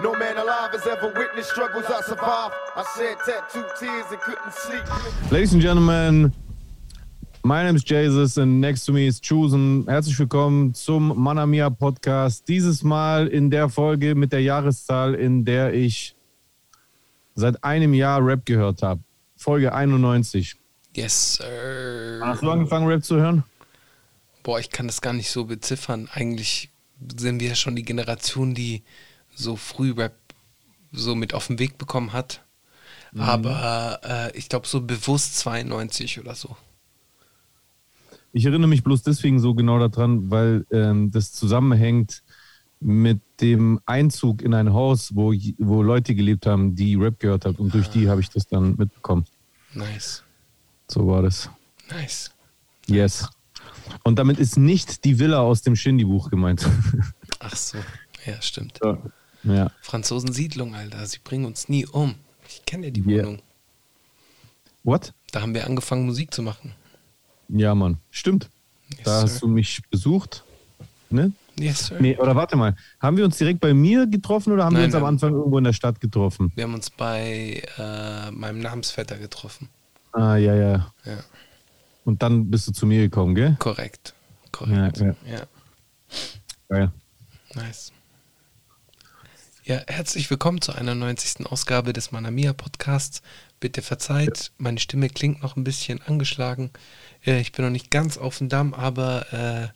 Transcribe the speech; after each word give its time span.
No 0.00 0.14
man 0.14 0.36
alive 0.36 0.70
has 0.70 0.86
ever 0.86 1.12
witnessed 1.12 1.50
struggles 1.50 1.84
I 1.86 2.00
survived. 2.02 2.54
I 2.76 2.84
shed 2.96 3.16
tattooed 3.26 3.66
tears 3.80 4.06
and 4.12 4.20
couldn't 4.20 4.52
sleep. 4.52 5.32
Ladies 5.32 5.52
and 5.54 5.60
gentlemen, 5.60 6.32
my 7.42 7.64
name 7.64 7.74
is 7.74 7.82
Jesus 7.82 8.36
and 8.36 8.60
next 8.60 8.84
to 8.84 8.92
me 8.92 9.08
is 9.08 9.20
Chusen. 9.20 9.84
Herzlich 9.88 10.16
willkommen 10.16 10.72
zum 10.72 11.20
Manamia 11.20 11.68
Podcast. 11.68 12.46
Dieses 12.46 12.84
Mal 12.84 13.26
in 13.26 13.50
der 13.50 13.68
Folge 13.68 14.14
mit 14.14 14.32
der 14.32 14.42
Jahreszahl, 14.42 15.16
in 15.16 15.44
der 15.44 15.74
ich 15.74 16.14
seit 17.34 17.64
einem 17.64 17.92
Jahr 17.92 18.24
Rap 18.24 18.46
gehört 18.46 18.82
habe. 18.82 19.00
Folge 19.34 19.72
91. 19.72 20.54
Yes, 20.94 21.34
sir. 21.38 22.20
Hast 22.22 22.44
du 22.44 22.50
angefangen, 22.52 22.86
Rap 22.86 23.02
zu 23.02 23.16
hören? 23.16 23.42
Boah, 24.44 24.60
ich 24.60 24.70
kann 24.70 24.86
das 24.86 25.00
gar 25.00 25.12
nicht 25.12 25.32
so 25.32 25.46
beziffern. 25.46 26.08
Eigentlich 26.12 26.70
sind 27.16 27.40
wir 27.40 27.48
ja 27.48 27.54
schon 27.56 27.74
die 27.74 27.82
Generation, 27.82 28.54
die 28.54 28.84
so 29.38 29.56
früh 29.56 29.92
Rap 29.92 30.16
so 30.92 31.14
mit 31.14 31.34
auf 31.34 31.46
den 31.46 31.58
Weg 31.58 31.78
bekommen 31.78 32.12
hat. 32.12 32.42
Mhm. 33.12 33.20
Aber 33.20 34.00
äh, 34.04 34.36
ich 34.36 34.48
glaube 34.48 34.66
so 34.66 34.80
bewusst 34.80 35.36
92 35.38 36.20
oder 36.20 36.34
so. 36.34 36.56
Ich 38.32 38.44
erinnere 38.44 38.68
mich 38.68 38.84
bloß 38.84 39.02
deswegen 39.02 39.40
so 39.40 39.54
genau 39.54 39.86
daran, 39.86 40.30
weil 40.30 40.66
ähm, 40.70 41.10
das 41.10 41.32
zusammenhängt 41.32 42.22
mit 42.80 43.20
dem 43.40 43.80
Einzug 43.86 44.42
in 44.42 44.54
ein 44.54 44.72
Haus, 44.72 45.14
wo, 45.14 45.32
wo 45.58 45.82
Leute 45.82 46.14
gelebt 46.14 46.46
haben, 46.46 46.74
die 46.74 46.94
Rap 46.94 47.18
gehört 47.18 47.44
haben. 47.44 47.56
Und 47.56 47.74
durch 47.74 47.88
die 47.88 48.08
habe 48.08 48.20
ich 48.20 48.28
das 48.30 48.46
dann 48.46 48.76
mitbekommen. 48.76 49.24
Nice. 49.74 50.22
So 50.88 51.06
war 51.06 51.22
das. 51.22 51.50
Nice. 51.90 52.30
Yes. 52.86 53.28
Und 54.04 54.18
damit 54.18 54.38
ist 54.38 54.58
nicht 54.58 55.04
die 55.04 55.18
Villa 55.18 55.40
aus 55.40 55.62
dem 55.62 55.74
Shindy-Buch 55.74 56.30
gemeint. 56.30 56.68
Ach 57.40 57.56
so. 57.56 57.78
Ja, 58.26 58.40
stimmt. 58.40 58.78
ja. 58.82 58.98
Franzosen-Siedlung, 59.82 60.74
Alter. 60.74 61.06
Sie 61.06 61.18
bringen 61.22 61.44
uns 61.46 61.68
nie 61.68 61.86
um. 61.86 62.14
Ich 62.48 62.64
kenne 62.66 62.86
ja 62.86 62.90
die 62.92 63.02
Yeah. 63.02 63.24
Wohnung. 63.26 63.42
What? 64.84 65.12
Da 65.32 65.42
haben 65.42 65.54
wir 65.54 65.66
angefangen, 65.66 66.06
Musik 66.06 66.32
zu 66.32 66.42
machen. 66.42 66.72
Ja, 67.48 67.74
Mann. 67.74 67.98
Stimmt. 68.10 68.48
Yes, 68.90 69.00
Da 69.04 69.22
hast 69.22 69.34
sir. 69.34 69.40
du 69.40 69.48
mich 69.48 69.82
besucht. 69.90 70.44
Ne? 71.10 71.32
Yes, 71.58 71.86
sir. 71.88 71.96
Nee, 72.00 72.16
oder 72.16 72.36
warte 72.36 72.56
mal. 72.56 72.76
Haben 73.00 73.16
wir 73.16 73.24
uns 73.24 73.36
direkt 73.38 73.60
bei 73.60 73.74
mir 73.74 74.06
getroffen 74.06 74.52
oder 74.52 74.64
haben 74.64 74.74
wir 74.74 74.80
Nein, 74.80 74.86
uns 74.88 74.94
am 74.94 75.02
wir- 75.02 75.08
Anfang 75.08 75.32
irgendwo 75.34 75.58
in 75.58 75.64
der 75.64 75.72
Stadt 75.72 76.00
getroffen? 76.00 76.52
Wir 76.54 76.64
haben 76.64 76.74
uns 76.74 76.90
bei 76.90 77.62
äh, 77.78 78.30
meinem 78.30 78.60
Namensvetter 78.60 79.18
getroffen. 79.18 79.68
Ah, 80.12 80.36
ja, 80.36 80.54
ja. 80.54 80.92
Ja, 81.04 81.18
Und 82.04 82.22
dann 82.22 82.50
bist 82.50 82.68
du 82.68 82.72
zu 82.72 82.86
mir 82.86 83.00
gekommen, 83.02 83.34
gell? 83.34 83.56
korrekt. 83.58 84.14
Korrekt. 84.52 84.98
Ja, 84.98 85.06
Ja, 85.06 85.14
ja. 85.26 85.42
Geil. 86.68 86.92
nice. 87.54 87.92
Ja, 89.68 89.82
herzlich 89.86 90.30
willkommen 90.30 90.62
zur 90.62 90.76
91. 90.76 91.44
Ausgabe 91.44 91.92
des 91.92 92.10
Manamia 92.10 92.54
Podcasts. 92.54 93.20
Bitte 93.60 93.82
verzeiht, 93.82 94.50
meine 94.56 94.78
Stimme 94.78 95.10
klingt 95.10 95.42
noch 95.42 95.56
ein 95.56 95.64
bisschen 95.64 96.00
angeschlagen. 96.00 96.70
Äh, 97.26 97.42
ich 97.42 97.52
bin 97.52 97.66
noch 97.66 97.70
nicht 97.70 97.90
ganz 97.90 98.16
auf 98.16 98.38
dem 98.38 98.48
Damm, 98.48 98.72
aber 98.72 99.30
äh, 99.30 99.68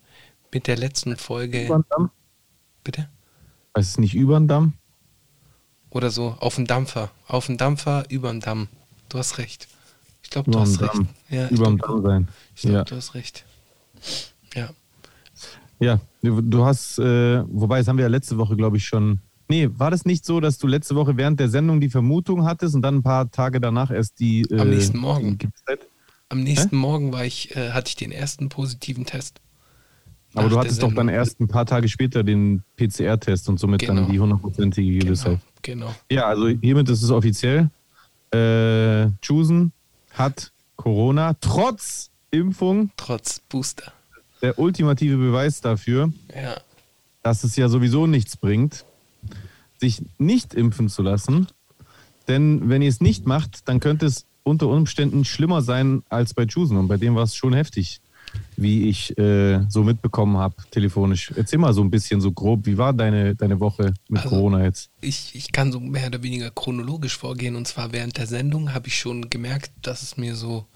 mit 0.50 0.66
der 0.66 0.78
letzten 0.78 1.18
Folge. 1.18 1.66
Über 1.66 1.76
den 1.80 1.84
Damm? 1.90 2.10
Bitte? 2.84 3.10
Es 3.74 3.98
nicht 3.98 4.14
über 4.14 4.40
den 4.40 4.48
Damm? 4.48 4.72
Oder 5.90 6.10
so, 6.10 6.36
auf 6.40 6.54
dem 6.54 6.66
Dampfer. 6.66 7.10
Auf 7.28 7.44
dem 7.46 7.58
Dampfer, 7.58 8.04
über 8.08 8.30
dem 8.30 8.40
Damm. 8.40 8.68
Du 9.10 9.18
hast 9.18 9.36
recht. 9.36 9.68
Ich 10.22 10.30
glaube, 10.30 10.50
du 10.50 10.58
hast 10.58 10.80
recht. 10.80 11.02
Ja, 11.28 11.44
ich 11.46 11.50
über 11.50 11.66
dem 11.66 11.76
Damm 11.76 12.02
sein. 12.02 12.28
Ich 12.54 12.62
glaube, 12.62 12.76
Ja. 12.78 12.84
du 12.84 12.96
hast 12.96 13.12
recht. 13.14 13.44
Ja. 14.54 14.70
Ja, 15.80 16.00
du 16.22 16.64
hast, 16.64 16.98
äh, 16.98 17.42
wobei, 17.46 17.80
das 17.80 17.88
haben 17.88 17.98
wir 17.98 18.04
ja 18.04 18.08
letzte 18.08 18.38
Woche, 18.38 18.56
glaube 18.56 18.78
ich, 18.78 18.86
schon. 18.86 19.20
Nee, 19.53 19.69
war 19.77 19.91
das 19.91 20.06
nicht 20.06 20.25
so, 20.25 20.41
dass 20.41 20.56
du 20.56 20.67
letzte 20.67 20.95
Woche 20.97 21.19
während 21.19 21.39
der 21.39 21.50
Sendung 21.50 21.78
die 21.78 21.91
Vermutung 21.91 22.47
hattest 22.47 22.75
und 22.75 22.81
dann 22.81 22.97
ein 22.97 23.03
paar 23.03 23.31
Tage 23.31 23.60
danach 23.60 23.91
erst 23.91 24.19
die. 24.19 24.47
Äh, 24.50 24.59
Am 24.60 24.71
nächsten 24.71 24.97
Morgen. 24.97 25.38
Am 26.31 26.43
nächsten 26.43 26.75
Morgen 26.75 27.12
war 27.12 27.26
ich, 27.26 27.54
äh, 27.54 27.72
hatte 27.72 27.88
ich 27.88 27.97
den 27.97 28.12
ersten 28.12 28.49
positiven 28.49 29.04
Test. 29.04 29.43
Aber 30.32 30.49
du 30.49 30.59
hattest 30.59 30.82
doch 30.82 30.94
dann 30.94 31.10
erst 31.10 31.38
ein 31.38 31.49
paar 31.49 31.66
Tage 31.66 31.91
später 31.91 32.25
den 32.25 32.62
PCR-Test 32.76 33.50
und 33.50 33.60
somit 33.60 33.82
Genau. 33.82 34.00
dann 34.00 34.10
die 34.10 34.19
hundertprozentige 34.19 35.00
Gewissheit. 35.00 35.38
Genau, 35.60 35.88
genau. 35.88 35.94
Ja, 36.10 36.28
also 36.28 36.49
hiermit 36.49 36.88
ist 36.88 37.03
es 37.03 37.10
offiziell. 37.10 37.69
Äh, 38.32 39.10
Chusen 39.21 39.72
hat 40.12 40.50
Corona 40.76 41.34
trotz 41.43 42.10
Impfung. 42.31 42.91
Trotz 42.97 43.41
Booster. 43.50 43.93
Der 44.41 44.59
ultimative 44.59 45.19
Beweis 45.19 45.60
dafür, 45.60 46.10
Ja. 46.34 46.56
dass 47.22 47.44
es 47.44 47.55
ja 47.56 47.69
sowieso 47.69 48.06
nichts 48.06 48.38
bringt, 48.38 48.87
sich 49.82 50.00
nicht 50.19 50.54
impfen 50.54 50.88
zu 50.88 51.03
lassen. 51.03 51.48
Denn 52.28 52.69
wenn 52.69 52.82
ihr 52.82 52.88
es 52.88 53.00
nicht 53.00 53.26
macht, 53.26 53.69
dann 53.69 53.81
könnte 53.81 54.06
es 54.06 54.26
unter 54.44 54.69
Umständen 54.69 55.25
schlimmer 55.25 55.60
sein 55.60 56.03
als 56.09 56.34
bei 56.34 56.47
Chusen. 56.47 56.76
Und 56.76 56.87
bei 56.87 56.97
dem 56.97 57.16
war 57.16 57.25
es 57.25 57.34
schon 57.34 57.53
heftig, 57.53 58.00
wie 58.56 58.88
ich 58.88 59.19
äh, 59.19 59.60
so 59.69 59.82
mitbekommen 59.82 60.37
habe, 60.37 60.54
telefonisch. 60.70 61.32
Erzähl 61.37 61.59
mal 61.59 61.75
so 61.75 61.82
ein 61.82 61.91
bisschen 61.91 62.20
so 62.20 62.31
grob, 62.31 62.65
wie 62.65 62.78
war 62.78 62.93
deine, 62.93 63.34
deine 63.34 63.59
Woche 63.59 63.93
mit 64.09 64.22
Also- 64.22 64.37
Corona 64.37 64.62
jetzt? 64.65 64.91
Ich, 65.00 65.34
ich 65.34 65.50
kann 65.50 65.72
so 65.72 65.81
mehr 65.81 66.06
oder 66.06 66.22
weniger 66.22 66.50
chronologisch 66.53 67.16
vorgehen. 67.19 67.56
Und 67.56 67.66
zwar 67.66 67.93
während 67.93 68.16
der 68.19 68.28
Sendung 68.28 68.72
habe 68.72 68.87
ich 68.87 68.97
schon 68.97 69.28
gemerkt, 69.28 69.72
dass 69.82 70.03
es 70.03 70.16
mir 70.16 70.37
so 70.37 70.66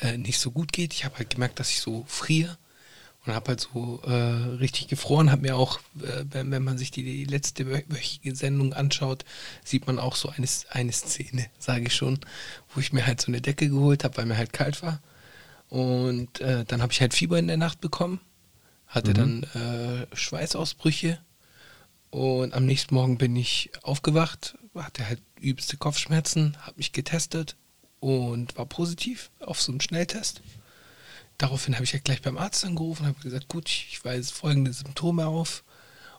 äh, 0.00 0.18
nicht 0.18 0.40
so 0.40 0.50
gut 0.50 0.72
geht. 0.72 0.92
Ich 0.92 1.04
habe 1.04 1.18
halt 1.18 1.30
gemerkt, 1.30 1.60
dass 1.60 1.70
ich 1.70 1.78
so 1.80 2.04
friere 2.08 2.58
und 3.26 3.34
habe 3.34 3.48
halt 3.48 3.60
so 3.60 4.00
äh, 4.04 4.12
richtig 4.56 4.88
gefroren. 4.88 5.30
Habe 5.30 5.42
mir 5.42 5.56
auch, 5.56 5.78
äh, 6.00 6.24
wenn, 6.30 6.50
wenn 6.50 6.64
man 6.64 6.78
sich 6.78 6.90
die, 6.90 7.02
die 7.02 7.24
letzte 7.24 7.64
wö- 7.64 7.84
wöchige 7.88 8.34
Sendung 8.34 8.72
anschaut, 8.72 9.24
sieht 9.64 9.86
man 9.86 9.98
auch 9.98 10.16
so 10.16 10.28
eine, 10.30 10.46
eine 10.70 10.92
Szene, 10.92 11.46
sage 11.58 11.86
ich 11.86 11.94
schon, 11.94 12.18
wo 12.74 12.80
ich 12.80 12.92
mir 12.92 13.06
halt 13.06 13.20
so 13.20 13.28
eine 13.28 13.40
Decke 13.40 13.68
geholt 13.68 14.04
habe, 14.04 14.16
weil 14.16 14.26
mir 14.26 14.36
halt 14.38 14.52
kalt 14.52 14.82
war. 14.82 15.00
Und 15.68 16.40
äh, 16.40 16.64
dann 16.64 16.82
habe 16.82 16.92
ich 16.92 17.00
halt 17.00 17.14
Fieber 17.14 17.38
in 17.38 17.46
der 17.46 17.56
Nacht 17.56 17.80
bekommen, 17.80 18.20
hatte 18.86 19.12
dann 19.12 19.42
äh, 19.54 20.16
Schweißausbrüche 20.16 21.18
und 22.10 22.54
am 22.54 22.66
nächsten 22.66 22.94
Morgen 22.94 23.18
bin 23.18 23.36
ich 23.36 23.70
aufgewacht, 23.82 24.56
hatte 24.74 25.06
halt 25.06 25.22
übelste 25.38 25.76
Kopfschmerzen, 25.76 26.56
habe 26.62 26.78
mich 26.78 26.92
getestet 26.92 27.56
und 28.00 28.56
war 28.58 28.66
positiv 28.66 29.30
auf 29.40 29.60
so 29.60 29.70
einem 29.70 29.80
Schnelltest. 29.80 30.42
Daraufhin 31.40 31.74
habe 31.74 31.84
ich 31.84 31.94
halt 31.94 32.04
gleich 32.04 32.20
beim 32.20 32.36
Arzt 32.36 32.66
angerufen 32.66 33.04
und 33.04 33.08
habe 33.08 33.20
gesagt, 33.22 33.48
gut, 33.48 33.66
ich 33.70 34.04
weise 34.04 34.30
folgende 34.30 34.74
Symptome 34.74 35.26
auf. 35.26 35.64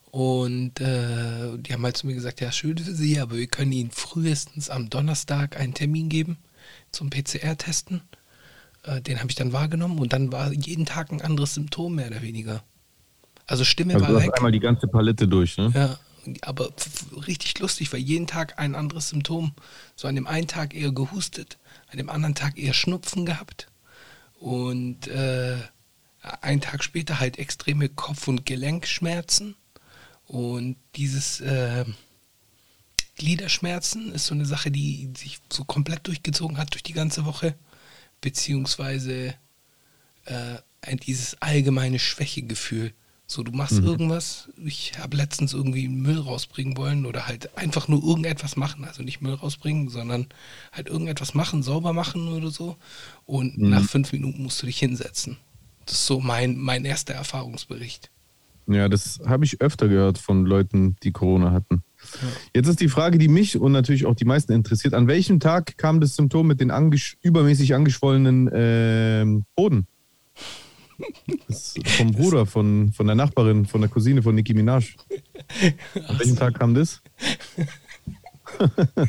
Und 0.09 0.82
äh, 0.82 1.58
die 1.59 1.72
haben 1.74 1.84
halt 1.84 1.96
zu 1.96 2.08
mir 2.08 2.16
gesagt, 2.16 2.42
ja, 2.42 2.52
schön 2.52 2.76
für 2.80 2.96
Sie, 2.96 3.20
aber 3.20 3.38
wir 3.38 3.46
können 3.46 3.72
Ihnen 3.72 3.92
frühestens 3.92 4.72
am 4.72 4.90
Donnerstag 4.90 5.58
einen 5.60 5.76
Termin 5.76 6.10
geben 6.10 6.38
zum 6.92 7.12
PCR-Testen. 7.12 8.02
Äh, 8.81 9.02
den 9.02 9.20
habe 9.20 9.30
ich 9.30 9.36
dann 9.36 9.54
wahrgenommen 9.54 10.00
und 10.00 10.12
dann 10.12 10.31
war 10.31 10.52
jeden 10.52 10.88
Tag 10.88 11.12
ein 11.12 11.22
anderes 11.22 11.54
Symptom, 11.54 11.94
mehr 11.96 12.08
oder 12.08 12.24
weniger. 12.24 12.64
Also 13.46 13.64
Stimme 13.64 13.94
Also 13.94 14.08
war 14.08 14.14
du 14.14 14.22
weg. 14.26 14.31
einmal 14.36 14.52
die 14.52 14.60
ganze 14.60 14.88
Palette 14.88 15.28
durch, 15.28 15.56
ne? 15.58 15.72
Ja, 15.76 16.00
aber 16.42 16.70
richtig 17.28 17.60
lustig, 17.60 17.94
weil 17.94 18.00
jeden 18.00 18.26
Tag 18.26 18.58
ein 18.58 18.74
anderes 18.74 19.10
Symptom. 19.10 19.54
So 19.96 20.08
an 20.08 20.16
dem 20.16 20.26
einen 20.26 20.48
Tag 20.48 20.74
eher 20.74 20.92
gehustet, 20.92 21.60
an 21.92 21.98
dem 22.00 22.10
anderen 22.10 22.34
Tag 22.34 22.58
eher 22.58 22.74
Schnupfen 22.74 23.28
gehabt. 23.28 23.68
Und 24.41 25.07
äh, 25.07 25.57
einen 26.41 26.62
Tag 26.62 26.84
später 26.84 27.19
halt 27.19 27.38
extreme 27.38 27.90
Kopf- 27.90 28.28
und 28.28 28.44
Gelenkschmerzen. 28.44 29.56
Und 30.25 30.78
dieses 30.96 31.41
äh, 31.41 31.85
Gliederschmerzen 33.18 34.12
ist 34.13 34.25
so 34.25 34.34
eine 34.34 34.47
Sache, 34.47 34.72
die 34.72 35.12
sich 35.16 35.40
so 35.53 35.63
komplett 35.63 36.07
durchgezogen 36.07 36.57
hat 36.57 36.74
durch 36.74 36.81
die 36.81 36.94
ganze 36.94 37.25
Woche. 37.25 37.53
Beziehungsweise 38.19 39.35
äh, 40.25 40.56
dieses 41.06 41.40
allgemeine 41.40 42.00
Schwächegefühl. 42.00 42.94
So, 43.31 43.44
du 43.44 43.54
machst 43.54 43.80
irgendwas. 43.80 44.50
Ich 44.62 45.00
habe 45.00 45.16
letztens 45.16 45.54
irgendwie 45.54 45.88
Müll 45.88 46.19
rausbringen 46.19 46.75
wollen 46.75 47.06
oder 47.06 47.28
halt 47.28 47.57
einfach 47.57 47.88
nur 47.88 48.04
irgendetwas 48.04 48.57
machen. 48.57 48.83
Also 48.83 49.04
nicht 49.04 49.22
Müll 49.22 49.36
rausbringen, 49.36 49.88
sondern 49.88 50.28
halt 50.74 50.89
irgendetwas 50.89 51.33
machen, 51.33 51.63
sauber 51.63 51.94
machen 51.94 52.28
oder 52.28 52.51
so. 52.51 52.75
Und 53.25 53.57
nach 53.57 53.86
fünf 53.86 54.12
Minuten 54.12 54.44
musst 54.44 54.62
du 54.62 54.66
dich 54.66 54.80
hinsetzen. 54.80 55.38
Das 55.86 55.95
ist 55.95 56.07
so 56.07 56.19
mein, 56.19 56.57
mein 56.57 56.83
erster 56.83 57.13
Erfahrungsbericht. 57.13 58.12
Ja, 58.68 58.89
das 58.89 59.22
habe 59.25 59.45
ich 59.45 59.62
öfter 59.62 59.88
gehört 59.88 60.18
von 60.18 60.45
Leuten, 60.45 60.98
die 61.01 61.13
Corona 61.13 61.54
hatten. 61.54 61.83
Jetzt 62.54 62.68
ist 62.68 62.81
die 62.81 62.89
Frage, 62.89 63.18
die 63.18 63.30
mich 63.30 63.57
und 63.57 63.72
natürlich 63.72 64.06
auch 64.06 64.16
die 64.16 64.25
meisten 64.25 64.51
interessiert. 64.51 64.94
An 64.94 65.07
welchem 65.07 65.39
Tag 65.39 65.78
kam 65.78 66.01
das 66.01 66.18
Symptom 66.18 66.48
mit 66.48 66.60
den 66.60 66.69
angesch 66.69 67.16
übermäßig 67.22 67.75
angeschwollenen 67.75 68.50
ähm, 68.54 69.45
Hoden? 69.57 69.88
Das 71.48 71.75
ist 71.77 71.88
vom 71.98 72.12
Bruder, 72.12 72.45
von, 72.45 72.92
von 72.94 73.06
der 73.07 73.15
Nachbarin, 73.15 73.65
von 73.65 73.81
der 73.81 73.89
Cousine 73.89 74.21
von 74.21 74.36
Nicki 74.36 74.53
Minaj. 74.53 74.95
An 76.07 76.19
welchem 76.19 76.36
Tag 76.36 76.57
kam 76.59 76.74
das? 76.74 77.01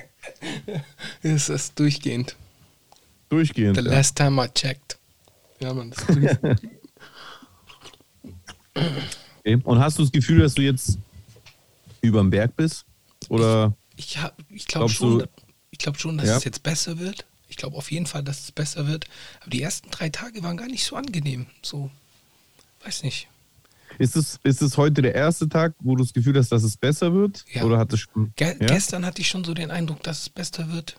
Das 1.22 1.48
ist 1.48 1.78
durchgehend. 1.78 2.36
Durchgehend. 3.28 3.76
The 3.76 3.84
ja. 3.84 3.90
last 3.90 4.16
time 4.16 4.44
I 4.44 4.48
checked. 4.52 4.98
Ja, 5.60 5.72
man, 5.74 5.90
das 5.90 6.04
ist. 6.08 6.38
Okay. 9.44 9.58
Und 9.64 9.78
hast 9.80 9.98
du 9.98 10.02
das 10.02 10.12
Gefühl, 10.12 10.40
dass 10.40 10.54
du 10.54 10.62
jetzt 10.62 10.98
überm 12.00 12.30
Berg 12.30 12.56
bist? 12.56 12.86
Oder 13.28 13.74
Ich, 13.96 14.16
hab- 14.22 14.36
ich 14.48 14.66
glaube 14.66 14.88
schon, 14.88 15.18
du- 15.18 15.26
ich 15.70 15.78
glaub 15.78 15.98
schon, 15.98 16.16
dass 16.16 16.26
Ja? 16.28 16.36
es 16.36 16.44
jetzt 16.44 16.62
besser 16.62 16.98
wird. 16.98 17.26
Ich 17.52 17.58
glaube 17.58 17.76
auf 17.76 17.92
jeden 17.92 18.06
Fall, 18.06 18.22
dass 18.24 18.44
es 18.44 18.50
besser 18.50 18.86
wird. 18.86 19.04
Aber 19.42 19.50
die 19.50 19.60
ersten 19.60 19.90
drei 19.90 20.08
Tage 20.08 20.42
waren 20.42 20.56
gar 20.56 20.68
nicht 20.68 20.84
so 20.84 20.96
angenehm. 20.96 21.44
So, 21.60 21.90
weiß 22.82 23.02
nicht. 23.02 23.28
ist 23.98 24.16
es, 24.16 24.40
ist 24.42 24.62
es 24.62 24.78
heute 24.78 25.02
der 25.02 25.14
erste 25.14 25.50
Tag, 25.50 25.74
wo 25.80 25.94
du 25.96 26.02
das 26.02 26.14
Gefühl 26.14 26.34
hast, 26.38 26.50
dass 26.50 26.62
es 26.62 26.78
besser 26.78 27.12
wird? 27.12 27.44
Ja. 27.52 27.64
Oder 27.64 27.76
hat 27.76 27.92
es 27.92 28.00
schon. 28.00 28.32
Ge 28.36 28.56
ja? 28.58 28.66
Gestern 28.68 29.04
hatte 29.04 29.20
ich 29.20 29.28
schon 29.28 29.44
so 29.44 29.52
den 29.52 29.70
Eindruck, 29.70 30.02
dass 30.02 30.20
es 30.22 30.28
besser 30.30 30.72
wird. 30.72 30.98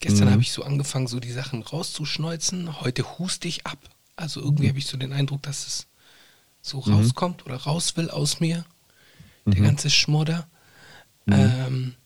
Gestern 0.00 0.26
Mhm. 0.28 0.32
habe 0.32 0.42
ich 0.42 0.52
so 0.52 0.62
angefangen, 0.64 1.06
so 1.06 1.18
die 1.18 1.32
Sachen 1.32 1.62
rauszuschneuzen. 1.62 2.82
Heute 2.82 3.18
huste 3.18 3.48
ich 3.48 3.64
ab. 3.64 3.78
Also 4.16 4.42
irgendwie 4.42 4.68
habe 4.68 4.78
ich 4.78 4.84
so 4.86 4.98
den 4.98 5.14
Eindruck, 5.14 5.40
dass 5.44 5.66
es 5.66 5.86
so 6.60 6.82
Mhm. 6.84 6.92
rauskommt 6.92 7.46
oder 7.46 7.56
raus 7.56 7.96
will 7.96 8.10
aus 8.10 8.38
mir. 8.40 8.66
Der 9.46 9.62
ganze 9.62 9.88
Schmodder. 9.88 10.46
Mhm. 11.24 11.32
Ähm, 11.32 11.94
äh, 11.94 12.05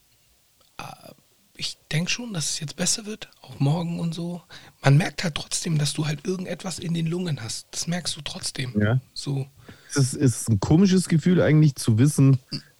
ich 1.60 1.76
denke 1.92 2.10
schon, 2.10 2.32
dass 2.32 2.50
es 2.50 2.60
jetzt 2.60 2.76
besser 2.76 3.04
wird, 3.04 3.28
auch 3.42 3.60
morgen 3.60 4.00
und 4.00 4.14
so. 4.14 4.40
Man 4.82 4.96
merkt 4.96 5.22
halt 5.22 5.34
trotzdem, 5.34 5.76
dass 5.76 5.92
du 5.92 6.06
halt 6.06 6.26
irgendetwas 6.26 6.78
in 6.78 6.94
den 6.94 7.06
Lungen 7.06 7.42
hast. 7.42 7.66
Das 7.70 7.86
merkst 7.86 8.16
du 8.16 8.22
trotzdem. 8.22 8.72
Ja. 8.80 8.98
So. 9.12 9.46
Es 9.90 9.96
ist, 9.96 10.14
ist 10.14 10.48
ein 10.48 10.58
komisches 10.58 11.06
Gefühl 11.08 11.42
eigentlich 11.42 11.74
zu 11.74 11.98
wissen, 11.98 12.38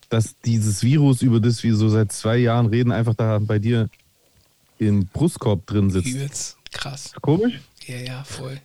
dass 0.09 0.41
dieses 0.41 0.82
Virus, 0.82 1.21
über 1.21 1.41
das 1.41 1.62
wir 1.62 1.77
so 1.77 1.91
seit 1.91 2.11
zwei 2.11 2.38
Jahren 2.38 2.67
reden, 2.67 2.91
einfach 2.91 3.15
da 3.15 3.38
bei 3.38 3.59
dir 3.59 3.91
im 4.79 5.06
Brustkorb 5.06 5.67
drin 5.67 5.91
sitzt. 5.91 6.09
Übelst 6.09 6.56
krass. 6.73 7.12
Komisch? 7.21 7.61
Ja, 7.87 7.97
ja, 7.97 8.25
voll. 8.25 8.59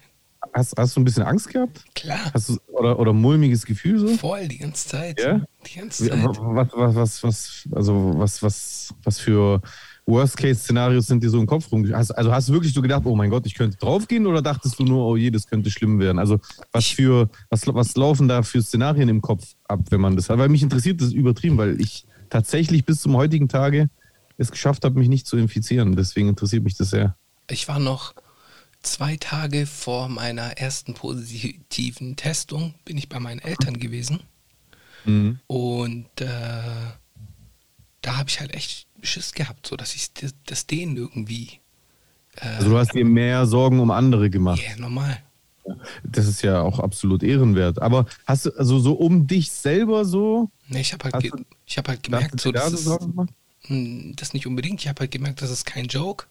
Hast, 0.54 0.76
hast 0.78 0.96
du 0.96 1.02
ein 1.02 1.04
bisschen 1.04 1.24
Angst 1.24 1.50
gehabt? 1.50 1.84
Klar. 1.94 2.32
Hast 2.34 2.50
du, 2.50 2.58
oder, 2.68 2.98
oder 2.98 3.12
mulmiges 3.12 3.66
Gefühl 3.66 4.00
so? 4.00 4.08
Voll, 4.16 4.48
die 4.48 4.60
ganze 4.60 4.88
Zeit. 4.88 5.20
Ja? 5.20 5.42
Die 5.66 5.80
ganze 5.80 6.08
Zeit. 6.08 6.24
Was, 6.24 6.70
was, 6.72 6.96
was, 6.96 7.24
was, 7.24 7.70
also 7.76 8.14
was, 8.16 8.42
was, 8.42 8.94
was 9.04 9.20
für 9.20 9.62
Worst-Case-Szenarios 10.08 11.08
sind 11.08 11.24
dir 11.24 11.30
so 11.30 11.40
im 11.40 11.48
Kopf 11.48 11.72
rum? 11.72 11.92
Hast, 11.94 12.12
also 12.12 12.32
hast 12.32 12.50
du 12.50 12.54
wirklich 12.54 12.74
so 12.74 12.82
gedacht, 12.82 13.04
oh 13.06 13.16
mein 13.16 13.30
Gott, 13.30 13.46
ich 13.46 13.56
könnte 13.56 13.78
draufgehen 13.78 14.28
oder 14.28 14.42
dachtest 14.42 14.80
du 14.80 14.84
nur, 14.84 15.06
oh 15.06 15.16
je, 15.16 15.32
das 15.32 15.48
könnte 15.48 15.72
schlimm 15.72 16.00
werden? 16.00 16.20
Also 16.20 16.40
was 16.72 16.86
für, 16.86 17.30
was, 17.50 17.66
was 17.68 17.96
laufen 17.96 18.28
da 18.28 18.44
für 18.44 18.62
Szenarien 18.62 19.10
im 19.10 19.22
Kopf 19.22 19.56
ab, 19.68 19.80
wenn 19.90 20.02
man 20.02 20.16
das 20.16 20.30
hat? 20.30 20.38
Weil 20.38 20.50
mich 20.50 20.62
interessiert 20.62 21.02
das 21.02 21.12
übertrieben, 21.12 21.58
weil 21.58 21.82
ich 21.82 22.06
tatsächlich 22.30 22.86
bis 22.86 23.02
zum 23.02 23.16
heutigen 23.16 23.48
Tage 23.48 23.90
es 24.38 24.52
geschafft 24.52 24.86
habe, 24.86 25.00
mich 25.00 25.10
nicht 25.10 25.26
zu 25.26 25.38
infizieren. 25.38 25.96
Deswegen 25.96 26.30
interessiert 26.30 26.64
mich 26.64 26.76
das 26.76 26.92
sehr. 26.92 27.16
Ich 27.50 27.68
war 27.68 27.80
noch 27.80 28.14
zwei 28.82 29.18
Tage 29.18 29.66
vor 29.66 30.10
meiner 30.10 30.58
ersten 30.58 30.94
positiven 30.94 32.16
Testung, 32.16 32.76
bin 32.86 32.98
ich 32.98 33.10
bei 33.10 33.20
meinen 33.20 33.40
Eltern 33.40 33.80
gewesen. 33.80 34.20
Mhm. 35.06 35.40
Und 35.48 36.22
äh, 36.22 36.28
da 38.02 38.18
habe 38.18 38.30
ich 38.30 38.40
halt 38.40 38.54
echt 38.54 38.88
Schiss 39.06 39.34
gehabt, 39.34 39.68
so 39.68 39.76
dass 39.76 39.96
ich 39.96 40.12
das, 40.46 40.68
denen 40.68 40.98
irgendwie. 40.98 41.60
Äh, 42.38 42.48
Also 42.48 42.70
du 42.70 42.78
hast 42.78 42.94
dir 42.94 43.06
mehr 43.06 43.46
Sorgen 43.46 43.80
um 43.80 43.92
andere 43.92 44.30
gemacht. 44.30 44.62
ja, 44.62 44.76
normal. 44.78 45.22
Das 46.04 46.28
ist 46.28 46.42
ja 46.44 46.62
auch 46.62 46.80
absolut 46.80 47.24
ehrenwert. 47.24 47.82
Aber 47.82 48.06
hast 48.28 48.46
du 48.46 48.52
also 48.52 48.80
so 48.80 48.94
um 48.94 49.26
dich 49.28 49.52
selber 49.52 50.06
so, 50.06 50.50
Ne, 50.68 50.82
ich 50.82 50.94
habe 50.94 51.06
halt, 51.06 51.20
ge 51.24 51.32
ich 51.66 51.78
hab 51.78 51.88
halt 51.88 52.00
hast 52.00 52.04
gemerkt, 52.06 52.40
so, 52.42 52.52
dir 52.52 52.60
da 52.60 52.70
das? 52.70 52.86
Hm, 53.68 54.14
das 54.16 54.34
nicht 54.34 54.46
unbedingt. 54.48 54.82
Ich 54.82 54.88
habe 54.88 55.00
halt 55.00 55.12
gemerkt, 55.12 55.42
das 55.42 55.50
ist 55.50 55.66
kein 55.66 55.88
Joke. 55.88 56.26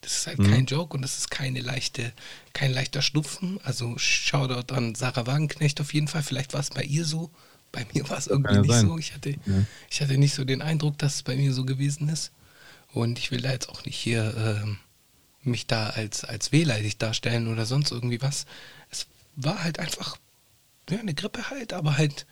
Das 0.00 0.18
ist 0.18 0.26
halt 0.26 0.38
Mhm. 0.38 0.50
kein 0.50 0.66
Joke 0.66 0.94
und 0.94 1.02
das 1.02 1.16
ist 1.16 1.30
keine 1.30 1.60
leichte, 1.60 2.12
kein 2.52 2.72
leichter 2.72 3.00
Schnupfen. 3.00 3.58
Also 3.62 3.96
Shoutout 3.96 4.74
an 4.74 4.94
Sarah 4.94 5.26
Wagenknecht 5.26 5.80
auf 5.80 5.94
jeden 5.94 6.08
Fall. 6.08 6.22
Vielleicht 6.22 6.52
war 6.52 6.60
es 6.60 6.70
bei 6.70 6.82
ihr 6.82 7.04
so. 7.04 7.30
Bei 7.74 7.86
mir 7.92 8.08
war 8.08 8.18
es 8.18 8.28
irgendwie 8.28 8.54
ja 8.54 8.60
nicht 8.60 8.70
sein. 8.70 8.86
so. 8.86 8.98
Ich 8.98 9.14
hatte, 9.14 9.34
ich 9.90 10.00
hatte 10.00 10.16
nicht 10.16 10.34
so 10.34 10.44
den 10.44 10.62
Eindruck, 10.62 10.96
dass 10.98 11.16
es 11.16 11.22
bei 11.24 11.36
mir 11.36 11.52
so 11.52 11.64
gewesen 11.64 12.08
ist. 12.08 12.30
Und 12.92 13.18
ich 13.18 13.32
will 13.32 13.40
da 13.40 13.50
jetzt 13.50 13.68
auch 13.68 13.84
nicht 13.84 13.96
hier 13.96 14.32
ähm, 14.62 14.78
mich 15.42 15.66
da 15.66 15.88
als, 15.90 16.24
als 16.24 16.52
wehleidig 16.52 16.98
darstellen 16.98 17.48
oder 17.48 17.66
sonst 17.66 17.90
irgendwie 17.90 18.22
was. 18.22 18.46
Es 18.90 19.06
war 19.34 19.64
halt 19.64 19.80
einfach 19.80 20.16
ja, 20.88 21.00
eine 21.00 21.14
Grippe 21.14 21.50
halt, 21.50 21.72
aber 21.72 21.98
halt 21.98 22.26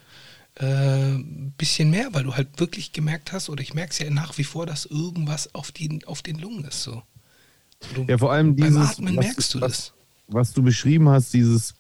äh, 0.57 1.15
ein 1.15 1.53
bisschen 1.59 1.91
mehr, 1.91 2.13
weil 2.13 2.25
du 2.25 2.37
halt 2.37 2.61
wirklich 2.61 2.93
gemerkt 2.93 3.33
hast, 3.33 3.49
oder 3.49 3.63
ich 3.63 3.75
merke 3.75 3.91
es 3.91 3.99
ja 3.99 4.11
nach 4.11 4.39
wie 4.39 4.45
vor, 4.45 4.67
dass 4.67 4.87
irgendwas 4.87 5.55
auf, 5.55 5.73
die, 5.73 6.05
auf 6.07 6.23
den 6.23 6.39
Lungen 6.39 6.65
ist. 6.65 6.83
So. 6.83 7.03
Du, 7.95 8.05
Ja, 8.05 8.19
vor 8.19 8.33
allem 8.33 8.55
beim 8.55 8.69
dieses, 8.69 8.91
Atmen 8.91 9.17
was, 9.17 9.25
merkst 9.25 9.55
du 9.55 9.61
was, 9.61 9.71
das. 9.71 9.93
was 10.29 10.53
du 10.53 10.63
beschrieben 10.63 11.09
hast, 11.09 11.33
dieses 11.35 11.75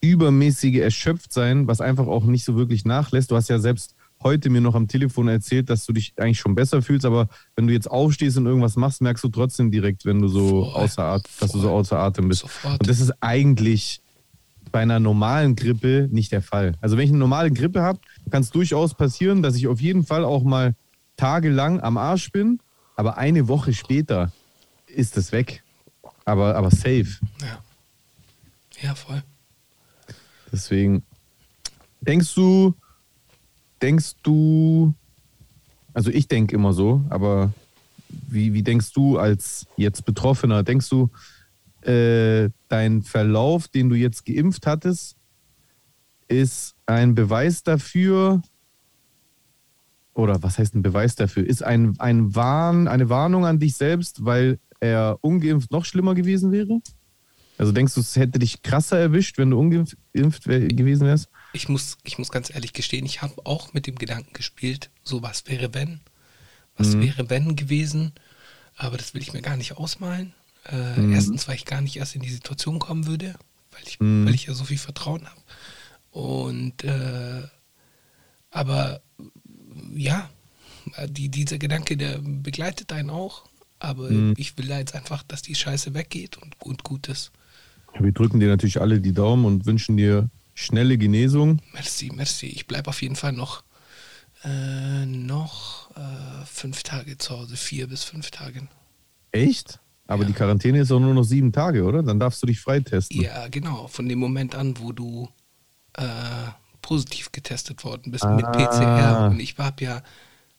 übermäßige 0.00 0.76
Erschöpftsein, 0.76 1.66
was 1.66 1.80
einfach 1.80 2.06
auch 2.06 2.24
nicht 2.24 2.44
so 2.44 2.56
wirklich 2.56 2.84
nachlässt. 2.84 3.30
Du 3.30 3.36
hast 3.36 3.48
ja 3.48 3.58
selbst 3.58 3.94
heute 4.22 4.50
mir 4.50 4.60
noch 4.60 4.74
am 4.74 4.88
Telefon 4.88 5.28
erzählt, 5.28 5.70
dass 5.70 5.86
du 5.86 5.92
dich 5.92 6.12
eigentlich 6.16 6.38
schon 6.38 6.54
besser 6.54 6.82
fühlst, 6.82 7.06
aber 7.06 7.28
wenn 7.56 7.66
du 7.66 7.72
jetzt 7.72 7.90
aufstehst 7.90 8.36
und 8.36 8.46
irgendwas 8.46 8.76
machst, 8.76 9.00
merkst 9.00 9.22
du 9.22 9.28
trotzdem 9.28 9.70
direkt, 9.70 10.04
wenn 10.04 10.20
du 10.20 10.28
so 10.28 10.64
Voll. 10.64 10.82
außer 10.82 11.02
Atem, 11.04 11.30
dass 11.40 11.52
du 11.52 11.60
so 11.60 11.70
außer 11.70 11.98
Atem 11.98 12.28
bist. 12.28 12.42
Sofort. 12.42 12.80
Und 12.80 12.88
das 12.88 13.00
ist 13.00 13.12
eigentlich 13.20 14.00
bei 14.72 14.80
einer 14.80 15.00
normalen 15.00 15.56
Grippe 15.56 16.08
nicht 16.10 16.32
der 16.32 16.42
Fall. 16.42 16.72
Also 16.80 16.96
wenn 16.96 17.04
ich 17.04 17.10
eine 17.10 17.18
normale 17.18 17.50
Grippe 17.50 17.82
habe, 17.82 18.00
kann 18.30 18.42
es 18.42 18.50
durchaus 18.50 18.94
passieren, 18.94 19.42
dass 19.42 19.54
ich 19.54 19.66
auf 19.66 19.80
jeden 19.80 20.04
Fall 20.04 20.24
auch 20.24 20.42
mal 20.42 20.74
tagelang 21.16 21.80
am 21.80 21.96
Arsch 21.96 22.30
bin, 22.32 22.60
aber 22.96 23.16
eine 23.16 23.48
Woche 23.48 23.72
später 23.72 24.32
ist 24.86 25.16
es 25.16 25.32
weg. 25.32 25.62
Aber, 26.24 26.56
aber 26.56 26.70
safe. 26.70 27.06
Ja. 27.40 27.62
ja, 28.82 28.94
voll. 28.94 29.22
Deswegen 30.52 31.02
denkst 32.00 32.34
du, 32.34 32.74
denkst 33.82 34.14
du, 34.22 34.94
also 35.92 36.10
ich 36.10 36.28
denke 36.28 36.54
immer 36.54 36.72
so, 36.72 37.04
aber 37.10 37.52
wie, 38.08 38.52
wie 38.54 38.62
denkst 38.62 38.92
du 38.92 39.18
als 39.18 39.66
jetzt 39.76 40.04
Betroffener, 40.04 40.62
denkst 40.62 40.88
du, 40.88 41.10
äh, 41.82 42.50
dein 42.68 43.02
Verlauf, 43.02 43.68
den 43.68 43.88
du 43.88 43.96
jetzt 43.96 44.24
geimpft 44.24 44.66
hattest, 44.66 45.16
ist 46.28 46.74
ein 46.86 47.14
Beweis 47.14 47.62
dafür, 47.62 48.42
oder 50.14 50.42
was 50.42 50.58
heißt 50.58 50.74
ein 50.74 50.82
Beweis 50.82 51.14
dafür? 51.14 51.46
Ist 51.46 51.62
ein, 51.62 51.94
ein 51.98 52.34
Warn, 52.34 52.88
eine 52.88 53.08
Warnung 53.08 53.46
an 53.46 53.60
dich 53.60 53.76
selbst, 53.76 54.24
weil 54.24 54.58
er 54.80 55.18
ungeimpft 55.20 55.70
noch 55.70 55.84
schlimmer 55.84 56.14
gewesen 56.14 56.50
wäre? 56.50 56.80
Also 57.58 57.72
denkst 57.72 57.94
du, 57.94 58.00
es 58.00 58.16
hätte 58.16 58.38
dich 58.38 58.62
krasser 58.62 58.98
erwischt, 58.98 59.36
wenn 59.38 59.50
du 59.50 59.58
ungeimpft 59.58 59.96
gewesen 60.44 61.06
wärst? 61.06 61.28
Ich 61.52 61.68
muss, 61.68 61.98
ich 62.04 62.18
muss 62.18 62.30
ganz 62.30 62.50
ehrlich 62.54 62.72
gestehen, 62.72 63.04
ich 63.04 63.20
habe 63.20 63.34
auch 63.44 63.72
mit 63.74 63.86
dem 63.86 63.96
Gedanken 63.96 64.32
gespielt, 64.32 64.90
so 65.02 65.22
was 65.22 65.46
wäre 65.46 65.74
wenn? 65.74 66.00
Was 66.76 66.94
Mhm. 66.94 67.02
wäre 67.02 67.30
wenn 67.30 67.56
gewesen? 67.56 68.12
Aber 68.76 68.96
das 68.96 69.12
will 69.12 69.22
ich 69.22 69.32
mir 69.32 69.42
gar 69.42 69.56
nicht 69.56 69.76
ausmalen. 69.76 70.32
Äh, 70.66 71.00
Mhm. 71.00 71.12
Erstens, 71.12 71.48
weil 71.48 71.56
ich 71.56 71.64
gar 71.64 71.80
nicht 71.80 71.96
erst 71.96 72.14
in 72.14 72.22
die 72.22 72.30
Situation 72.30 72.78
kommen 72.78 73.06
würde, 73.06 73.34
weil 73.72 73.82
ich, 73.86 73.98
Mhm. 73.98 74.26
weil 74.26 74.34
ich 74.34 74.46
ja 74.46 74.54
so 74.54 74.64
viel 74.64 74.78
Vertrauen 74.78 75.26
habe. 75.26 75.40
Und 76.12 76.84
äh, 76.84 77.42
aber 78.50 79.00
ja, 79.94 80.30
die, 81.08 81.28
dieser 81.28 81.58
Gedanke, 81.58 81.96
der 81.96 82.18
begleitet 82.18 82.92
einen 82.92 83.10
auch. 83.10 83.44
Aber 83.80 84.10
Mhm. 84.10 84.34
ich 84.36 84.56
will 84.58 84.66
da 84.68 84.78
jetzt 84.78 84.94
einfach, 84.94 85.22
dass 85.22 85.42
die 85.42 85.54
Scheiße 85.54 85.94
weggeht 85.94 86.36
und, 86.36 86.54
und 86.60 86.82
gut 86.84 87.08
ist. 87.08 87.30
Wir 87.98 88.12
drücken 88.12 88.40
dir 88.40 88.48
natürlich 88.48 88.80
alle 88.80 89.00
die 89.00 89.12
Daumen 89.12 89.44
und 89.44 89.66
wünschen 89.66 89.96
dir 89.96 90.28
schnelle 90.54 90.98
Genesung. 90.98 91.60
Merci, 91.72 92.10
merci. 92.14 92.46
Ich 92.46 92.66
bleibe 92.66 92.88
auf 92.90 93.02
jeden 93.02 93.16
Fall 93.16 93.32
noch, 93.32 93.62
äh, 94.44 95.04
noch 95.06 95.90
äh, 95.96 96.44
fünf 96.46 96.82
Tage 96.82 97.18
zu 97.18 97.36
Hause, 97.38 97.56
vier 97.56 97.86
bis 97.88 98.04
fünf 98.04 98.30
Tage. 98.30 98.68
Echt? 99.32 99.80
Aber 100.06 100.22
Ja. 100.22 100.28
die 100.28 100.32
Quarantäne 100.34 100.80
ist 100.80 100.90
doch 100.90 101.00
nur 101.00 101.12
noch 101.14 101.22
sieben 101.24 101.52
Tage, 101.52 101.84
oder? 101.84 102.02
Dann 102.02 102.18
darfst 102.20 102.42
du 102.42 102.46
dich 102.46 102.60
freitesten. 102.60 103.20
Ja, 103.20 103.48
genau. 103.48 103.88
Von 103.88 104.08
dem 104.08 104.18
Moment 104.18 104.54
an, 104.54 104.74
wo 104.78 104.92
du 104.92 105.28
äh, 105.94 106.04
positiv 106.82 107.32
getestet 107.32 107.84
worden 107.84 108.12
bist 108.12 108.24
mit 108.24 108.44
Ah. 108.44 108.52
PCR. 108.52 109.30
Und 109.30 109.40
ich 109.40 109.58
habe 109.58 109.84
ja 109.84 110.02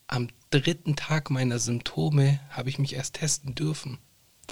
am 0.08 0.28
dritten 0.52 0.96
Tag 0.96 1.30
meiner 1.30 1.60
Symptome 1.60 2.40
habe 2.50 2.70
ich 2.70 2.80
mich 2.80 2.94
erst 2.96 3.16
testen 3.16 3.56
dürfen. 3.56 3.98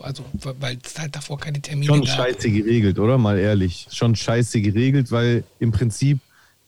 Also, 0.01 0.23
weil 0.59 0.77
es 0.83 0.97
halt 0.97 1.15
davor 1.15 1.39
keine 1.39 1.61
Termine 1.61 1.87
Schon 1.87 2.01
gab. 2.01 2.15
scheiße 2.15 2.49
geregelt, 2.51 2.99
oder? 2.99 3.17
Mal 3.17 3.37
ehrlich. 3.37 3.87
Schon 3.91 4.15
scheiße 4.15 4.61
geregelt, 4.61 5.11
weil 5.11 5.43
im 5.59 5.71
Prinzip 5.71 6.19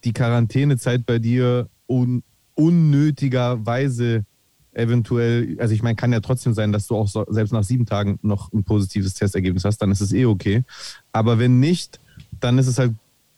die 0.03 0.13
Quarantänezeit 0.13 1.05
bei 1.05 1.19
dir 1.19 1.67
un 1.87 2.23
unnötigerweise 2.55 4.25
eventuell, 4.73 5.57
also 5.59 5.73
ich 5.73 5.81
meine, 5.81 5.95
kann 5.95 6.11
ja 6.11 6.19
trotzdem 6.19 6.53
sein, 6.53 6.71
dass 6.71 6.87
du 6.87 6.95
auch 6.95 7.07
so, 7.07 7.25
selbst 7.29 7.51
nach 7.51 7.63
sieben 7.63 7.85
Tagen 7.85 8.19
noch 8.21 8.51
ein 8.53 8.63
positives 8.63 9.13
Testergebnis 9.13 9.65
hast, 9.65 9.77
dann 9.77 9.91
ist 9.91 10.01
es 10.01 10.11
eh 10.11 10.25
okay. 10.25 10.63
Aber 11.11 11.39
wenn 11.39 11.59
nicht, 11.59 11.99
dann 12.39 12.57
ist 12.57 12.67
es 12.67 12.77
halt 12.77 12.93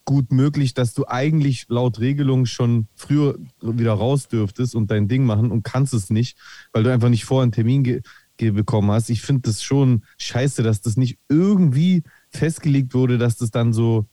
gut 0.06 0.32
möglich, 0.32 0.74
dass 0.74 0.94
du 0.94 1.06
eigentlich 1.08 1.66
laut 1.70 2.00
Regelung 2.00 2.46
schon 2.46 2.88
früher 2.96 3.38
wieder 3.62 3.94
raus 3.94 4.28
dürftest 4.28 4.76
und 4.76 4.90
dein 4.90 5.08
Ding 5.08 5.26
machen 5.26 5.52
und 5.52 5.64
kannst 5.64 5.94
es 5.94 6.10
nicht, 6.10 6.38
weil 6.74 6.84
du 6.84 6.92
einfach 6.92 7.10
nicht 7.10 7.26
vorher 7.26 7.44
einen 7.44 7.52
Termin 7.52 7.84
ge 7.84 8.02
ge 8.02 8.02
bekommen 8.50 8.90
hast. 8.92 9.10
Ich 9.10 9.22
finde 9.22 9.44
das 9.44 9.62
schon 9.62 10.04
scheiße, 10.18 10.64
dass 10.64 10.82
das 10.82 10.98
nicht 10.98 11.20
irgendwie 11.30 12.04
festgelegt 12.30 12.94
wurde, 12.96 13.18
dass 13.20 13.38
das 13.38 13.52
dann 13.52 13.72
so 13.74 14.08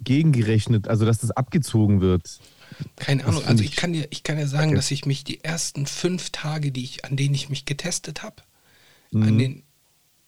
gegengerechnet, 0.00 0.88
also 0.88 1.04
dass 1.04 1.18
das 1.18 1.30
abgezogen 1.32 2.00
wird. 2.00 2.38
Keine 2.96 3.24
Ahnung. 3.24 3.44
Also 3.44 3.64
ich 3.64 3.74
kann 3.76 3.92
dir, 3.92 4.06
ich 4.10 4.22
kann 4.22 4.36
dir 4.36 4.46
sagen, 4.46 4.66
kacke. 4.70 4.76
dass 4.76 4.90
ich 4.90 5.06
mich 5.06 5.24
die 5.24 5.42
ersten 5.42 5.86
fünf 5.86 6.30
Tage, 6.30 6.70
die 6.70 6.84
ich, 6.84 7.04
an 7.04 7.16
denen 7.16 7.34
ich 7.34 7.48
mich 7.48 7.64
getestet 7.64 8.22
habe, 8.22 8.42
Mhm. 9.12 9.22
an 9.22 9.38
den, 9.38 9.62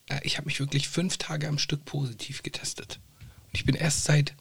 äh, 0.08 0.20
ich 0.22 0.36
habe 0.38 0.46
mich 0.46 0.60
wirklich 0.60 0.88
fünf 0.88 1.18
Tage 1.18 1.48
am 1.48 1.58
Stück 1.58 1.84
positiv 1.84 2.42
getestet. 2.42 3.00
Und 3.46 3.54
ich 3.54 3.64
bin 3.64 3.74
erst 3.74 4.04
seit 4.04 4.34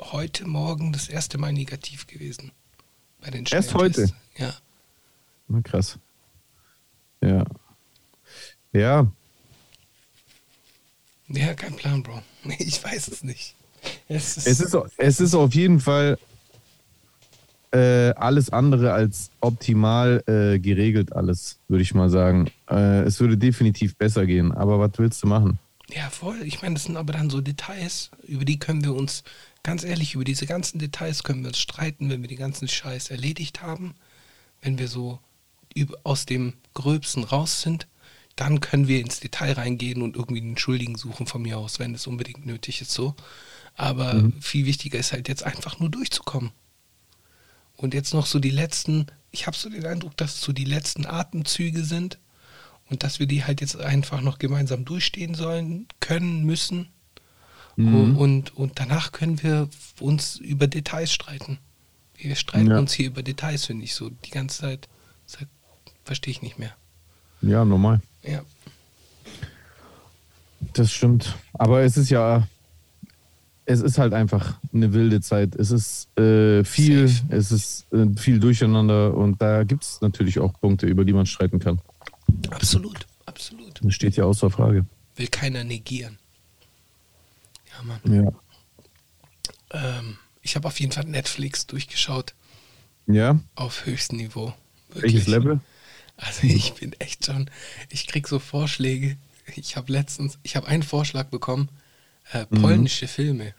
heute 0.00 0.46
Morgen 0.46 0.92
das 0.92 1.08
erste 1.08 1.38
Mal 1.38 1.52
negativ 1.52 2.06
gewesen. 2.06 2.52
Bei 3.20 3.30
den 3.30 3.44
Erst 3.50 3.74
heute? 3.74 4.10
Ja. 4.36 4.54
Na, 5.48 5.60
krass. 5.60 5.98
Ja. 7.22 7.44
Ja, 8.72 9.10
Ja, 11.28 11.54
kein 11.54 11.74
Plan, 11.76 12.02
Bro. 12.02 12.22
Ich 12.58 12.82
weiß 12.82 13.08
es 13.08 13.22
nicht. 13.22 13.54
Es 14.08 14.36
ist, 14.36 14.46
es 14.46 14.60
ist, 14.60 14.76
es 14.96 15.20
ist 15.20 15.34
auf 15.34 15.54
jeden 15.54 15.80
Fall 15.80 16.18
äh, 17.72 18.10
alles 18.14 18.50
andere 18.50 18.92
als 18.92 19.30
optimal 19.40 20.22
äh, 20.26 20.58
geregelt, 20.58 21.12
alles, 21.12 21.58
würde 21.68 21.82
ich 21.82 21.94
mal 21.94 22.08
sagen. 22.10 22.50
Äh, 22.68 23.02
es 23.02 23.20
würde 23.20 23.36
definitiv 23.36 23.96
besser 23.96 24.26
gehen, 24.26 24.52
aber 24.52 24.78
was 24.78 24.92
willst 24.96 25.22
du 25.22 25.26
machen? 25.26 25.58
Ja, 25.90 26.10
voll. 26.10 26.42
Ich 26.42 26.60
meine, 26.62 26.74
das 26.74 26.84
sind 26.84 26.96
aber 26.96 27.12
dann 27.12 27.30
so 27.30 27.40
Details, 27.40 28.10
über 28.26 28.44
die 28.44 28.58
können 28.58 28.84
wir 28.84 28.94
uns, 28.94 29.22
ganz 29.62 29.84
ehrlich, 29.84 30.14
über 30.14 30.24
diese 30.24 30.46
ganzen 30.46 30.78
Details 30.78 31.22
können 31.22 31.42
wir 31.42 31.48
uns 31.48 31.58
streiten, 31.58 32.10
wenn 32.10 32.20
wir 32.22 32.28
den 32.28 32.38
ganzen 32.38 32.68
Scheiß 32.68 33.10
erledigt 33.10 33.62
haben. 33.62 33.94
Wenn 34.60 34.78
wir 34.78 34.88
so 34.88 35.18
aus 36.04 36.26
dem 36.26 36.54
Gröbsten 36.74 37.24
raus 37.24 37.62
sind, 37.62 37.86
dann 38.36 38.60
können 38.60 38.86
wir 38.88 39.00
ins 39.00 39.20
Detail 39.20 39.52
reingehen 39.52 40.02
und 40.02 40.16
irgendwie 40.16 40.40
einen 40.40 40.58
Schuldigen 40.58 40.96
suchen 40.96 41.26
von 41.26 41.42
mir 41.42 41.58
aus, 41.58 41.78
wenn 41.78 41.94
es 41.94 42.06
unbedingt 42.06 42.46
nötig 42.46 42.80
ist 42.80 42.92
so. 42.92 43.14
Aber 43.74 44.30
viel 44.40 44.66
wichtiger 44.66 44.98
ist 44.98 45.12
halt 45.12 45.28
jetzt 45.28 45.42
einfach 45.42 45.78
nur 45.78 45.88
durchzukommen. 45.88 46.50
Und 47.76 47.94
jetzt 47.94 48.12
noch 48.12 48.26
so 48.26 48.38
die 48.40 48.50
letzten, 48.50 49.06
ich 49.30 49.46
habe 49.46 49.56
so 49.56 49.68
den 49.68 49.86
Eindruck, 49.86 50.16
dass 50.16 50.34
es 50.34 50.40
so 50.40 50.52
die 50.52 50.64
letzten 50.64 51.06
Atemzüge 51.06 51.84
sind 51.84 52.18
und 52.90 53.02
dass 53.02 53.20
wir 53.20 53.26
die 53.26 53.44
halt 53.44 53.60
jetzt 53.60 53.76
einfach 53.76 54.20
noch 54.20 54.38
gemeinsam 54.38 54.84
durchstehen 54.84 55.34
sollen, 55.34 55.86
können, 56.00 56.44
müssen. 56.44 56.88
Mhm. 57.76 58.16
Und, 58.16 58.56
und 58.56 58.80
danach 58.80 59.12
können 59.12 59.42
wir 59.42 59.68
uns 60.00 60.36
über 60.36 60.66
Details 60.66 61.12
streiten. 61.12 61.58
Wir 62.16 62.34
streiten 62.34 62.70
Ja. 62.70 62.78
uns 62.78 62.92
hier 62.92 63.06
über 63.06 63.22
Details, 63.22 63.66
finde 63.66 63.84
ich 63.84 63.94
so. 63.94 64.10
Die 64.10 64.30
ganze 64.30 64.62
Zeit, 64.62 64.88
das 65.26 65.40
verstehe 66.04 66.32
ich 66.32 66.42
nicht 66.42 66.58
mehr. 66.58 66.74
Ja, 67.42 67.64
normal. 67.64 68.00
Ja. 68.22 68.42
Das 70.72 70.92
stimmt. 70.92 71.36
Aber 71.52 71.82
es 71.82 71.96
ist 71.96 72.10
ja, 72.10 72.46
es 73.64 73.80
ist 73.80 73.98
halt 73.98 74.12
einfach 74.12 74.58
eine 74.72 74.92
wilde 74.92 75.20
Zeit. 75.20 75.54
Es 75.54 75.70
ist 75.70 76.08
äh, 76.18 76.64
viel, 76.64 77.08
Safe. 77.08 77.36
es 77.36 77.52
ist 77.52 77.92
äh, 77.92 78.06
viel 78.16 78.40
Durcheinander 78.40 79.14
und 79.14 79.40
da 79.40 79.64
gibt 79.64 79.84
es 79.84 80.00
natürlich 80.00 80.38
auch 80.38 80.52
Punkte, 80.60 80.86
über 80.86 81.04
die 81.04 81.12
man 81.12 81.26
streiten 81.26 81.58
kann. 81.58 81.80
Absolut, 82.50 83.06
absolut. 83.26 83.80
Das 83.82 83.94
steht 83.94 84.16
ja 84.16 84.24
außer 84.24 84.50
Frage. 84.50 84.86
Will 85.16 85.28
keiner 85.28 85.64
negieren. 85.64 86.18
Ja, 87.70 87.82
Mann. 87.84 88.32
Ja. 89.72 89.98
Ähm, 89.98 90.18
ich 90.42 90.56
habe 90.56 90.66
auf 90.66 90.80
jeden 90.80 90.92
Fall 90.92 91.04
Netflix 91.04 91.66
durchgeschaut. 91.66 92.34
Ja? 93.06 93.38
Auf 93.54 93.86
höchstem 93.86 94.18
Niveau. 94.18 94.54
Welches 94.94 95.26
Level? 95.26 95.60
Also 96.18 96.46
ich 96.46 96.74
bin 96.74 96.92
echt 96.98 97.26
schon, 97.26 97.50
ich 97.90 98.06
krieg 98.06 98.28
so 98.28 98.38
Vorschläge. 98.38 99.16
Ich 99.56 99.76
habe 99.76 99.92
letztens, 99.92 100.38
ich 100.42 100.56
habe 100.56 100.66
einen 100.66 100.82
Vorschlag 100.82 101.28
bekommen, 101.28 101.70
äh, 102.32 102.44
polnische 102.44 103.08
Filme. 103.08 103.54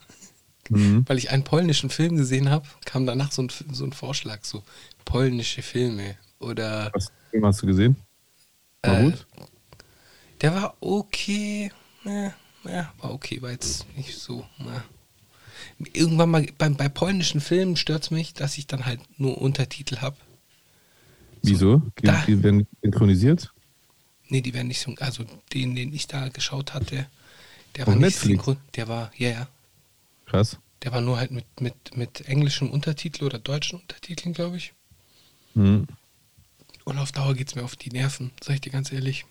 Mhm. 0.70 1.04
Weil 1.08 1.18
ich 1.18 1.32
einen 1.32 1.44
polnischen 1.44 1.90
Film 1.90 2.18
gesehen 2.18 2.50
habe, 2.50 2.68
kam 2.86 3.06
danach 3.08 3.32
so 3.32 3.42
ein, 3.42 3.50
so 3.72 3.86
ein 3.86 3.94
Vorschlag, 3.94 4.44
so 4.44 4.64
polnische 5.06 5.64
Filme. 5.64 6.16
Oder 6.40 6.92
Was 6.94 7.12
Film 7.32 7.46
hast 7.46 7.62
du 7.64 7.68
gesehen? 7.68 7.96
War 8.84 9.00
Äh, 9.00 9.04
gut? 9.12 9.26
der 10.42 10.54
war 10.56 10.76
okay. 10.80 11.72
Ja, 12.04 12.34
ja, 12.66 12.94
war 13.00 13.14
okay, 13.14 13.42
war 13.42 13.52
jetzt 13.52 13.86
nicht 13.96 14.18
so. 14.18 14.46
Ja. 14.60 14.84
Irgendwann 15.94 16.30
mal, 16.30 16.48
bei, 16.58 16.70
bei 16.70 16.90
polnischen 16.90 17.42
Filmen 17.42 17.76
stört 17.76 18.04
es 18.04 18.12
mich, 18.12 18.34
dass 18.34 18.58
ich 18.58 18.68
dann 18.68 18.86
halt 18.86 19.02
nur 19.18 19.40
Untertitel 19.42 19.98
habe. 19.98 20.18
Wieso? 21.44 21.82
da- 22.02 22.24
Die 22.28 22.42
werden 22.44 22.68
synchronisiert? 22.82 23.52
Nee, 24.30 24.42
die 24.42 24.54
werden 24.54 24.68
nicht 24.68 24.82
so. 24.82 24.94
Also 25.00 25.24
den, 25.54 25.76
den 25.76 25.94
ich 25.94 26.08
da 26.08 26.30
geschaut 26.30 26.74
hatte, 26.74 27.08
der 27.76 27.84
Auf 27.84 27.88
war 27.90 27.96
nicht 27.96 28.02
Netflix? 28.04 28.28
synchron. 28.46 28.58
Der 28.76 28.88
war, 28.88 29.12
ja, 29.18 29.30
ja. 29.30 29.48
Krass. 30.26 30.58
Der 30.84 30.92
war 30.92 31.02
nur 31.02 31.18
halt 31.18 31.32
mit, 31.32 31.46
mit, 31.60 31.98
mit 31.98 32.22
englischem 32.28 32.70
Untertitel 32.70 33.26
oder 33.26 33.40
deutschen 33.40 33.80
Untertiteln, 33.80 34.34
glaube 34.34 34.58
ich. 34.58 34.74
Mhm. 35.56 35.88
Und 36.86 36.98
auf 36.98 37.12
Dauer 37.12 37.34
geht 37.36 37.50
es 37.50 37.56
mir 37.56 37.64
auf 37.64 37.76
die 37.76 37.90
Nerven, 37.90 38.32
sag 38.42 38.56
ich 38.56 38.62
dir 38.62 38.72
ganz 38.72 38.92
ehrlich. 38.92 39.26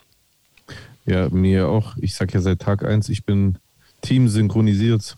Ja, 1.07 1.29
mir 1.31 1.69
auch. 1.69 1.97
Ich 1.97 2.15
sag 2.15 2.35
ja 2.35 2.41
seit 2.41 2.61
Tag 2.61 2.85
eins, 2.85 3.09
ich 3.09 3.25
bin 3.25 3.59
Team 4.03 4.29
synchronisiert. 4.29 5.17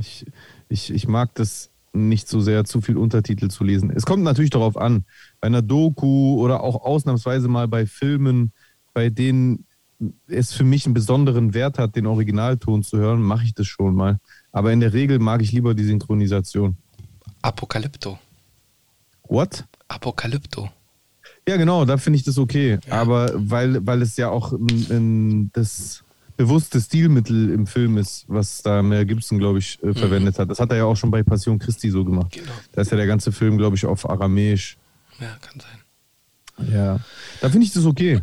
Ich, 0.00 0.24
ich, 0.68 0.90
ich 0.90 1.06
mag 1.08 1.34
das 1.34 1.70
nicht 1.92 2.28
so 2.28 2.40
sehr, 2.40 2.64
zu 2.64 2.80
viel 2.80 2.96
Untertitel 2.96 3.48
zu 3.48 3.64
lesen. 3.64 3.90
Es 3.90 4.06
kommt 4.06 4.22
natürlich 4.22 4.50
darauf 4.50 4.76
an, 4.76 5.04
bei 5.40 5.46
einer 5.46 5.62
Doku 5.62 6.36
oder 6.40 6.62
auch 6.62 6.84
ausnahmsweise 6.84 7.48
mal 7.48 7.68
bei 7.68 7.86
Filmen, 7.86 8.52
bei 8.94 9.10
denen 9.10 9.64
es 10.28 10.52
für 10.52 10.64
mich 10.64 10.86
einen 10.86 10.94
besonderen 10.94 11.54
Wert 11.54 11.78
hat, 11.78 11.96
den 11.96 12.06
Originalton 12.06 12.82
zu 12.82 12.98
hören, 12.98 13.20
mache 13.20 13.44
ich 13.44 13.54
das 13.54 13.66
schon 13.66 13.94
mal. 13.94 14.18
Aber 14.52 14.72
in 14.72 14.80
der 14.80 14.92
Regel 14.92 15.18
mag 15.18 15.42
ich 15.42 15.52
lieber 15.52 15.74
die 15.74 15.84
Synchronisation. 15.84 16.76
Apokalypto. 17.42 18.18
What? 19.28 19.64
Apokalypto. 19.88 20.70
Ja, 21.48 21.56
genau, 21.56 21.84
da 21.84 21.96
finde 21.96 22.18
ich 22.18 22.24
das 22.24 22.38
okay. 22.38 22.78
Ja. 22.86 23.00
Aber 23.00 23.32
weil, 23.34 23.84
weil 23.86 24.02
es 24.02 24.16
ja 24.16 24.28
auch 24.28 24.52
ein, 24.52 24.86
ein, 24.90 25.50
das 25.52 26.04
bewusste 26.36 26.80
Stilmittel 26.80 27.50
im 27.50 27.66
Film 27.66 27.98
ist, 27.98 28.24
was 28.28 28.62
da 28.62 28.82
Mel 28.82 29.04
Gibson, 29.04 29.38
glaube 29.38 29.58
ich, 29.58 29.82
äh, 29.82 29.92
verwendet 29.92 30.38
hat. 30.38 30.50
Das 30.50 30.60
hat 30.60 30.70
er 30.70 30.76
ja 30.78 30.84
auch 30.84 30.96
schon 30.96 31.10
bei 31.10 31.22
Passion 31.22 31.58
Christi 31.58 31.90
so 31.90 32.04
gemacht. 32.04 32.32
Genau. 32.32 32.52
Da 32.72 32.82
ist 32.82 32.90
ja 32.90 32.96
der 32.96 33.06
ganze 33.06 33.32
Film, 33.32 33.58
glaube 33.58 33.76
ich, 33.76 33.84
auf 33.84 34.08
Aramäisch. 34.08 34.78
Ja, 35.20 35.36
kann 35.40 35.60
sein. 35.60 36.68
Ja. 36.72 37.00
Da 37.40 37.50
finde 37.50 37.66
ich 37.66 37.72
das 37.72 37.84
okay. 37.84 38.20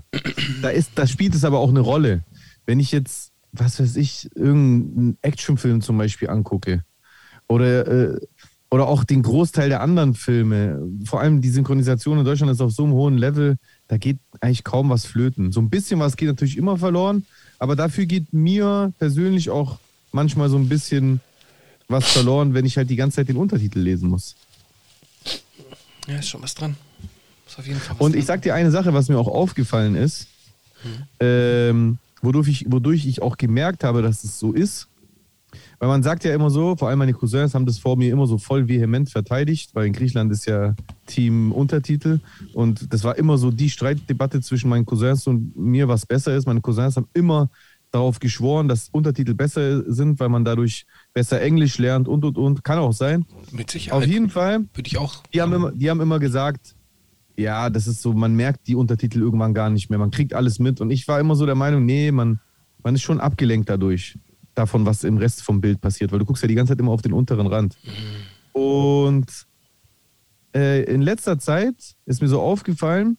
Da, 0.61 0.69
ist, 0.69 0.91
da 0.95 1.07
spielt 1.07 1.35
es 1.35 1.43
aber 1.43 1.59
auch 1.59 1.69
eine 1.69 1.79
Rolle. 1.79 2.23
Wenn 2.65 2.79
ich 2.79 2.91
jetzt, 2.91 3.31
was 3.51 3.79
weiß 3.79 3.95
ich, 3.97 4.29
irgendeinen 4.35 5.17
Actionfilm 5.21 5.81
zum 5.81 5.97
Beispiel 5.97 6.29
angucke 6.29 6.83
oder, 7.47 7.87
äh, 7.87 8.19
oder 8.71 8.87
auch 8.87 9.03
den 9.03 9.23
Großteil 9.23 9.69
der 9.69 9.81
anderen 9.81 10.13
Filme, 10.13 10.81
vor 11.05 11.21
allem 11.21 11.41
die 11.41 11.49
Synchronisation 11.49 12.19
in 12.19 12.25
Deutschland 12.25 12.51
ist 12.51 12.61
auf 12.61 12.71
so 12.71 12.83
einem 12.83 12.93
hohen 12.93 13.17
Level, 13.17 13.57
da 13.87 13.97
geht 13.97 14.17
eigentlich 14.41 14.63
kaum 14.63 14.89
was 14.89 15.05
flöten. 15.05 15.51
So 15.51 15.61
ein 15.61 15.69
bisschen 15.69 15.99
was 15.99 16.17
geht 16.17 16.27
natürlich 16.27 16.57
immer 16.57 16.77
verloren, 16.77 17.25
aber 17.59 17.75
dafür 17.75 18.05
geht 18.05 18.33
mir 18.33 18.91
persönlich 18.97 19.49
auch 19.49 19.79
manchmal 20.11 20.49
so 20.49 20.57
ein 20.57 20.67
bisschen 20.67 21.21
was 21.87 22.11
verloren, 22.11 22.53
wenn 22.53 22.65
ich 22.65 22.77
halt 22.77 22.89
die 22.89 22.95
ganze 22.95 23.17
Zeit 23.17 23.29
den 23.29 23.37
Untertitel 23.37 23.79
lesen 23.79 24.09
muss. 24.09 24.35
Ja, 26.07 26.17
ist 26.17 26.29
schon 26.29 26.41
was 26.41 26.55
dran. 26.55 26.75
Ist 27.55 27.59
auf 27.59 27.67
jeden 27.67 27.79
Fall 27.79 27.95
Und 28.00 28.15
ich 28.17 28.25
sag 28.25 28.41
dir 28.41 28.53
eine 28.53 28.69
Sache, 28.69 28.93
was 28.93 29.07
mir 29.07 29.17
auch 29.17 29.29
aufgefallen 29.29 29.95
ist, 29.95 30.27
ähm, 31.21 31.97
wodurch, 32.21 32.50
ich, 32.50 32.65
wodurch 32.69 33.05
ich 33.05 33.21
auch 33.21 33.38
gemerkt 33.38 33.85
habe, 33.85 34.01
dass 34.01 34.25
es 34.25 34.39
so 34.39 34.51
ist. 34.51 34.89
Weil 35.79 35.88
man 35.88 36.03
sagt 36.03 36.25
ja 36.25 36.33
immer 36.33 36.50
so, 36.50 36.75
vor 36.75 36.89
allem 36.89 37.00
meine 37.00 37.13
Cousins 37.13 37.53
haben 37.53 37.65
das 37.65 37.77
vor 37.77 37.95
mir 37.95 38.12
immer 38.12 38.27
so 38.27 38.38
voll 38.38 38.67
vehement 38.67 39.09
verteidigt, 39.09 39.69
weil 39.74 39.88
in 39.88 39.93
Griechenland 39.93 40.33
ist 40.33 40.45
ja 40.47 40.75
Team 41.05 41.53
Untertitel 41.53 42.19
und 42.53 42.93
das 42.93 43.05
war 43.05 43.17
immer 43.17 43.38
so 43.38 43.51
die 43.51 43.69
Streitdebatte 43.69 44.41
zwischen 44.41 44.69
meinen 44.69 44.85
Cousins 44.85 45.25
und 45.25 45.55
mir, 45.55 45.88
was 45.88 46.05
besser 46.05 46.35
ist. 46.35 46.45
Meine 46.45 46.59
Cousins 46.59 46.97
haben 46.97 47.07
immer 47.13 47.50
darauf 47.91 48.19
geschworen, 48.19 48.67
dass 48.67 48.89
Untertitel 48.89 49.33
besser 49.33 49.89
sind, 49.89 50.19
weil 50.19 50.27
man 50.27 50.43
dadurch 50.43 50.85
besser 51.13 51.41
Englisch 51.41 51.77
lernt 51.77 52.09
und 52.09 52.25
und 52.25 52.38
und. 52.38 52.63
Kann 52.65 52.79
auch 52.79 52.91
sein. 52.91 53.25
Mit 53.51 53.71
Sicherheit. 53.71 54.03
Auf 54.03 54.05
jeden 54.05 54.29
Fall 54.29 54.65
Würde 54.74 54.88
ich 54.88 54.97
auch. 54.97 55.24
die 55.33 55.41
haben, 55.41 55.53
immer, 55.53 55.71
die 55.71 55.89
haben 55.89 56.01
immer 56.01 56.19
gesagt, 56.19 56.75
ja, 57.37 57.69
das 57.69 57.87
ist 57.87 58.01
so, 58.01 58.13
man 58.13 58.35
merkt 58.35 58.67
die 58.67 58.75
Untertitel 58.75 59.19
irgendwann 59.19 59.53
gar 59.53 59.69
nicht 59.69 59.89
mehr. 59.89 59.99
Man 59.99 60.11
kriegt 60.11 60.33
alles 60.33 60.59
mit. 60.59 60.81
Und 60.81 60.91
ich 60.91 61.07
war 61.07 61.19
immer 61.19 61.35
so 61.35 61.45
der 61.45 61.55
Meinung, 61.55 61.85
nee, 61.85 62.11
man, 62.11 62.39
man 62.83 62.95
ist 62.95 63.01
schon 63.01 63.19
abgelenkt 63.19 63.69
dadurch, 63.69 64.17
davon, 64.53 64.85
was 64.85 65.03
im 65.03 65.17
Rest 65.17 65.43
vom 65.43 65.61
Bild 65.61 65.81
passiert, 65.81 66.11
weil 66.11 66.19
du 66.19 66.25
guckst 66.25 66.43
ja 66.43 66.47
die 66.47 66.55
ganze 66.55 66.71
Zeit 66.71 66.79
immer 66.79 66.91
auf 66.91 67.01
den 67.01 67.13
unteren 67.13 67.47
Rand. 67.47 67.77
Und 68.53 69.25
äh, 70.55 70.83
in 70.83 71.01
letzter 71.01 71.37
Zeit 71.37 71.75
ist 72.05 72.21
mir 72.21 72.29
so 72.29 72.41
aufgefallen, 72.41 73.17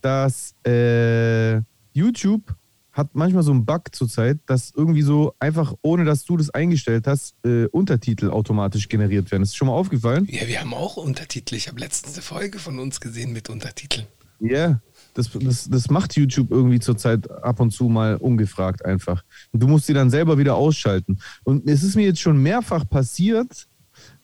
dass 0.00 0.54
äh, 0.64 1.60
YouTube 1.92 2.54
hat 2.96 3.14
manchmal 3.14 3.42
so 3.42 3.52
einen 3.52 3.66
Bug 3.66 3.94
zurzeit, 3.94 4.38
dass 4.46 4.72
irgendwie 4.74 5.02
so 5.02 5.34
einfach, 5.38 5.74
ohne 5.82 6.06
dass 6.06 6.24
du 6.24 6.38
das 6.38 6.48
eingestellt 6.48 7.06
hast, 7.06 7.34
äh, 7.44 7.66
Untertitel 7.66 8.30
automatisch 8.30 8.88
generiert 8.88 9.30
werden. 9.30 9.42
Ist 9.42 9.54
schon 9.54 9.68
mal 9.68 9.74
aufgefallen? 9.74 10.26
Ja, 10.30 10.48
wir 10.48 10.60
haben 10.60 10.72
auch 10.72 10.96
Untertitel. 10.96 11.56
Ich 11.56 11.68
habe 11.68 11.78
letztens 11.78 12.14
eine 12.14 12.22
Folge 12.22 12.58
von 12.58 12.78
uns 12.78 12.98
gesehen 12.98 13.34
mit 13.34 13.50
Untertiteln. 13.50 14.06
Ja. 14.40 14.80
Das, 15.12 15.30
das, 15.30 15.68
das 15.68 15.90
macht 15.90 16.16
YouTube 16.16 16.50
irgendwie 16.50 16.80
zurzeit 16.80 17.30
ab 17.30 17.60
und 17.60 17.70
zu 17.70 17.84
mal 17.84 18.16
ungefragt 18.16 18.84
einfach. 18.84 19.22
Und 19.52 19.62
du 19.62 19.68
musst 19.68 19.86
sie 19.86 19.94
dann 19.94 20.08
selber 20.08 20.38
wieder 20.38 20.54
ausschalten. 20.54 21.18
Und 21.44 21.68
es 21.68 21.82
ist 21.82 21.96
mir 21.96 22.06
jetzt 22.06 22.20
schon 22.20 22.42
mehrfach 22.42 22.88
passiert, 22.88 23.66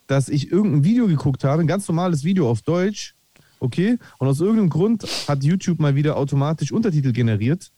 dass 0.07 0.31
ich 0.31 0.51
irgendein 0.51 0.85
Video 0.85 1.07
geguckt 1.07 1.45
habe, 1.45 1.61
ein 1.61 1.67
ganz 1.67 1.89
normales 1.89 2.25
Video 2.25 2.49
auf 2.49 2.63
Deutsch, 2.63 3.15
okay, 3.61 3.99
und 4.19 4.29
aus 4.29 4.41
irgendeinem 4.41 4.71
Grund 4.71 5.07
hat 5.29 5.45
YouTube 5.45 5.79
mal 5.79 5.95
wieder 5.95 6.17
automatisch 6.17 6.73
Untertitel 6.73 7.13
generiert 7.13 7.71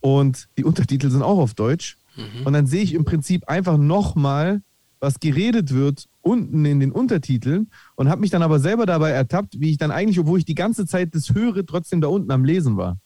und 0.00 0.48
die 0.58 0.64
Untertitel 0.64 1.10
sind 1.10 1.22
auch 1.22 1.38
auf 1.38 1.54
Deutsch. 1.54 1.96
Und 2.44 2.52
dann 2.52 2.66
sehe 2.66 2.82
ich 2.82 2.94
im 2.94 3.04
Prinzip 3.04 3.48
einfach 3.48 3.76
nochmal, 3.76 4.62
was 5.00 5.20
geredet 5.20 5.72
wird 5.74 6.06
unten 6.22 6.64
in 6.64 6.80
den 6.80 6.90
Untertiteln 6.90 7.70
und 7.94 8.08
habe 8.08 8.20
mich 8.20 8.30
dann 8.30 8.42
aber 8.42 8.58
selber 8.58 8.86
dabei 8.86 9.10
ertappt, 9.10 9.60
wie 9.60 9.70
ich 9.70 9.78
dann 9.78 9.90
eigentlich, 9.90 10.18
obwohl 10.18 10.38
ich 10.38 10.44
die 10.44 10.54
ganze 10.54 10.86
Zeit 10.86 11.14
das 11.14 11.34
höre, 11.34 11.64
trotzdem 11.64 12.00
da 12.00 12.08
unten 12.08 12.30
am 12.30 12.44
Lesen 12.44 12.76
war. 12.76 12.98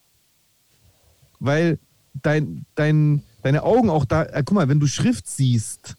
Weil 1.39 1.79
dein, 2.15 2.65
dein, 2.75 3.23
deine 3.43 3.63
Augen 3.63 3.91
auch 3.91 4.05
da, 4.05 4.23
äh, 4.25 4.43
guck 4.45 4.55
mal, 4.55 4.69
wenn 4.69 4.81
du 4.81 4.87
Schrift 4.87 5.29
siehst, 5.29 5.97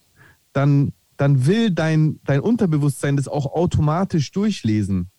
dann, 0.53 0.93
dann 1.17 1.45
will 1.45 1.71
dein, 1.71 2.19
dein 2.25 2.39
Unterbewusstsein 2.39 3.17
das 3.17 3.27
auch 3.27 3.45
automatisch 3.45 4.31
durchlesen. 4.31 5.09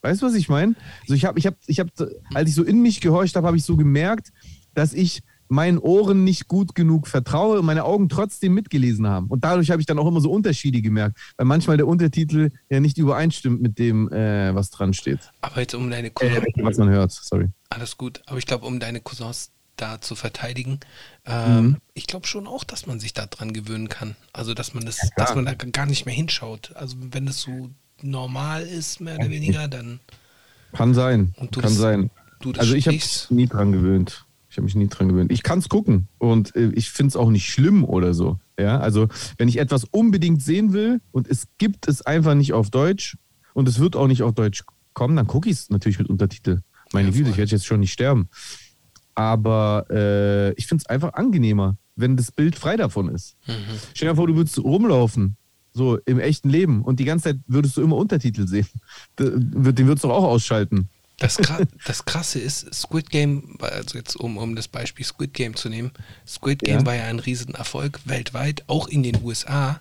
Weißt 0.00 0.22
du, 0.22 0.26
was 0.26 0.34
ich 0.34 0.48
meine? 0.48 0.76
Also 1.02 1.14
ich 1.14 1.24
habe, 1.24 1.38
ich 1.38 1.46
habe, 1.46 1.56
ich 1.66 1.80
habe, 1.80 1.90
als 2.32 2.48
ich 2.48 2.54
so 2.54 2.62
in 2.62 2.80
mich 2.80 3.00
gehorcht 3.00 3.36
habe, 3.36 3.46
habe 3.46 3.56
ich 3.56 3.64
so 3.64 3.76
gemerkt, 3.76 4.32
dass 4.74 4.92
ich 4.92 5.20
meinen 5.50 5.78
Ohren 5.78 6.24
nicht 6.24 6.46
gut 6.46 6.74
genug 6.74 7.06
vertraue 7.08 7.58
und 7.60 7.64
meine 7.64 7.84
Augen 7.84 8.10
trotzdem 8.10 8.52
mitgelesen 8.52 9.06
haben. 9.06 9.28
Und 9.28 9.44
dadurch 9.44 9.70
habe 9.70 9.80
ich 9.80 9.86
dann 9.86 9.98
auch 9.98 10.06
immer 10.06 10.20
so 10.20 10.30
Unterschiede 10.30 10.82
gemerkt, 10.82 11.18
weil 11.38 11.46
manchmal 11.46 11.78
der 11.78 11.86
Untertitel 11.86 12.50
ja 12.68 12.80
nicht 12.80 12.98
übereinstimmt 12.98 13.62
mit 13.62 13.78
dem, 13.78 14.12
äh, 14.12 14.54
was 14.54 14.68
dran 14.70 14.92
steht. 14.92 15.20
Aber 15.40 15.60
jetzt 15.60 15.74
um 15.74 15.90
deine 15.90 16.08
Äh, 16.08 16.10
Cousins, 16.10 16.44
was 16.58 16.76
man 16.76 16.90
hört, 16.90 17.12
sorry. 17.12 17.48
alles 17.70 17.96
gut, 17.96 18.20
aber 18.26 18.36
ich 18.38 18.44
glaube, 18.44 18.66
um 18.66 18.78
deine 18.78 19.00
Cousins 19.00 19.50
da 19.76 20.00
zu 20.02 20.16
verteidigen, 20.16 20.80
ähm, 21.24 21.56
Mhm. 21.64 21.76
ich 21.94 22.06
glaube 22.06 22.26
schon 22.26 22.46
auch, 22.46 22.64
dass 22.64 22.86
man 22.86 23.00
sich 23.00 23.14
da 23.14 23.24
dran 23.24 23.54
gewöhnen 23.54 23.88
kann. 23.88 24.16
Also, 24.34 24.52
dass 24.52 24.74
man 24.74 24.84
das, 24.84 24.98
klar. 24.98 25.12
dass 25.16 25.34
man 25.34 25.46
da 25.46 25.54
gar 25.54 25.86
nicht 25.86 26.04
mehr 26.04 26.14
hinschaut. 26.14 26.72
Also, 26.76 26.96
wenn 27.10 27.26
es 27.26 27.40
so 27.40 27.70
normal 28.02 28.64
ist, 28.64 29.00
mehr 29.00 29.14
oder 29.16 29.30
weniger, 29.30 29.66
dann 29.66 30.00
Kann 30.72 30.92
sein, 30.92 31.32
kann 31.38 31.48
das- 31.52 31.74
sein. 31.76 32.10
das 32.42 32.58
Also 32.58 32.74
ich 32.74 32.86
habe 32.86 32.98
sprichst. 32.98 33.30
nie 33.30 33.46
dran 33.46 33.72
gewöhnt. 33.72 34.26
Ich 34.58 34.60
habe 34.60 34.64
mich 34.64 34.74
nie 34.74 34.88
dran 34.88 35.08
gewöhnt. 35.08 35.30
Ich 35.30 35.44
kann 35.44 35.60
es 35.60 35.68
gucken 35.68 36.08
und 36.18 36.56
äh, 36.56 36.70
ich 36.74 36.90
finde 36.90 37.10
es 37.10 37.16
auch 37.16 37.30
nicht 37.30 37.48
schlimm 37.48 37.84
oder 37.84 38.12
so. 38.12 38.40
Ja, 38.58 38.80
also 38.80 39.06
wenn 39.36 39.46
ich 39.46 39.58
etwas 39.58 39.84
unbedingt 39.84 40.42
sehen 40.42 40.72
will 40.72 41.00
und 41.12 41.28
es 41.28 41.46
gibt 41.58 41.86
es 41.86 42.02
einfach 42.02 42.34
nicht 42.34 42.54
auf 42.54 42.68
Deutsch 42.68 43.16
und 43.54 43.68
es 43.68 43.78
wird 43.78 43.94
auch 43.94 44.08
nicht 44.08 44.24
auf 44.24 44.34
Deutsch 44.34 44.64
kommen, 44.94 45.14
dann 45.14 45.28
gucke 45.28 45.48
ich 45.48 45.54
es 45.54 45.70
natürlich 45.70 46.00
mit 46.00 46.08
Untertitel. 46.10 46.62
Meine 46.92 47.10
Ja, 47.10 47.14
Güte, 47.14 47.30
ich 47.30 47.36
werde 47.36 47.52
jetzt 47.52 47.66
schon 47.66 47.78
nicht 47.78 47.92
sterben. 47.92 48.30
Aber 49.14 49.86
äh, 49.90 50.54
ich 50.54 50.66
finde 50.66 50.82
es 50.82 50.86
einfach 50.90 51.12
angenehmer, 51.14 51.76
wenn 51.94 52.16
das 52.16 52.32
Bild 52.32 52.56
frei 52.56 52.76
davon 52.76 53.10
ist. 53.10 53.36
Mhm. 53.46 53.52
Stell 53.94 54.08
dir 54.08 54.16
vor, 54.16 54.26
du 54.26 54.34
würdest 54.34 54.58
rumlaufen, 54.58 55.36
so 55.72 55.98
im 56.04 56.18
echten 56.18 56.50
Leben 56.50 56.82
und 56.82 56.98
die 56.98 57.04
ganze 57.04 57.26
Zeit 57.30 57.38
würdest 57.46 57.76
du 57.76 57.82
immer 57.82 57.94
Untertitel 57.94 58.48
sehen. 58.48 58.66
Den 59.20 59.54
würdest 59.54 60.02
du 60.02 60.10
auch 60.10 60.24
ausschalten. 60.24 60.88
Das, 61.18 61.36
das 61.84 62.04
Krasse 62.04 62.38
ist, 62.38 62.72
Squid 62.72 63.10
Game, 63.10 63.56
also 63.60 63.98
jetzt 63.98 64.14
um, 64.16 64.36
um 64.38 64.54
das 64.54 64.68
Beispiel 64.68 65.04
Squid 65.04 65.34
Game 65.34 65.56
zu 65.56 65.68
nehmen, 65.68 65.90
Squid 66.26 66.60
Game 66.60 66.80
Ja. 66.80 66.86
war 66.86 66.94
ja 66.94 67.04
ein 67.06 67.18
Riesenerfolg 67.18 68.00
weltweit, 68.04 68.62
auch 68.68 68.86
in 68.88 69.02
den 69.02 69.20
USA. 69.22 69.80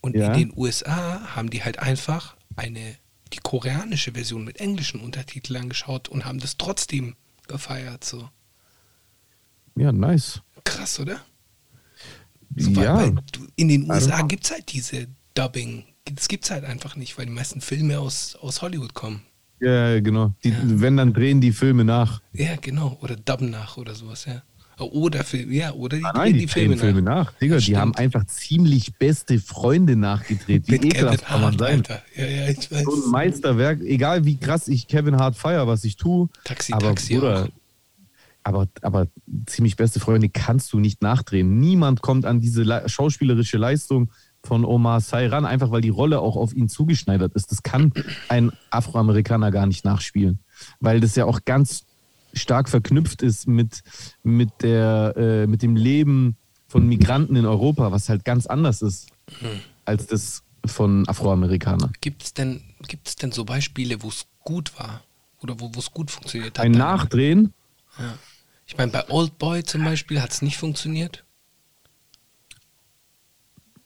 Und 0.00 0.16
Ja. 0.16 0.28
in 0.28 0.32
den 0.48 0.52
USA 0.56 1.20
haben 1.36 1.50
die 1.50 1.62
halt 1.62 1.78
einfach 1.78 2.36
eine, 2.56 2.96
die 3.34 3.38
koreanische 3.38 4.12
Version 4.12 4.44
mit 4.44 4.60
englischen 4.60 5.00
Untertiteln 5.00 5.60
angeschaut 5.60 6.08
und 6.08 6.24
haben 6.24 6.38
das 6.40 6.56
trotzdem 6.56 7.16
gefeiert. 7.48 8.02
So. 8.04 8.28
Ja, 9.76 9.92
nice. 9.92 10.40
Krass, 10.64 10.98
oder? 11.00 11.20
So, 12.56 12.74
weil, 12.76 12.84
ja, 12.84 12.96
weil 12.96 13.10
du, 13.32 13.46
in 13.56 13.68
den 13.68 13.90
USA 13.90 14.22
gibt 14.22 14.44
es 14.44 14.50
halt 14.52 14.72
diese 14.72 15.06
Dubbing. 15.34 15.84
Das 16.06 16.28
gibt 16.28 16.44
es 16.44 16.50
halt 16.50 16.64
einfach 16.64 16.96
nicht, 16.96 17.18
weil 17.18 17.26
die 17.26 17.32
meisten 17.32 17.60
Filme 17.60 18.00
aus, 18.00 18.36
aus 18.36 18.62
Hollywood 18.62 18.94
kommen. 18.94 19.22
Ja, 19.60 19.90
ja, 19.94 20.00
genau. 20.00 20.32
Die, 20.44 20.54
Wenn, 20.64 20.96
dann 20.96 21.12
drehen 21.12 21.40
die 21.40 21.52
Filme 21.52 21.84
nach. 21.84 22.20
Ja, 22.32 22.56
genau. 22.60 22.96
Oder 23.00 23.16
dubben 23.16 23.50
nach 23.50 23.76
oder 23.76 23.94
sowas, 23.94 24.24
ja. 24.24 24.42
Oder 24.80 25.24
Film, 25.24 25.50
ja, 25.50 25.72
oder 25.72 25.96
die, 25.96 26.04
Ah, 26.04 26.12
Nein, 26.14 26.34
die, 26.34 26.46
Filme, 26.46 26.76
drehen 26.76 26.78
Filme 26.78 27.02
nach. 27.02 27.32
Digga, 27.32 27.56
Ja, 27.56 27.60
die 27.60 27.76
haben 27.76 27.94
einfach 27.96 28.24
ziemlich 28.26 28.94
beste 28.96 29.40
Freunde 29.40 29.96
nachgedreht. 29.96 30.68
Wie 30.68 30.76
ekelhaft 30.76 31.26
kann 31.26 31.40
man 31.40 31.58
sein? 31.58 31.78
Alter. 31.78 32.02
Ja, 32.14 32.26
ja, 32.26 32.48
ich 32.48 32.70
weiß. 32.70 32.84
So 32.84 33.04
ein 33.06 33.10
Meisterwerk, 33.10 33.80
egal 33.80 34.24
wie 34.24 34.36
krass 34.36 34.68
ich 34.68 34.86
Kevin 34.86 35.16
Hart 35.16 35.34
feier, 35.34 35.66
was 35.66 35.82
ich 35.82 35.96
tue. 35.96 36.28
Taxi, 36.44 36.72
aber, 36.72 36.86
Taxi 36.90 37.14
Bruder, 37.14 37.46
auch. 37.46 37.48
aber, 38.44 38.68
aber 38.82 39.08
ziemlich 39.46 39.74
beste 39.74 39.98
Freunde 39.98 40.28
kannst 40.28 40.72
du 40.72 40.78
nicht 40.78 41.02
nachdrehen. 41.02 41.58
Niemand 41.58 42.00
kommt 42.00 42.24
an 42.24 42.38
diese 42.40 42.62
le 42.62 42.88
schauspielerische 42.88 43.58
Leistung 43.58 44.10
von 44.48 44.64
Omar 44.64 45.00
Sy 45.00 45.26
ran, 45.26 45.44
einfach 45.44 45.70
weil 45.70 45.82
die 45.82 45.90
Rolle 45.90 46.20
auch 46.20 46.36
auf 46.36 46.54
ihn 46.54 46.68
zugeschneidert 46.68 47.34
ist. 47.34 47.52
Das 47.52 47.62
kann 47.62 47.92
ein 48.28 48.50
Afroamerikaner 48.70 49.50
gar 49.50 49.66
nicht 49.66 49.84
nachspielen, 49.84 50.38
weil 50.80 51.00
das 51.00 51.14
ja 51.16 51.26
auch 51.26 51.40
ganz 51.44 51.84
stark 52.32 52.68
verknüpft 52.70 53.22
ist 53.22 53.46
mit, 53.46 53.82
mit, 54.22 54.50
der, 54.62 55.14
äh, 55.16 55.46
mit 55.46 55.62
dem 55.62 55.76
Leben 55.76 56.36
von 56.66 56.86
Migranten 56.88 57.36
in 57.36 57.44
Europa, 57.44 57.92
was 57.92 58.08
halt 58.08 58.24
ganz 58.24 58.46
anders 58.46 58.82
ist 58.82 59.08
als 59.84 60.06
das 60.06 60.42
von 60.64 61.06
Afroamerikanern. 61.08 61.92
Gibt 62.00 62.22
es 62.22 62.34
denn, 62.34 62.62
gibt's 62.86 63.16
denn 63.16 63.32
so 63.32 63.44
Beispiele, 63.44 64.02
wo 64.02 64.08
es 64.08 64.26
gut 64.44 64.78
war? 64.78 65.02
Oder 65.40 65.60
wo 65.60 65.70
es 65.78 65.92
gut 65.92 66.10
funktioniert 66.10 66.58
hat? 66.58 66.64
Ein 66.64 66.72
Nachdrehen, 66.72 67.52
Ja. 67.98 68.18
Ich 68.66 68.76
meine, 68.76 68.92
bei 68.92 69.08
Old 69.08 69.38
Boy 69.38 69.62
zum 69.62 69.82
Beispiel 69.82 70.20
hat 70.20 70.30
es 70.30 70.42
nicht 70.42 70.58
funktioniert. 70.58 71.24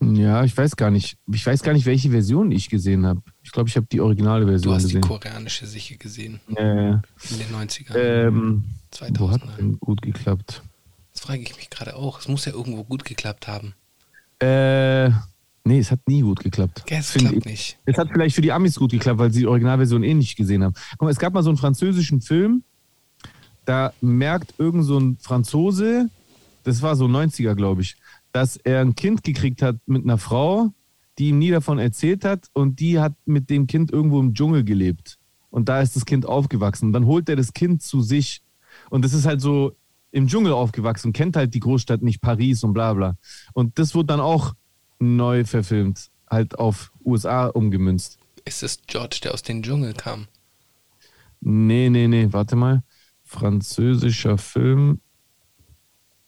Ja, 0.02 0.44
ich 0.44 0.56
weiß 0.56 0.76
gar 0.76 0.90
nicht. 0.90 1.16
Ich 1.32 1.46
weiß 1.46 1.62
gar 1.62 1.72
nicht, 1.72 1.86
welche 1.86 2.10
Version 2.10 2.50
ich 2.52 2.68
gesehen 2.68 3.06
habe. 3.06 3.22
Ich 3.42 3.52
glaube, 3.52 3.68
ich 3.68 3.76
habe 3.76 3.86
die 3.90 4.00
originale 4.00 4.44
Du 4.44 4.50
Version 4.50 4.74
hast 4.74 4.82
die 4.84 4.94
gesehen. 4.94 5.02
koreanische 5.02 5.66
sicher 5.66 5.96
gesehen 5.96 6.40
Ja, 6.48 6.62
ja, 6.62 6.82
ja. 6.82 7.02
in 7.30 7.38
den 7.38 7.48
90ern. 7.54 7.94
Ähm, 7.96 8.64
wo 9.16 9.30
hat 9.30 9.42
2000er. 9.42 9.56
denn 9.56 9.78
gut 9.80 10.02
geklappt? 10.02 10.62
Das 11.12 11.22
frage 11.22 11.42
ich 11.42 11.56
mich 11.56 11.70
gerade 11.70 11.94
auch. 11.96 12.20
Es 12.20 12.28
muss 12.28 12.44
ja 12.44 12.52
irgendwo 12.52 12.84
gut 12.84 13.04
geklappt 13.04 13.46
haben. 13.48 13.74
Äh, 14.40 15.10
nee, 15.64 15.78
es 15.78 15.90
hat 15.90 16.00
nie 16.08 16.22
gut 16.22 16.40
geklappt. 16.40 16.82
Gell, 16.86 16.98
es 17.00 17.12
klappt 17.12 17.36
ich. 17.36 17.44
nicht. 17.44 17.78
Es 17.84 17.96
hat 17.98 18.08
vielleicht 18.12 18.34
für 18.34 18.42
die 18.42 18.52
Amis 18.52 18.76
gut 18.76 18.90
geklappt, 18.90 19.18
weil 19.18 19.32
sie 19.32 19.40
die 19.40 19.46
Originalversion 19.46 20.02
eh 20.02 20.14
nicht 20.14 20.36
gesehen 20.36 20.64
haben. 20.64 20.74
Guck 20.92 21.02
mal, 21.02 21.10
es 21.10 21.18
gab 21.18 21.32
mal 21.34 21.42
so 21.42 21.50
einen 21.50 21.58
französischen 21.58 22.20
Film, 22.20 22.64
da 23.64 23.92
merkt 24.00 24.54
irgend 24.58 24.84
so 24.84 24.98
ein 24.98 25.16
Franzose, 25.20 26.08
das 26.64 26.82
war 26.82 26.96
so 26.96 27.04
90er, 27.06 27.54
glaube 27.54 27.82
ich, 27.82 27.96
dass 28.32 28.56
er 28.56 28.80
ein 28.80 28.94
Kind 28.94 29.22
gekriegt 29.22 29.62
hat 29.62 29.76
mit 29.86 30.04
einer 30.04 30.18
Frau, 30.18 30.72
die 31.18 31.28
ihm 31.28 31.38
nie 31.38 31.50
davon 31.50 31.78
erzählt 31.78 32.24
hat 32.24 32.48
und 32.52 32.80
die 32.80 32.98
hat 32.98 33.14
mit 33.26 33.50
dem 33.50 33.66
Kind 33.66 33.90
irgendwo 33.92 34.20
im 34.20 34.34
Dschungel 34.34 34.64
gelebt. 34.64 35.18
Und 35.50 35.68
da 35.68 35.80
ist 35.80 35.94
das 35.96 36.06
Kind 36.06 36.24
aufgewachsen. 36.24 36.86
Und 36.86 36.92
dann 36.94 37.06
holt 37.06 37.28
er 37.28 37.36
das 37.36 37.52
Kind 37.52 37.82
zu 37.82 38.00
sich. 38.00 38.40
Und 38.88 39.04
das 39.04 39.12
ist 39.12 39.26
halt 39.26 39.42
so 39.42 39.76
im 40.10 40.26
Dschungel 40.26 40.52
aufgewachsen, 40.52 41.12
kennt 41.12 41.36
halt 41.36 41.54
die 41.54 41.60
Großstadt 41.60 42.02
nicht, 42.02 42.20
Paris 42.20 42.64
und 42.64 42.72
bla 42.72 42.94
bla. 42.94 43.16
Und 43.54 43.78
das 43.78 43.94
wurde 43.94 44.06
dann 44.06 44.20
auch 44.20 44.54
neu 44.98 45.44
verfilmt, 45.44 46.10
halt 46.28 46.58
auf 46.58 46.92
USA 47.04 47.46
umgemünzt. 47.46 48.18
Ist 48.44 48.62
es 48.62 48.78
George, 48.86 49.20
der 49.22 49.34
aus 49.34 49.42
dem 49.42 49.62
Dschungel 49.62 49.94
kam? 49.94 50.26
Nee, 51.40 51.90
nee, 51.90 52.08
nee, 52.08 52.28
warte 52.30 52.56
mal. 52.56 52.82
Französischer 53.24 54.38
Film. 54.38 55.00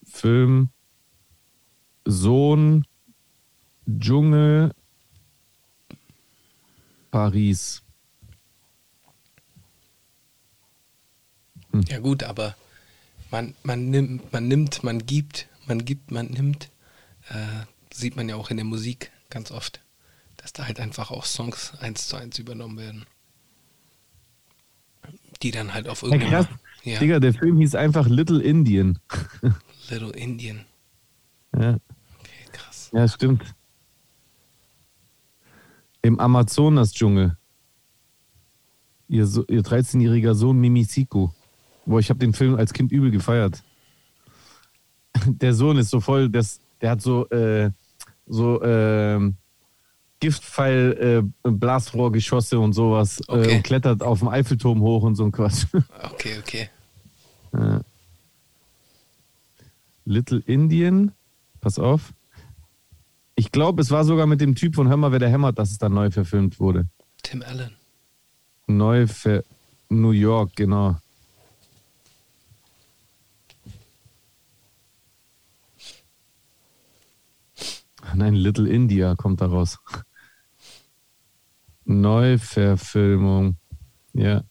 Film. 0.02 0.70
Sohn. 2.04 2.84
Dschungel. 3.88 4.72
Paris. 7.10 7.82
Ja 11.88 11.98
gut, 11.98 12.22
aber 12.22 12.54
man, 13.30 13.54
man, 13.62 13.90
nimmt, 13.90 14.32
man 14.32 14.48
nimmt, 14.48 14.82
man 14.84 15.06
gibt, 15.06 15.48
man 15.66 15.84
gibt, 15.84 16.10
man 16.10 16.26
nimmt. 16.26 16.70
Äh, 17.28 17.64
sieht 17.92 18.16
man 18.16 18.28
ja 18.28 18.36
auch 18.36 18.50
in 18.50 18.56
der 18.56 18.66
Musik 18.66 19.10
ganz 19.30 19.50
oft, 19.50 19.80
dass 20.36 20.52
da 20.52 20.66
halt 20.66 20.80
einfach 20.80 21.10
auch 21.10 21.24
Songs 21.24 21.72
eins 21.80 22.08
zu 22.08 22.16
eins 22.16 22.38
übernommen 22.38 22.78
werden. 22.78 23.06
Die 25.42 25.50
dann 25.50 25.74
halt 25.74 25.88
auf 25.88 26.02
Ja, 26.02 26.08
irgendeinem... 26.08 26.44
krass. 26.44 26.58
Ja, 26.84 26.98
Digga, 26.98 27.18
der 27.18 27.32
Film 27.32 27.58
hieß 27.60 27.74
einfach 27.76 28.06
Little 28.08 28.42
Indian. 28.42 28.98
Little 29.88 30.12
Indian. 30.12 30.64
Ja, 31.58 31.70
Okay, 32.20 32.50
krass. 32.52 32.90
ja, 32.92 33.06
stimmt. 33.08 33.42
Im 36.02 36.18
Amazonas-Dschungel. 36.20 37.36
Ihr, 39.08 39.26
so, 39.26 39.44
ihr 39.46 39.62
13-jähriger 39.62 40.34
Sohn 40.34 40.58
Mimisiku. 40.58 41.30
Boah, 41.86 42.00
ich 42.00 42.08
habe 42.10 42.18
den 42.18 42.32
Film 42.32 42.54
als 42.56 42.72
Kind 42.72 42.90
übel 42.92 43.10
gefeiert. 43.10 43.62
Der 45.26 45.54
Sohn 45.54 45.78
ist 45.78 45.90
so 45.90 46.00
voll, 46.00 46.28
das, 46.28 46.60
der 46.80 46.90
hat 46.90 47.00
so, 47.02 47.28
äh, 47.30 47.70
so 48.26 48.62
ähm, 48.62 49.36
Giftpfeil, 50.20 51.22
äh, 51.44 51.48
Blasrohrgeschosse 51.50 52.58
und 52.58 52.72
sowas 52.72 53.22
Okay. 53.28 53.52
äh, 53.52 53.56
und 53.56 53.62
klettert 53.62 54.02
auf 54.02 54.18
dem 54.20 54.28
Eiffelturm 54.28 54.80
hoch 54.80 55.02
und 55.02 55.14
so 55.14 55.24
ein 55.24 55.32
Quatsch. 55.32 55.66
Okay, 56.12 56.38
okay. 56.40 56.68
Äh. 57.52 57.80
Little 60.06 60.40
Indian, 60.46 61.12
pass 61.64 61.78
auf. 61.78 62.12
Ich 63.36 63.50
glaube, 63.50 63.80
es 63.80 63.90
war 63.90 64.04
sogar 64.04 64.26
mit 64.26 64.40
dem 64.40 64.54
Typ 64.54 64.74
von 64.74 64.88
Hör 64.88 64.98
mal, 64.98 65.12
wer 65.12 65.18
der 65.18 65.30
hämmert, 65.30 65.58
dass 65.58 65.70
es 65.70 65.78
dann 65.78 65.94
neu 65.94 66.10
verfilmt 66.10 66.60
wurde. 66.60 66.86
Tim 67.22 67.42
Allen. 67.42 67.74
Neu 68.66 69.06
für 69.06 69.44
New 69.88 70.10
York, 70.10 70.54
genau. 70.56 70.96
Nein, 78.14 78.34
Little 78.34 78.68
India 78.68 79.16
kommt 79.16 79.40
da 79.40 79.46
raus. 79.46 79.78
Neuverfilmung. 81.84 83.56
Ja. 84.12 84.44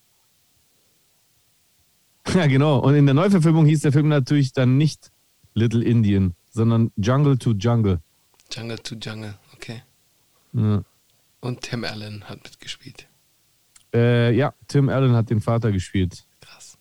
Ja, 2.33 2.47
genau. 2.47 2.79
Und 2.79 2.95
in 2.95 3.05
der 3.05 3.13
Neuverfilmung 3.13 3.65
hieß 3.65 3.81
der 3.81 3.91
Film 3.91 4.07
natürlich 4.07 4.51
dann 4.51 4.77
nicht 4.77 5.11
Little 5.53 5.83
Indian, 5.83 6.35
sondern 6.53 6.91
Jungle 6.97 7.37
to 7.37 7.51
Jungle. 7.51 7.99
Jungle 8.51 8.77
to 8.79 8.95
Jungle, 8.95 9.33
okay. 9.55 9.81
Ja, 10.53 10.83
Und 11.41 11.61
Tim 11.61 11.83
Allen 11.83 12.23
hat 12.29 12.43
mitgespielt. 12.43 13.07
äh, 13.93 14.31
ja 14.35 14.53
Tim 14.67 14.87
Allen 14.89 15.13
hat 15.13 15.29
den 15.29 15.41
Vater 15.41 15.71
gespielt. 15.71 16.25
Krass, 16.41 16.77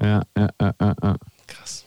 Ja, 0.00 0.22
ja, 0.36 0.48
ja, 0.60 0.74
ja, 0.80 0.94
ja. 1.02 1.16
krass. 1.46 1.84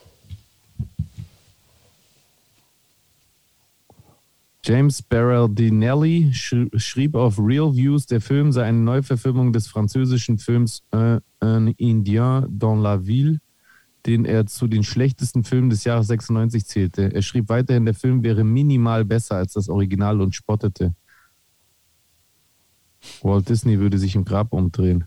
James 4.63 5.01
Berardinelli 5.01 6.31
sch 6.33 6.53
schrieb 6.77 7.15
auf 7.15 7.39
Real 7.39 7.75
Views, 7.75 8.05
der 8.05 8.21
Film 8.21 8.51
sei 8.51 8.65
eine 8.65 8.77
Neuverfilmung 8.77 9.51
des 9.53 9.67
französischen 9.67 10.37
Films 10.37 10.83
Un, 10.93 11.19
Un 11.43 11.67
Indien 11.77 12.45
dans 12.47 12.79
la 12.79 13.03
Ville, 13.03 13.39
den 14.05 14.25
er 14.25 14.45
zu 14.45 14.67
den 14.67 14.83
schlechtesten 14.83 15.43
Filmen 15.43 15.69
des 15.69 15.83
Jahres 15.83 16.07
96 16.07 16.65
zählte. 16.65 17.13
Er 17.13 17.21
schrieb 17.21 17.49
weiterhin, 17.49 17.85
der 17.85 17.93
Film 17.93 18.23
wäre 18.23 18.43
minimal 18.43 19.05
besser 19.05 19.35
als 19.35 19.53
das 19.53 19.69
Original 19.69 20.21
und 20.21 20.35
spottete. 20.35 20.93
Walt 23.21 23.49
Disney 23.49 23.79
würde 23.79 23.97
sich 23.97 24.15
im 24.15 24.25
Grab 24.25 24.53
umdrehen. 24.53 25.05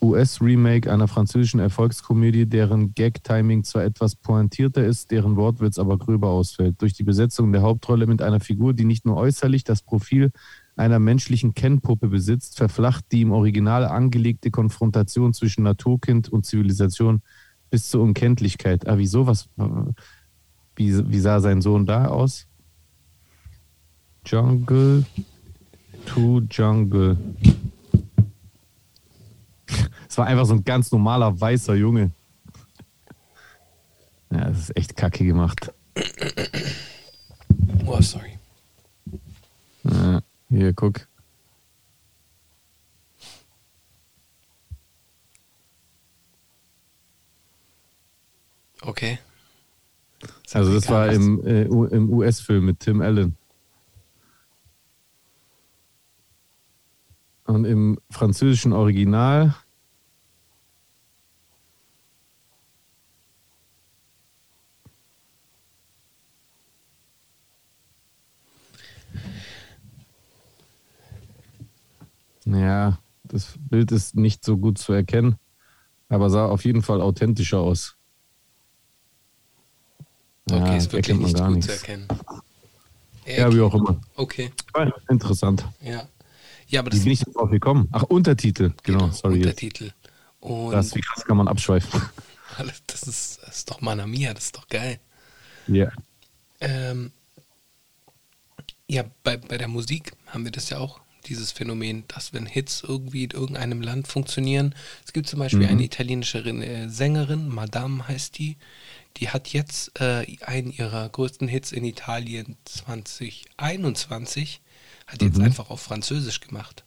US-Remake 0.00 0.92
einer 0.92 1.06
französischen 1.06 1.60
Erfolgskomödie, 1.60 2.46
deren 2.46 2.94
Gag-Timing 2.94 3.62
zwar 3.62 3.84
etwas 3.84 4.16
pointierter 4.16 4.84
ist, 4.84 5.12
deren 5.12 5.36
Wortwitz 5.36 5.78
aber 5.78 5.96
gröber 5.96 6.28
ausfällt. 6.28 6.82
Durch 6.82 6.94
die 6.94 7.04
Besetzung 7.04 7.52
der 7.52 7.62
Hauptrolle 7.62 8.06
mit 8.06 8.20
einer 8.20 8.40
Figur, 8.40 8.74
die 8.74 8.84
nicht 8.84 9.06
nur 9.06 9.16
äußerlich 9.16 9.62
das 9.62 9.82
Profil 9.82 10.32
einer 10.76 10.98
menschlichen 10.98 11.54
Kennpuppe 11.54 12.08
besitzt, 12.08 12.56
verflacht 12.56 13.04
die 13.12 13.22
im 13.22 13.32
Original 13.32 13.84
angelegte 13.84 14.50
Konfrontation 14.50 15.34
zwischen 15.34 15.62
Naturkind 15.64 16.28
und 16.28 16.46
Zivilisation 16.46 17.22
bis 17.70 17.90
zur 17.90 18.02
Unkenntlichkeit. 18.02 18.88
Ah, 18.88 18.98
wieso? 18.98 19.26
Was, 19.26 19.48
wie, 20.76 21.10
wie 21.10 21.20
sah 21.20 21.40
sein 21.40 21.60
Sohn 21.62 21.86
da 21.86 22.06
aus? 22.06 22.46
Jungle 24.24 25.04
to 26.06 26.40
Jungle. 26.50 27.18
Es 30.08 30.18
war 30.18 30.26
einfach 30.26 30.46
so 30.46 30.54
ein 30.54 30.64
ganz 30.64 30.92
normaler 30.92 31.40
weißer 31.40 31.74
Junge. 31.74 32.12
Ja, 34.30 34.48
das 34.48 34.58
ist 34.58 34.76
echt 34.76 34.96
kacke 34.96 35.24
gemacht. 35.24 35.72
Oh, 37.86 38.00
sorry. 38.00 38.38
Ja, 39.84 40.22
hier, 40.52 40.72
guck. 40.72 41.08
Okay. 48.82 49.18
Sag 50.46 50.60
Also 50.60 50.74
das 50.74 50.88
war 50.88 51.10
im, 51.10 51.44
äh, 51.46 51.62
im 51.62 52.10
US-Film 52.12 52.66
mit 52.66 52.80
Tim 52.80 53.00
Allen. 53.00 53.36
Und 57.44 57.64
im 57.64 57.98
französischen 58.10 58.72
Original 58.72 59.54
Ja, 72.44 72.98
das 73.24 73.54
Bild 73.58 73.92
ist 73.92 74.14
nicht 74.16 74.44
so 74.44 74.56
gut 74.56 74.78
zu 74.78 74.92
erkennen, 74.92 75.36
aber 76.08 76.28
sah 76.30 76.46
auf 76.46 76.64
jeden 76.64 76.82
Fall 76.82 77.00
authentischer 77.00 77.60
aus. 77.60 77.96
Okay, 80.50 80.58
Ja, 80.58 80.76
ist 80.76 80.92
wirklich 80.92 81.16
nicht 81.18 81.36
gut 81.36 81.44
zu 81.44 81.50
nichts. 81.50 81.68
erkennen. 81.68 82.08
Ja, 83.26 83.52
wie 83.52 83.60
auch 83.60 83.74
immer. 83.74 84.00
Okay, 84.16 84.50
Ah, 84.74 84.90
Interessant. 85.08 85.64
ja. 85.80 86.08
Ja, 86.66 86.80
aber 86.80 86.90
Wie 86.90 86.96
das 86.96 87.04
bin 87.04 87.12
ich 87.12 87.20
denn 87.20 87.32
drauf 87.34 87.50
gekommen? 87.50 87.86
Ach, 87.92 88.02
Untertitel. 88.04 88.72
Genau, 88.82 89.10
sorry. 89.10 89.36
jetzt. 89.36 89.46
Untertitel. 89.46 89.92
Und 90.40 90.72
Das, 90.72 90.94
wie 90.94 91.00
krass 91.02 91.22
kann 91.24 91.36
man 91.36 91.46
abschweifen? 91.46 92.00
das, 92.86 93.02
ist, 93.02 93.40
das 93.42 93.56
ist 93.56 93.70
doch 93.70 93.80
Manamia, 93.82 94.32
das 94.32 94.44
ist 94.46 94.56
doch 94.56 94.66
geil. 94.68 94.98
Ja. 95.66 95.92
Ähm, 96.60 97.12
ja, 98.88 99.04
bei, 99.22 99.36
bei 99.36 99.58
der 99.58 99.68
Musik 99.68 100.12
haben 100.26 100.44
wir 100.44 100.50
das 100.50 100.70
ja 100.70 100.78
auch, 100.78 101.00
dieses 101.28 101.52
Phänomen, 101.52 102.04
dass 102.08 102.32
wenn 102.32 102.46
Hits 102.46 102.82
irgendwie 102.86 103.24
in 103.24 103.30
irgendeinem 103.30 103.80
Land 103.82 104.08
funktionieren, 104.08 104.74
es 105.04 105.12
gibt 105.12 105.28
zum 105.28 105.38
Beispiel 105.38 105.66
eine 105.66 105.82
italienische 105.84 106.38
äh, 106.40 106.88
Sängerin, 106.88 107.48
Madame 107.48 108.06
heißt 108.08 108.38
die, 108.38 108.56
die 109.18 109.28
hat 109.30 109.48
jetzt 109.48 110.00
äh, 110.00 110.26
einen 110.42 110.72
ihrer 110.72 111.08
größten 111.08 111.48
Hits 111.48 111.72
in 111.72 111.84
Italien 111.84 112.56
2021, 112.64 114.60
hat 115.06 115.22
jetzt 115.22 115.40
einfach 115.40 115.70
auf 115.70 115.80
Französisch 115.80 116.40
gemacht 116.40 116.84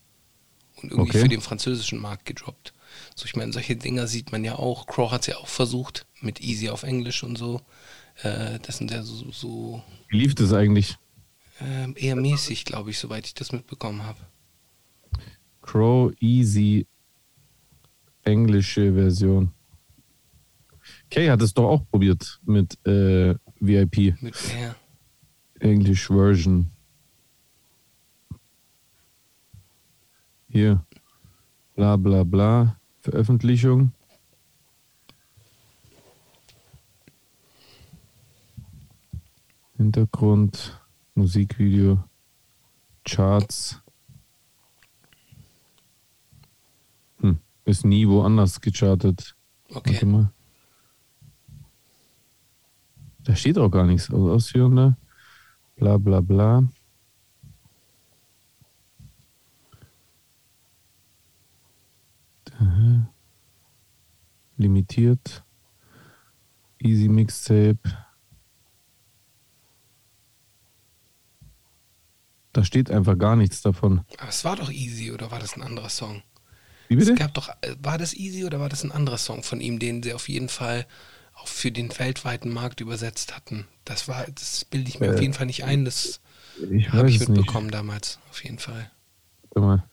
und 0.81 0.91
irgendwie 0.91 1.09
Okay. 1.11 1.21
für 1.21 1.29
den 1.29 1.41
französischen 1.41 1.99
Markt 1.99 2.25
gedroppt. 2.25 2.73
So, 3.15 3.25
ich 3.25 3.35
meine, 3.35 3.53
solche 3.53 3.75
Dinger 3.75 4.07
sieht 4.07 4.31
man 4.31 4.43
ja 4.43 4.55
auch. 4.55 4.87
Crow 4.87 5.11
hat 5.11 5.21
es 5.21 5.27
ja 5.27 5.37
auch 5.37 5.47
versucht, 5.47 6.05
mit 6.21 6.41
Easy 6.41 6.69
auf 6.69 6.83
Englisch 6.83 7.23
und 7.23 7.37
so. 7.37 7.61
Äh, 8.23 8.59
das 8.61 8.77
sind 8.77 8.91
ja 8.91 9.03
so, 9.03 9.31
so 9.31 9.83
Wie 10.09 10.17
lief 10.17 10.35
das 10.35 10.53
eigentlich? 10.53 10.97
Ähm, 11.59 11.95
eher 11.97 12.15
mäßig, 12.15 12.65
glaube 12.65 12.91
ich, 12.91 12.99
soweit 12.99 13.25
ich 13.25 13.33
das 13.33 13.51
mitbekommen 13.51 14.03
habe. 14.03 14.19
Crow 15.61 16.13
Easy 16.19 16.87
englische 18.23 18.93
Version. 18.93 19.51
Kay 21.09 21.27
hat 21.29 21.41
es 21.41 21.53
doch 21.53 21.67
auch 21.67 21.89
probiert 21.89 22.39
mit 22.45 22.77
äh, 22.85 23.35
VIP 23.59 24.21
Mit 24.21 24.35
mehr. 24.53 24.75
English 25.59 26.07
Version. 26.07 26.71
Hier. 30.49 30.85
Bla 31.75 31.95
bla 31.97 32.23
bla. 32.23 32.79
Veröffentlichung. 33.01 33.91
Hintergrund, 39.77 40.79
Musikvideo, 41.15 42.03
Charts. 43.05 43.81
Hm, 47.21 47.39
ist 47.63 47.85
nie 47.85 48.07
woanders 48.07 48.59
gechartet. 48.59 49.35
Warte 49.69 49.89
Okay. 49.91 50.05
mal. 50.05 50.31
Da 53.23 53.35
steht 53.35 53.57
auch 53.57 53.69
gar 53.71 53.85
nichts. 53.85 54.11
Also 54.11 54.31
Ausführender. 54.31 54.97
Bla 55.77 55.97
bla 55.97 56.21
bla. 56.21 56.63
Aha. 62.59 63.09
Limitiert. 64.57 65.43
Easy 66.79 67.07
Mixtape. 67.09 67.79
Da 72.55 72.63
steht 72.63 72.89
einfach 72.89 73.17
gar 73.17 73.35
nichts 73.35 73.61
davon. 73.61 74.05
Aber 74.17 74.29
es 74.29 74.45
war 74.45 74.55
doch 74.55 74.71
Easy 74.71 75.11
oder 75.11 75.29
war 75.29 75.39
das 75.39 75.57
ein 75.57 75.61
anderer 75.61 75.89
Song? 75.89 76.23
Wie 76.87 76.95
Es 76.95 77.05
bitte? 77.07 77.15
gab 77.19 77.33
doch, 77.33 77.49
äh, 77.49 77.75
war 77.83 77.97
das 77.97 78.13
Easy 78.13 78.45
oder 78.45 78.61
war 78.61 78.69
das 78.69 78.81
ein 78.85 78.93
anderer 78.93 79.17
Song 79.17 79.43
von 79.43 79.59
ihm, 79.59 79.77
den 79.77 80.01
sie 80.01 80.13
auf 80.13 80.29
jeden 80.29 80.47
Fall 80.47 80.85
auch 81.33 81.49
für 81.49 81.69
den 81.69 81.89
weltweiten 81.99 82.49
Markt 82.53 82.79
übersetzt 82.79 83.35
hatten? 83.35 83.67
Das 83.83 84.07
war, 84.07 84.25
das 84.33 84.63
bilde 84.63 84.87
ich 84.87 85.01
mir 85.01 85.13
auf 85.13 85.19
jeden 85.19 85.33
Fall 85.33 85.47
nicht 85.47 85.65
ein. 85.65 85.83
Das 85.83 86.21
habe 86.93 87.09
ich 87.09 87.15
es 87.17 87.27
nicht. 87.27 87.29
mitbekommen 87.39 87.71
damals, 87.71 88.19
auf 88.29 88.41
jeden 88.41 88.59
Fall. 88.59 88.89
Warte 89.53 89.67
mal. 89.67 89.83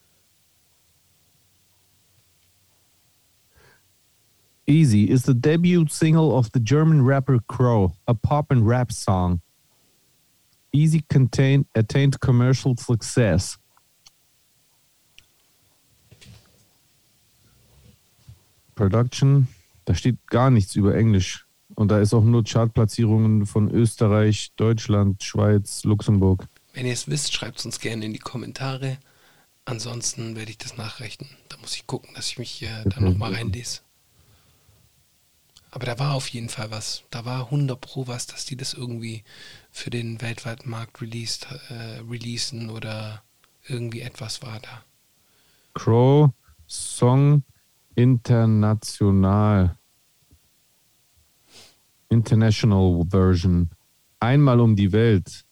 Easy 4.69 5.07
is 5.11 5.25
the 5.25 5.35
debut 5.35 5.91
single 5.91 6.31
of 6.31 6.49
the 6.55 6.61
German 6.61 7.05
rapper 7.05 7.41
Crow, 7.49 7.91
a 8.07 8.15
pop 8.15 8.53
and 8.53 8.65
rap 8.69 8.93
song. 8.93 9.41
Easy 10.73 11.05
contain, 11.09 11.67
attained 11.75 12.19
commercial 12.21 12.77
success. 12.77 13.59
Production. 18.75 19.49
Da 19.85 19.95
steht 19.95 20.17
gar 20.29 20.51
nichts 20.51 20.75
über 20.77 20.95
Englisch. 20.95 21.47
Und 21.75 21.89
da 21.89 22.01
ist 22.01 22.15
auch 22.15 22.25
nur 22.25 22.45
Chartplatzierungen 22.45 23.47
von 23.47 23.71
Österreich, 23.71 24.53
Deutschland, 24.57 25.23
Schweiz, 25.23 25.85
Luxemburg. 25.85 26.47
Wenn 26.75 26.87
ihr 26.87 26.93
es 26.93 27.09
wisst, 27.09 27.33
schreibt 27.33 27.59
es 27.59 27.65
uns 27.67 27.81
gerne 27.81 28.05
in 28.05 28.13
die 28.13 28.19
Kommentare. 28.19 28.99
Ansonsten 29.65 30.37
werde 30.37 30.51
ich 30.51 30.59
das 30.59 30.77
nachrechnen. 30.77 31.31
Da 31.49 31.57
muss 31.59 31.75
ich 31.75 31.87
gucken, 31.87 32.11
dass 32.15 32.29
ich 32.29 32.39
mich 32.39 32.51
hier 32.51 32.85
da 32.87 33.01
nochmal 33.01 33.35
reinlese. 33.35 33.81
Aber 35.71 35.87
da 35.87 35.99
war 35.99 36.15
auf 36.15 36.29
jeden 36.29 36.51
Fall 36.51 36.71
was. 36.71 37.05
Da 37.11 37.25
war 37.25 37.45
100 37.45 37.81
Pro 37.81 38.07
was, 38.07 38.27
dass 38.27 38.45
die 38.45 38.57
das 38.57 38.75
irgendwie 38.75 39.25
für 39.73 39.91
den 39.91 40.21
weltweiten 40.21 40.71
Markt 40.71 41.01
released, 41.01 41.49
äh, 41.71 42.01
releasen 42.09 42.71
oder 42.71 43.23
irgendwie 43.67 44.03
etwas 44.03 44.43
war 44.43 44.61
da. 44.61 44.85
Crow 45.75 46.31
Song 46.69 47.43
International. 47.95 49.77
International 52.09 53.05
Version. 53.09 53.71
Einmal 54.21 54.61
um 54.61 54.77
die 54.77 54.93
Welt. 54.93 55.45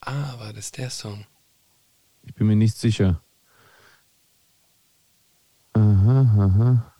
Ah, 0.00 0.38
war 0.38 0.52
das 0.52 0.70
der 0.70 0.90
Song? 0.90 1.26
Ich 2.22 2.34
bin 2.34 2.46
mir 2.46 2.56
nicht 2.56 2.76
sicher. 2.76 3.22
Aha, 5.72 6.20
aha. 6.38 6.94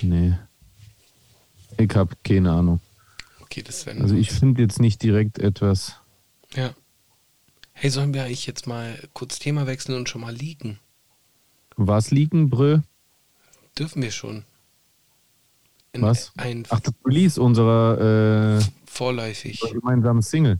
Nee. 0.00 0.36
Ich 1.76 1.94
habe 1.94 2.16
keine 2.24 2.50
Ahnung. 2.50 2.80
Okay, 3.52 3.62
das 3.62 3.84
wäre 3.84 4.00
Also 4.00 4.14
ich 4.14 4.30
finde 4.30 4.62
jetzt 4.62 4.80
nicht 4.80 5.02
direkt 5.02 5.38
etwas. 5.38 5.96
Ja. 6.54 6.70
Hey, 7.74 7.90
sollen 7.90 8.14
wir 8.14 8.24
eigentlich 8.24 8.46
jetzt 8.46 8.66
mal 8.66 8.98
kurz 9.12 9.38
Thema 9.38 9.66
wechseln 9.66 9.94
und 9.94 10.08
schon 10.08 10.22
mal 10.22 10.34
liegen? 10.34 10.78
Was 11.76 12.10
liegen, 12.10 12.48
Brö? 12.48 12.80
Dürfen 13.78 14.00
wir 14.00 14.10
schon. 14.10 14.46
In 15.92 16.00
Was? 16.00 16.32
Ein 16.38 16.64
Ach, 16.70 16.80
das 16.80 16.94
Release 17.04 17.38
unserer 17.38 18.58
äh, 18.58 18.64
vorläufig. 18.86 19.60
gemeinsamen 19.70 20.22
Single. 20.22 20.58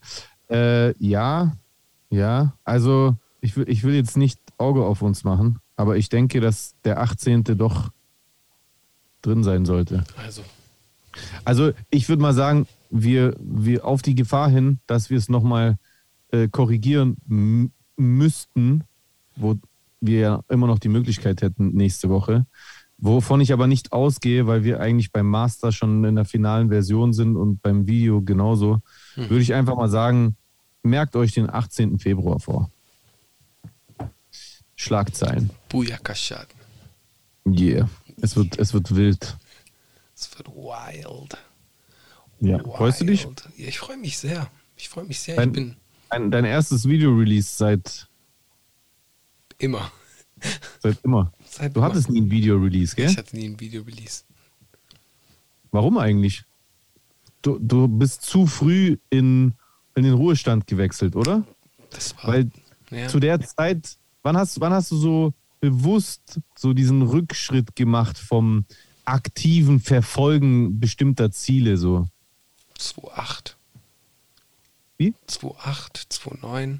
Äh, 0.50 0.94
ja, 1.02 1.56
ja. 2.10 2.58
Also 2.62 3.16
ich 3.40 3.56
will, 3.56 3.70
ich 3.70 3.84
will 3.84 3.94
jetzt 3.94 4.18
nicht 4.18 4.38
Auge 4.58 4.84
auf 4.84 5.00
uns 5.00 5.24
machen, 5.24 5.60
aber 5.76 5.96
ich 5.96 6.10
denke, 6.10 6.42
dass 6.42 6.74
der 6.84 7.00
18. 7.00 7.44
doch 7.56 7.90
drin 9.22 9.42
sein 9.44 9.64
sollte. 9.64 10.04
Also, 10.18 10.42
Also 11.46 11.72
ich 11.88 12.10
würde 12.10 12.20
mal 12.20 12.34
sagen, 12.34 12.66
wir, 12.92 13.34
wir 13.40 13.84
auf 13.86 14.02
die 14.02 14.14
Gefahr 14.14 14.50
hin, 14.50 14.78
dass 14.86 15.08
wir 15.10 15.16
es 15.16 15.28
nochmal 15.28 15.78
äh, 16.30 16.48
korrigieren 16.48 17.16
müssten, 17.96 18.84
wo 19.34 19.56
wir 20.00 20.20
ja 20.20 20.44
immer 20.48 20.66
noch 20.66 20.78
die 20.78 20.90
Möglichkeit 20.90 21.40
hätten 21.40 21.68
nächste 21.68 22.10
Woche, 22.10 22.44
wovon 22.98 23.40
ich 23.40 23.52
aber 23.52 23.66
nicht 23.66 23.92
ausgehe, 23.92 24.46
weil 24.46 24.62
wir 24.62 24.78
eigentlich 24.80 25.10
beim 25.10 25.26
Master 25.26 25.72
schon 25.72 26.04
in 26.04 26.16
der 26.16 26.26
finalen 26.26 26.68
Version 26.68 27.12
sind 27.14 27.36
und 27.36 27.62
beim 27.62 27.86
Video 27.86 28.20
genauso, 28.20 28.82
Hm. 29.14 29.30
würde 29.30 29.42
ich 29.42 29.54
einfach 29.54 29.76
mal 29.76 29.88
sagen, 29.88 30.36
merkt 30.82 31.16
euch 31.16 31.32
den 31.32 31.48
18. 31.48 31.98
Februar 31.98 32.40
vor. 32.40 32.70
Schlagzeilen. 34.76 35.50
Booyakashat. 35.68 36.48
Yeah. 37.46 37.88
Es 38.20 38.36
wird, 38.36 38.58
es 38.58 38.74
wird 38.74 38.94
wild. 38.94 39.36
Es 40.14 40.36
wird 40.36 40.48
wild. 40.48 41.36
Ja. 42.42 42.58
Freust 42.58 43.00
du 43.00 43.04
dich? 43.04 43.26
Ich 43.56 43.78
freue 43.78 43.96
mich 43.96 44.18
sehr. 44.18 44.50
Ich 44.76 44.88
freue 44.88 45.04
mich 45.04 45.20
sehr. 45.20 45.36
Dein- 45.36 45.48
ich 45.50 45.54
bin 45.54 45.76
Dein, 46.10 46.30
dein 46.30 46.44
erstes 46.44 46.86
Video-Release 46.86 47.56
seit, 47.56 48.06
immer. 49.58 49.90
seit 50.80 50.98
immer. 51.04 51.32
Seit 51.48 51.74
Du 51.76 51.80
immer. 51.80 51.88
hattest 51.88 52.10
nie 52.10 52.20
ein 52.22 52.30
Video-Release, 52.30 52.96
gell? 52.96 53.10
Ich 53.10 53.16
hatte 53.16 53.36
nie 53.36 53.46
ein 53.46 53.60
Video 53.60 53.82
release. 53.82 54.24
Warum 55.70 55.98
eigentlich? 55.98 56.44
Du, 57.42 57.58
du 57.58 57.88
bist 57.88 58.22
zu 58.22 58.46
früh 58.46 58.96
in, 59.10 59.52
in 59.94 60.02
den 60.04 60.14
Ruhestand 60.14 60.66
gewechselt, 60.66 61.14
oder? 61.14 61.44
Das 61.90 62.16
war. 62.16 62.28
Weil 62.28 62.50
ja. 62.90 63.08
zu 63.08 63.20
der 63.20 63.40
Zeit, 63.40 63.96
wann 64.22 64.36
hast, 64.36 64.60
wann 64.60 64.72
hast 64.72 64.90
du 64.90 64.96
so 64.96 65.34
bewusst 65.60 66.40
so 66.56 66.72
diesen 66.72 67.02
Rückschritt 67.02 67.76
gemacht 67.76 68.18
vom 68.18 68.64
aktiven 69.04 69.78
Verfolgen 69.80 70.80
bestimmter 70.80 71.30
Ziele 71.30 71.76
so? 71.76 72.08
2,8. 72.82 73.54
Wie? 74.98 75.14
2,8, 75.28 76.06
2,9. 76.10 76.78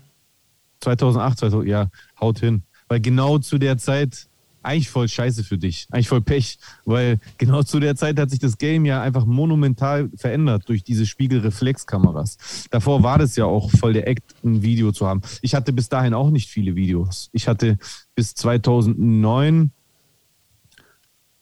2008, 0.80 1.38
2000, 1.38 1.68
ja, 1.68 1.90
haut 2.20 2.40
hin. 2.40 2.62
Weil 2.88 3.00
genau 3.00 3.38
zu 3.38 3.58
der 3.58 3.78
Zeit, 3.78 4.26
eigentlich 4.62 4.90
voll 4.90 5.08
scheiße 5.08 5.44
für 5.44 5.58
dich, 5.58 5.86
eigentlich 5.90 6.08
voll 6.08 6.20
Pech, 6.20 6.58
weil 6.84 7.18
genau 7.38 7.62
zu 7.62 7.80
der 7.80 7.96
Zeit 7.96 8.18
hat 8.18 8.30
sich 8.30 8.38
das 8.38 8.58
Game 8.58 8.84
ja 8.84 9.02
einfach 9.02 9.24
monumental 9.26 10.10
verändert 10.16 10.68
durch 10.68 10.84
diese 10.84 11.06
Spiegelreflexkameras. 11.06 12.66
Davor 12.70 13.02
war 13.02 13.18
das 13.18 13.36
ja 13.36 13.44
auch 13.44 13.70
voll 13.70 13.94
der 13.94 14.06
Act, 14.06 14.34
ein 14.44 14.62
Video 14.62 14.92
zu 14.92 15.06
haben. 15.06 15.22
Ich 15.40 15.54
hatte 15.54 15.72
bis 15.72 15.88
dahin 15.88 16.14
auch 16.14 16.30
nicht 16.30 16.48
viele 16.48 16.74
Videos. 16.74 17.28
Ich 17.32 17.48
hatte 17.48 17.78
bis 18.14 18.34
2009 18.34 19.72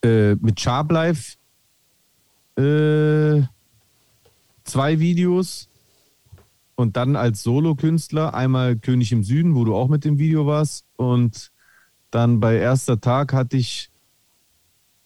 äh, 0.02 0.34
mit 0.36 0.58
Sharp 0.60 0.90
Life 0.92 1.36
äh, 2.56 3.42
zwei 4.64 4.98
Videos 4.98 5.68
und 6.74 6.96
dann 6.96 7.16
als 7.16 7.42
Solokünstler 7.42 8.34
einmal 8.34 8.76
König 8.76 9.12
im 9.12 9.22
Süden, 9.22 9.54
wo 9.54 9.64
du 9.64 9.74
auch 9.74 9.88
mit 9.88 10.04
dem 10.04 10.18
Video 10.18 10.46
warst. 10.46 10.84
Und 10.96 11.50
dann 12.10 12.40
bei 12.40 12.56
erster 12.56 13.00
Tag 13.00 13.32
hatte 13.32 13.56
ich 13.56 13.90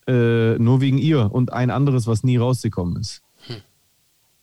äh, 0.07 0.57
nur 0.57 0.81
wegen 0.81 0.97
ihr 0.97 1.31
und 1.31 1.51
ein 1.53 1.69
anderes, 1.69 2.07
was 2.07 2.23
nie 2.23 2.37
rausgekommen 2.37 2.97
ist. 2.97 3.21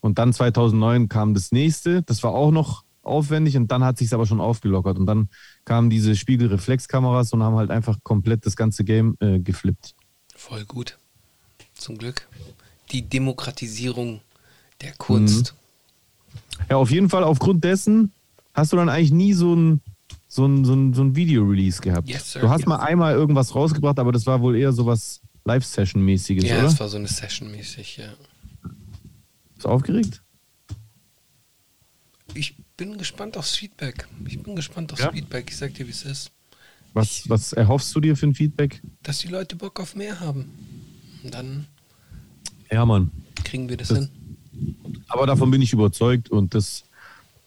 Und 0.01 0.18
dann 0.18 0.33
2009 0.33 1.09
kam 1.09 1.33
das 1.33 1.53
nächste, 1.53 2.03
das 2.03 2.22
war 2.25 2.33
auch 2.33 2.51
noch 2.51 2.85
aufwendig 3.03 3.57
und 3.57 3.70
dann 3.70 3.85
hat 3.85 3.98
sich 3.98 4.12
aber 4.12 4.27
schon 4.27 4.40
aufgelockert. 4.40 4.98
Und 4.98 5.07
dann 5.07 5.29
kamen 5.64 5.90
diese 5.90 6.16
Spiegelreflexkameras 6.16 7.33
und 7.33 7.42
haben 7.42 7.57
halt 7.57 7.70
einfach 7.70 7.98
komplett 8.03 8.44
das 8.44 8.57
ganze 8.57 8.85
Game 8.85 9.16
äh, 9.20 9.38
geflippt. 9.38 9.94
Voll 10.35 10.64
gut. 10.64 10.98
Zum 11.75 11.98
Glück. 11.98 12.29
Die 12.90 13.09
Demokratisierung 13.09 14.20
der 14.82 14.92
Kunst. 14.96 15.54
Ja, 16.68 16.76
auf 16.76 16.90
jeden 16.90 17.08
Fall 17.08 17.24
aufgrund 17.24 17.64
dessen 17.64 18.12
hast 18.54 18.72
du 18.72 18.76
dann 18.76 18.88
eigentlich 18.88 19.12
nie 19.12 19.32
so 19.32 19.54
ein, 19.54 19.80
so 20.28 20.46
ein, 20.46 20.64
so 20.64 20.74
ein, 20.74 20.94
so 20.94 21.02
ein 21.02 21.16
Video-Release 21.16 21.80
gehabt. 21.80 22.08
Yes, 22.08 22.32
sir. 22.32 22.40
du 22.40 22.48
hast 22.48 22.60
Yes. 22.60 22.68
mal 22.68 22.76
einmal 22.76 23.14
irgendwas 23.14 23.54
rausgebracht, 23.54 23.98
aber 23.98 24.12
das 24.12 24.26
war 24.26 24.40
wohl 24.40 24.56
eher 24.56 24.72
sowas 24.72 25.20
Live-Session-mäßiges, 25.44 26.44
Ja, 26.44 26.54
oder? 26.56 26.62
das 26.64 26.80
war 26.80 26.88
so 26.88 26.96
eine 26.98 27.08
Session-mäßig, 27.08 27.96
ja. 27.98 28.12
Bist 29.54 29.64
du 29.64 29.68
aufgeregt? 29.68 30.22
Ich 32.34 32.56
bin 32.76 32.96
gespannt 32.98 33.36
aufs 33.36 33.56
Feedback. 33.56 34.08
Ich 34.26 34.42
bin 34.42 34.56
gespannt 34.56 34.92
aufs 34.92 35.02
Ja? 35.02 35.12
Feedback. 35.12 35.50
Ich 35.50 35.56
sag 35.56 35.74
dir, 35.74 35.86
wie 35.86 35.90
es 35.90 36.04
ist. 36.04 36.30
Was, 36.94 37.28
was 37.28 37.52
erhoffst 37.52 37.94
du 37.94 38.00
dir 38.00 38.16
für 38.16 38.26
ein 38.26 38.34
Feedback? 38.34 38.82
Dass 39.02 39.18
die 39.18 39.28
Leute 39.28 39.56
Bock 39.56 39.80
auf 39.80 39.94
mehr 39.94 40.20
haben. 40.20 40.50
Und 41.22 41.34
dann 41.34 41.66
Ja, 42.70 42.84
Mann. 42.86 43.10
kriegen 43.44 43.68
wir 43.68 43.76
das, 43.76 43.88
Das- 43.88 43.98
hin. 43.98 44.08
Aber 45.09 45.27
davon 45.27 45.51
bin 45.51 45.62
ich 45.62 45.72
überzeugt 45.72 46.31
und 46.31 46.55
das, 46.55 46.85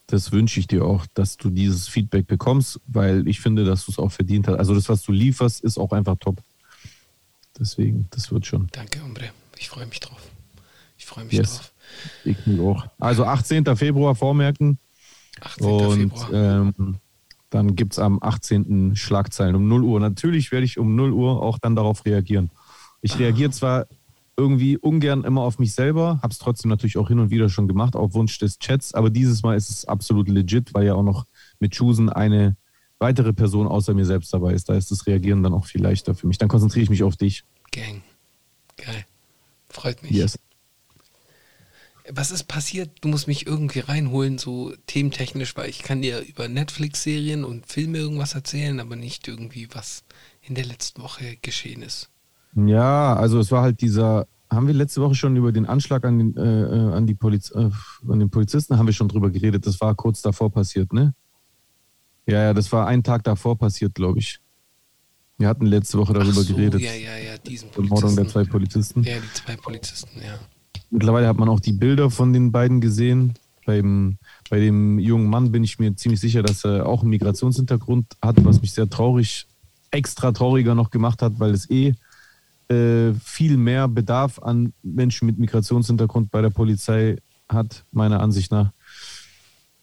das 0.07 0.31
wünsche 0.31 0.59
ich 0.59 0.67
dir 0.67 0.85
auch, 0.85 1.05
dass 1.13 1.37
du 1.37 1.49
dieses 1.49 1.87
Feedback 1.87 2.27
bekommst, 2.27 2.79
weil 2.87 3.27
ich 3.27 3.39
finde, 3.39 3.65
dass 3.65 3.85
du 3.85 3.91
es 3.91 3.99
auch 3.99 4.11
verdient 4.11 4.47
hast. 4.47 4.57
Also 4.57 4.73
das, 4.75 4.89
was 4.89 5.01
du 5.03 5.11
lieferst, 5.11 5.63
ist 5.63 5.77
auch 5.77 5.91
einfach 5.91 6.15
top. 6.19 6.37
Deswegen, 7.59 8.07
das 8.11 8.31
wird 8.31 8.45
schon. 8.45 8.67
Danke, 8.71 9.01
Umbre. 9.03 9.29
Ich 9.57 9.69
freue 9.69 9.85
mich 9.85 9.99
drauf. 9.99 10.19
Ich 10.97 11.05
freue 11.05 11.25
mich 11.25 11.33
Yes. 11.33 11.55
drauf. 11.55 11.71
Ich 12.25 12.45
mich 12.45 12.59
auch. 12.59 12.85
Also 12.99 13.25
18. 13.25 13.75
Februar 13.77 14.15
vormerken. 14.15 14.77
18. 15.41 15.65
Und 15.65 15.99
Februar. 16.17 16.33
ähm, 16.33 16.95
dann 17.49 17.75
gibt 17.75 17.93
es 17.93 17.99
am 17.99 18.19
18. 18.21 18.95
Schlagzeilen 18.95 19.55
um 19.55 19.67
0 19.67 19.83
Uhr. 19.83 19.99
Natürlich 19.99 20.51
werde 20.51 20.65
ich 20.65 20.77
um 20.77 20.95
0 20.95 21.11
Uhr 21.13 21.41
auch 21.41 21.57
dann 21.59 21.75
darauf 21.75 22.05
reagieren. 22.05 22.49
Ich 23.01 23.17
reagiere 23.19 23.51
zwar 23.51 23.85
irgendwie 24.37 24.77
ungern 24.77 25.23
immer 25.23 25.41
auf 25.41 25.59
mich 25.59 25.73
selber, 25.73 26.19
habe 26.21 26.31
es 26.31 26.39
trotzdem 26.39 26.69
natürlich 26.69 26.97
auch 26.97 27.07
hin 27.07 27.19
und 27.19 27.29
wieder 27.29 27.49
schon 27.49 27.67
gemacht, 27.67 27.95
auf 27.95 28.13
Wunsch 28.13 28.37
des 28.37 28.59
Chats, 28.59 28.93
aber 28.93 29.09
dieses 29.09 29.43
Mal 29.43 29.55
ist 29.55 29.69
es 29.69 29.85
absolut 29.85 30.27
legit, 30.27 30.73
weil 30.73 30.85
ja 30.85 30.95
auch 30.95 31.03
noch 31.03 31.25
mit 31.59 31.73
Chusen 31.73 32.09
eine 32.09 32.57
weitere 32.99 33.33
Person 33.33 33.67
außer 33.67 33.93
mir 33.93 34.05
selbst 34.05 34.33
dabei 34.33 34.53
ist. 34.53 34.69
Da 34.69 34.75
ist 34.75 34.91
das 34.91 35.07
Reagieren 35.07 35.43
dann 35.43 35.53
auch 35.53 35.65
viel 35.65 35.81
leichter 35.81 36.15
für 36.15 36.27
mich. 36.27 36.37
Dann 36.37 36.49
konzentriere 36.49 36.83
ich 36.83 36.89
mich 36.89 37.03
auf 37.03 37.15
dich. 37.15 37.43
Gang. 37.71 38.01
Geil. 38.77 39.05
Freut 39.69 40.01
mich. 40.03 40.11
Yes. 40.11 40.39
Was 42.09 42.31
ist 42.31 42.43
passiert? 42.43 42.91
Du 43.01 43.07
musst 43.07 43.27
mich 43.27 43.47
irgendwie 43.47 43.79
reinholen, 43.79 44.37
so 44.37 44.73
thementechnisch, 44.85 45.55
weil 45.55 45.69
ich 45.69 45.81
kann 45.81 46.01
dir 46.01 46.19
über 46.19 46.47
Netflix-Serien 46.47 47.43
und 47.43 47.65
Filme 47.65 47.97
irgendwas 47.97 48.35
erzählen, 48.35 48.79
aber 48.79 48.95
nicht 48.95 49.27
irgendwie, 49.27 49.67
was 49.73 50.03
in 50.41 50.53
der 50.53 50.65
letzten 50.65 51.01
Woche 51.01 51.37
geschehen 51.41 51.81
ist. 51.81 52.09
Ja, 52.55 53.15
also 53.15 53.39
es 53.39 53.51
war 53.51 53.61
halt 53.61 53.81
dieser, 53.81 54.27
haben 54.49 54.67
wir 54.67 54.73
letzte 54.73 55.01
Woche 55.01 55.15
schon 55.15 55.35
über 55.35 55.51
den 55.51 55.65
Anschlag 55.65 56.05
an 56.05 56.17
den, 56.17 56.37
äh, 56.37 56.41
äh, 56.41 56.93
an, 56.93 57.05
die 57.05 57.15
Poliz 57.15 57.51
äh, 57.51 57.69
an 58.07 58.19
den 58.19 58.29
Polizisten, 58.29 58.77
haben 58.77 58.85
wir 58.85 58.93
schon 58.93 59.09
drüber 59.09 59.29
geredet, 59.29 59.67
das 59.67 59.79
war 59.81 59.93
kurz 59.95 60.21
davor 60.21 60.51
passiert, 60.51 60.93
ne? 60.93 61.13
Ja, 62.25 62.41
ja, 62.41 62.53
das 62.53 62.71
war 62.71 62.87
einen 62.87 63.03
Tag 63.03 63.23
davor 63.23 63.57
passiert, 63.57 63.93
glaube 63.93 64.19
ich. 64.19 64.39
Wir 65.37 65.47
hatten 65.47 65.65
letzte 65.65 65.97
Woche 65.97 66.13
darüber 66.13 66.41
so, 66.41 66.55
geredet. 66.55 66.81
Ja, 66.81 66.93
ja, 66.93 67.17
ja, 67.17 67.37
diesen 67.37 67.69
Die 67.71 67.81
Mordung 67.81 68.15
der 68.15 68.23
Polizisten. 68.23 68.31
zwei 68.31 68.43
Polizisten. 68.45 69.03
Ja, 69.03 69.15
die 69.17 69.33
zwei 69.33 69.55
Polizisten, 69.57 70.21
ja. 70.21 70.39
Mittlerweile 70.89 71.27
hat 71.27 71.37
man 71.37 71.49
auch 71.49 71.59
die 71.59 71.73
Bilder 71.73 72.09
von 72.09 72.31
den 72.31 72.51
beiden 72.51 72.79
gesehen. 72.79 73.33
Beim, 73.65 74.17
bei 74.49 74.59
dem 74.59 74.97
jungen 74.99 75.29
Mann 75.29 75.51
bin 75.51 75.63
ich 75.63 75.77
mir 75.77 75.95
ziemlich 75.95 76.21
sicher, 76.21 76.41
dass 76.41 76.63
er 76.63 76.85
auch 76.85 77.01
einen 77.01 77.09
Migrationshintergrund 77.09 78.05
hat, 78.21 78.43
was 78.45 78.61
mich 78.61 78.71
sehr 78.71 78.89
traurig, 78.89 79.47
extra 79.91 80.31
trauriger 80.31 80.75
noch 80.75 80.89
gemacht 80.89 81.21
hat, 81.21 81.39
weil 81.39 81.51
es 81.51 81.69
eh 81.69 81.95
äh, 82.69 83.13
viel 83.23 83.57
mehr 83.57 83.87
Bedarf 83.87 84.39
an 84.39 84.73
Menschen 84.83 85.25
mit 85.25 85.37
Migrationshintergrund 85.37 86.31
bei 86.31 86.41
der 86.41 86.49
Polizei 86.49 87.17
hat, 87.47 87.85
meiner 87.91 88.21
Ansicht 88.21 88.51
nach. 88.51 88.71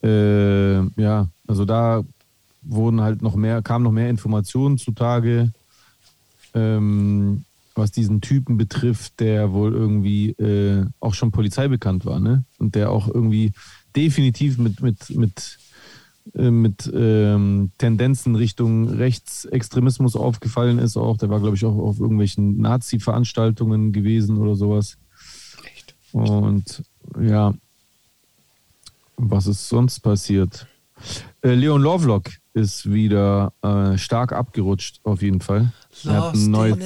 Äh, 0.02 0.82
ja, 1.00 1.28
also 1.46 1.64
da 1.64 2.02
wurden 2.62 3.00
halt 3.00 3.22
noch 3.22 3.36
mehr, 3.36 3.62
kamen 3.62 3.84
noch 3.84 3.92
mehr 3.92 4.10
Informationen 4.10 4.78
zutage, 4.78 5.52
ähm, 6.54 7.44
was 7.74 7.90
diesen 7.90 8.20
Typen 8.20 8.56
betrifft, 8.56 9.20
der 9.20 9.52
wohl 9.52 9.72
irgendwie 9.72 10.30
äh, 10.30 10.84
auch 11.00 11.14
schon 11.14 11.30
polizeibekannt 11.32 12.04
war, 12.04 12.20
ne? 12.20 12.44
Und 12.58 12.74
der 12.74 12.90
auch 12.90 13.08
irgendwie 13.08 13.52
definitiv 13.96 14.58
mit, 14.58 14.82
mit, 14.82 15.10
mit, 15.10 15.58
mit 16.34 16.90
ähm, 16.94 17.72
Tendenzen 17.78 18.36
Richtung 18.36 18.88
Rechtsextremismus 18.88 20.16
aufgefallen 20.16 20.78
ist. 20.78 20.96
Auch 20.96 21.16
der 21.16 21.30
war, 21.30 21.40
glaube 21.40 21.56
ich, 21.56 21.64
auch 21.64 21.76
auf 21.76 21.98
irgendwelchen 21.98 22.58
Nazi-Veranstaltungen 22.58 23.92
gewesen 23.92 24.38
oder 24.38 24.54
sowas. 24.54 24.96
Echt. 25.74 25.94
Und 26.12 26.82
ja, 27.20 27.54
was 29.16 29.46
ist 29.46 29.68
sonst 29.68 30.00
passiert? 30.00 30.66
Äh, 31.42 31.54
Leon 31.54 31.82
Lovelock 31.82 32.30
ist 32.54 32.90
wieder 32.90 33.52
äh, 33.62 33.96
stark 33.98 34.32
abgerutscht, 34.32 35.00
auf 35.04 35.22
jeden 35.22 35.40
Fall. 35.40 35.72
Er 36.04 36.26
hat 36.28 36.34
ein 36.34 36.50
neues, 36.50 36.78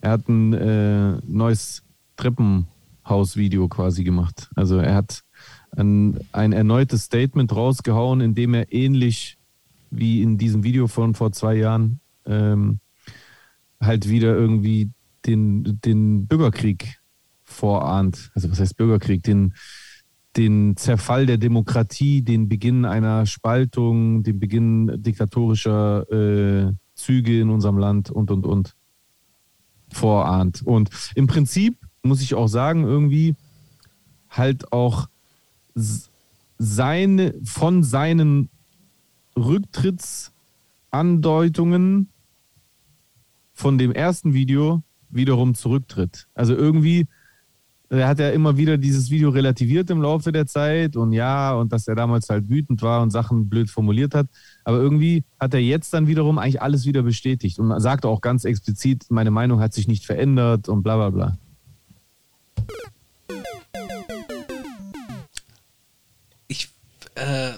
er 0.00 0.10
hat 0.10 0.28
ein 0.28 0.52
äh, 0.52 1.16
neues 1.26 1.82
Treppenhaus-Video 2.16 3.68
quasi 3.68 4.04
gemacht. 4.04 4.50
Also 4.54 4.78
er 4.78 4.94
hat 4.94 5.23
ein, 5.76 6.18
ein 6.32 6.52
erneutes 6.52 7.04
Statement 7.04 7.54
rausgehauen, 7.54 8.20
in 8.20 8.34
dem 8.34 8.54
er 8.54 8.72
ähnlich 8.72 9.38
wie 9.90 10.22
in 10.22 10.38
diesem 10.38 10.64
Video 10.64 10.88
von 10.88 11.14
vor 11.14 11.32
zwei 11.32 11.54
Jahren 11.56 12.00
ähm, 12.26 12.80
halt 13.80 14.08
wieder 14.08 14.34
irgendwie 14.34 14.90
den, 15.26 15.80
den 15.84 16.26
Bürgerkrieg 16.26 17.00
vorahnt. 17.44 18.30
Also 18.34 18.50
was 18.50 18.60
heißt 18.60 18.76
Bürgerkrieg? 18.76 19.22
Den, 19.22 19.54
den 20.36 20.76
Zerfall 20.76 21.26
der 21.26 21.38
Demokratie, 21.38 22.22
den 22.22 22.48
Beginn 22.48 22.84
einer 22.84 23.26
Spaltung, 23.26 24.22
den 24.22 24.40
Beginn 24.40 25.02
diktatorischer 25.02 26.10
äh, 26.10 26.72
Züge 26.94 27.40
in 27.40 27.50
unserem 27.50 27.78
Land 27.78 28.10
und, 28.10 28.30
und, 28.30 28.46
und 28.46 28.74
vorahnt. 29.92 30.62
Und 30.62 30.90
im 31.14 31.26
Prinzip 31.26 31.76
muss 32.02 32.22
ich 32.22 32.34
auch 32.34 32.48
sagen, 32.48 32.84
irgendwie 32.84 33.36
halt 34.28 34.72
auch 34.72 35.08
seine, 36.58 37.34
von 37.44 37.82
seinen 37.82 38.48
Rücktrittsandeutungen 39.36 42.08
von 43.52 43.78
dem 43.78 43.92
ersten 43.92 44.34
Video 44.34 44.82
wiederum 45.10 45.54
zurücktritt. 45.54 46.26
Also 46.34 46.54
irgendwie, 46.54 47.06
er 47.88 48.08
hat 48.08 48.18
ja 48.18 48.30
immer 48.30 48.56
wieder 48.56 48.78
dieses 48.78 49.10
Video 49.10 49.30
relativiert 49.30 49.90
im 49.90 50.02
Laufe 50.02 50.32
der 50.32 50.46
Zeit 50.46 50.96
und 50.96 51.12
ja, 51.12 51.54
und 51.54 51.72
dass 51.72 51.86
er 51.86 51.94
damals 51.94 52.28
halt 52.28 52.48
wütend 52.48 52.82
war 52.82 53.02
und 53.02 53.10
Sachen 53.10 53.48
blöd 53.48 53.70
formuliert 53.70 54.14
hat. 54.14 54.26
Aber 54.64 54.78
irgendwie 54.78 55.24
hat 55.38 55.54
er 55.54 55.60
jetzt 55.60 55.94
dann 55.94 56.08
wiederum 56.08 56.38
eigentlich 56.38 56.62
alles 56.62 56.86
wieder 56.86 57.02
bestätigt 57.02 57.58
und 57.58 57.78
sagt 57.80 58.04
auch 58.04 58.20
ganz 58.20 58.44
explizit, 58.44 59.06
meine 59.10 59.30
Meinung 59.30 59.60
hat 59.60 59.72
sich 59.72 59.86
nicht 59.86 60.04
verändert 60.04 60.68
und 60.68 60.82
bla 60.82 60.96
bla 60.96 61.10
bla. 61.10 61.38
Äh, 67.14 67.52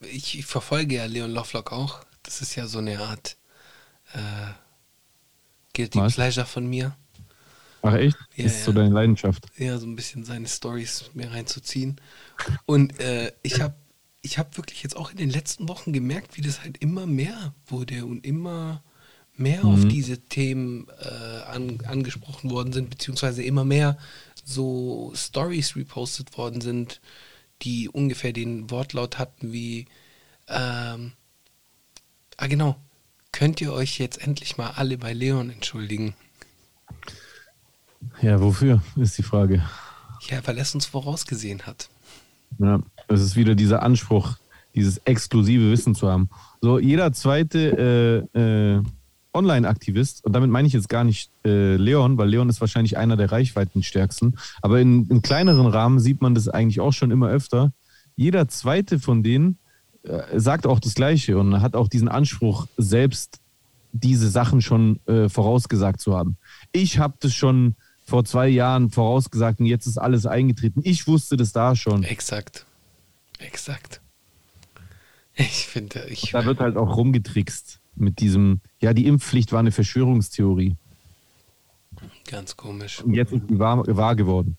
ich, 0.00 0.38
ich 0.38 0.46
verfolge 0.46 0.96
ja 0.96 1.06
Leon 1.06 1.30
Lovelock 1.30 1.72
auch. 1.72 2.04
Das 2.22 2.42
ist 2.42 2.54
ja 2.54 2.66
so 2.66 2.78
eine 2.78 2.98
Art 3.00 3.36
äh, 4.12 4.18
Guilty 5.74 5.98
Was? 5.98 6.14
Pleasure 6.14 6.46
von 6.46 6.66
mir. 6.66 6.96
Ach 7.82 7.94
echt? 7.94 8.16
Ja, 8.34 8.46
ist 8.46 8.64
so 8.64 8.72
ja. 8.72 8.78
deine 8.78 8.94
Leidenschaft. 8.94 9.46
ja, 9.58 9.78
so 9.78 9.86
ein 9.86 9.94
bisschen 9.94 10.24
seine 10.24 10.48
Stories 10.48 11.10
mir 11.14 11.30
reinzuziehen. 11.30 12.00
Und 12.64 12.98
äh, 13.00 13.32
ich 13.42 13.60
habe 13.60 13.74
ich 14.22 14.38
hab 14.38 14.56
wirklich 14.56 14.82
jetzt 14.82 14.96
auch 14.96 15.12
in 15.12 15.18
den 15.18 15.30
letzten 15.30 15.68
Wochen 15.68 15.92
gemerkt, 15.92 16.36
wie 16.36 16.40
das 16.40 16.62
halt 16.62 16.78
immer 16.78 17.06
mehr 17.06 17.54
wurde 17.66 18.04
und 18.04 18.26
immer 18.26 18.82
mehr 19.36 19.64
auf 19.64 19.86
diese 19.86 20.18
Themen 20.18 20.88
äh, 20.98 21.42
an, 21.44 21.78
angesprochen 21.86 22.50
worden 22.50 22.72
sind, 22.72 22.90
beziehungsweise 22.90 23.42
immer 23.42 23.64
mehr 23.64 23.98
so 24.44 25.12
Stories 25.14 25.76
repostet 25.76 26.36
worden 26.38 26.60
sind, 26.60 27.00
die 27.62 27.88
ungefähr 27.88 28.32
den 28.32 28.70
Wortlaut 28.70 29.18
hatten 29.18 29.52
wie, 29.52 29.86
ähm, 30.48 31.12
ah 32.36 32.46
genau, 32.46 32.76
könnt 33.32 33.60
ihr 33.60 33.72
euch 33.72 33.98
jetzt 33.98 34.22
endlich 34.22 34.56
mal 34.56 34.70
alle 34.70 34.98
bei 34.98 35.12
Leon 35.12 35.50
entschuldigen? 35.50 36.14
Ja, 38.22 38.40
wofür, 38.40 38.82
ist 38.96 39.18
die 39.18 39.22
Frage. 39.22 39.64
Ja, 40.28 40.46
weil 40.46 40.56
er 40.56 40.62
es 40.62 40.74
uns 40.74 40.86
vorausgesehen 40.86 41.66
hat. 41.66 41.88
Ja, 42.58 42.80
es 43.08 43.20
ist 43.20 43.36
wieder 43.36 43.54
dieser 43.54 43.82
Anspruch, 43.82 44.36
dieses 44.74 44.98
exklusive 44.98 45.70
Wissen 45.70 45.94
zu 45.94 46.08
haben. 46.08 46.28
So, 46.60 46.78
jeder 46.78 47.12
zweite 47.12 48.26
äh, 48.34 48.38
äh, 48.38 48.82
Online-Aktivist, 49.36 50.24
und 50.24 50.32
damit 50.32 50.50
meine 50.50 50.66
ich 50.66 50.74
jetzt 50.74 50.88
gar 50.88 51.04
nicht 51.04 51.30
äh, 51.44 51.76
Leon, 51.76 52.18
weil 52.18 52.28
Leon 52.28 52.48
ist 52.48 52.60
wahrscheinlich 52.60 52.96
einer 52.96 53.16
der 53.16 53.30
reichweitenstärksten, 53.30 54.38
aber 54.62 54.80
in, 54.80 55.08
in 55.08 55.22
kleineren 55.22 55.66
Rahmen 55.66 56.00
sieht 56.00 56.20
man 56.20 56.34
das 56.34 56.48
eigentlich 56.48 56.80
auch 56.80 56.92
schon 56.92 57.10
immer 57.10 57.28
öfter. 57.28 57.72
Jeder 58.16 58.48
zweite 58.48 58.98
von 58.98 59.22
denen 59.22 59.58
äh, 60.02 60.38
sagt 60.38 60.66
auch 60.66 60.80
das 60.80 60.94
Gleiche 60.94 61.38
und 61.38 61.60
hat 61.60 61.76
auch 61.76 61.88
diesen 61.88 62.08
Anspruch, 62.08 62.66
selbst 62.76 63.40
diese 63.92 64.28
Sachen 64.28 64.62
schon 64.62 65.00
äh, 65.06 65.28
vorausgesagt 65.28 66.00
zu 66.00 66.16
haben. 66.16 66.36
Ich 66.72 66.98
habe 66.98 67.14
das 67.20 67.32
schon 67.32 67.76
vor 68.04 68.24
zwei 68.24 68.48
Jahren 68.48 68.90
vorausgesagt 68.90 69.60
und 69.60 69.66
jetzt 69.66 69.86
ist 69.86 69.98
alles 69.98 70.26
eingetreten. 70.26 70.80
Ich 70.84 71.06
wusste 71.06 71.36
das 71.36 71.52
da 71.52 71.74
schon. 71.74 72.04
Exakt. 72.04 72.66
Exakt. 73.38 74.00
Ich 75.34 75.66
finde, 75.66 76.06
ich. 76.08 76.30
Da 76.30 76.44
wird 76.44 76.60
halt 76.60 76.76
auch 76.76 76.96
rumgetrickst 76.96 77.80
mit 77.96 78.20
diesem, 78.20 78.60
ja, 78.80 78.92
die 78.92 79.06
Impfpflicht 79.06 79.52
war 79.52 79.60
eine 79.60 79.72
Verschwörungstheorie. 79.72 80.76
Ganz 82.30 82.56
komisch. 82.56 83.02
Und 83.02 83.14
jetzt 83.14 83.32
ist 83.32 83.42
die 83.48 83.58
wahr, 83.58 83.84
wahr 83.86 84.16
geworden. 84.16 84.56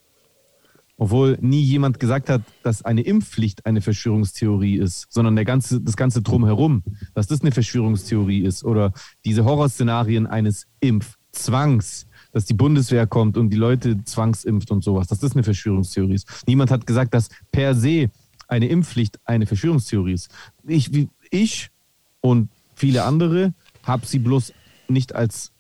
Obwohl 1.00 1.38
nie 1.42 1.62
jemand 1.62 2.00
gesagt 2.00 2.28
hat, 2.30 2.42
dass 2.64 2.82
eine 2.84 3.02
Impfpflicht 3.02 3.68
eine 3.68 3.82
Verschwörungstheorie 3.82 4.78
ist, 4.78 5.06
sondern 5.10 5.36
der 5.36 5.46
ganze, 5.46 5.80
das 5.80 5.96
ganze 5.96 6.24
Drumherum, 6.24 6.84
dass 7.14 7.28
das 7.28 7.42
eine 7.42 7.52
Verschwörungstheorie 7.52 8.42
ist. 8.42 8.64
Oder 8.64 8.94
diese 9.24 9.46
Horrorszenarien 9.46 10.26
eines 10.26 10.66
Impfzwangs, 10.80 12.08
dass 12.32 12.46
die 12.46 12.56
Bundeswehr 12.56 13.06
kommt 13.06 13.38
und 13.38 13.52
die 13.52 13.58
Leute 13.58 14.04
zwangsimpft 14.06 14.72
und 14.72 14.84
sowas, 14.84 15.08
dass 15.08 15.20
das 15.20 15.34
eine 15.34 15.44
Verschwörungstheorie 15.44 16.16
ist. 16.16 16.44
Niemand 16.48 16.72
hat 16.72 16.88
gesagt, 16.88 17.14
dass 17.14 17.30
per 17.52 17.76
se 17.76 18.10
eine 18.48 18.68
Impfpflicht 18.68 19.20
eine 19.24 19.46
Verschwörungstheorie 19.46 20.14
ist. 20.14 20.32
Ich, 20.66 20.90
ich 21.30 21.70
und 22.22 22.50
viele 22.78 23.04
andere 23.04 23.54
haben 23.84 24.04
sie 24.06 24.20
bloß 24.20 24.54
nicht 24.88 25.16
als 25.16 25.52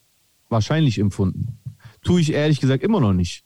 wahrscheinlich 0.49 0.99
empfunden. 0.99 1.57
Tue 2.03 2.21
ich 2.21 2.31
ehrlich 2.31 2.61
gesagt 2.61 2.83
immer 2.83 3.01
noch 3.01 3.13
nicht. 3.13 3.43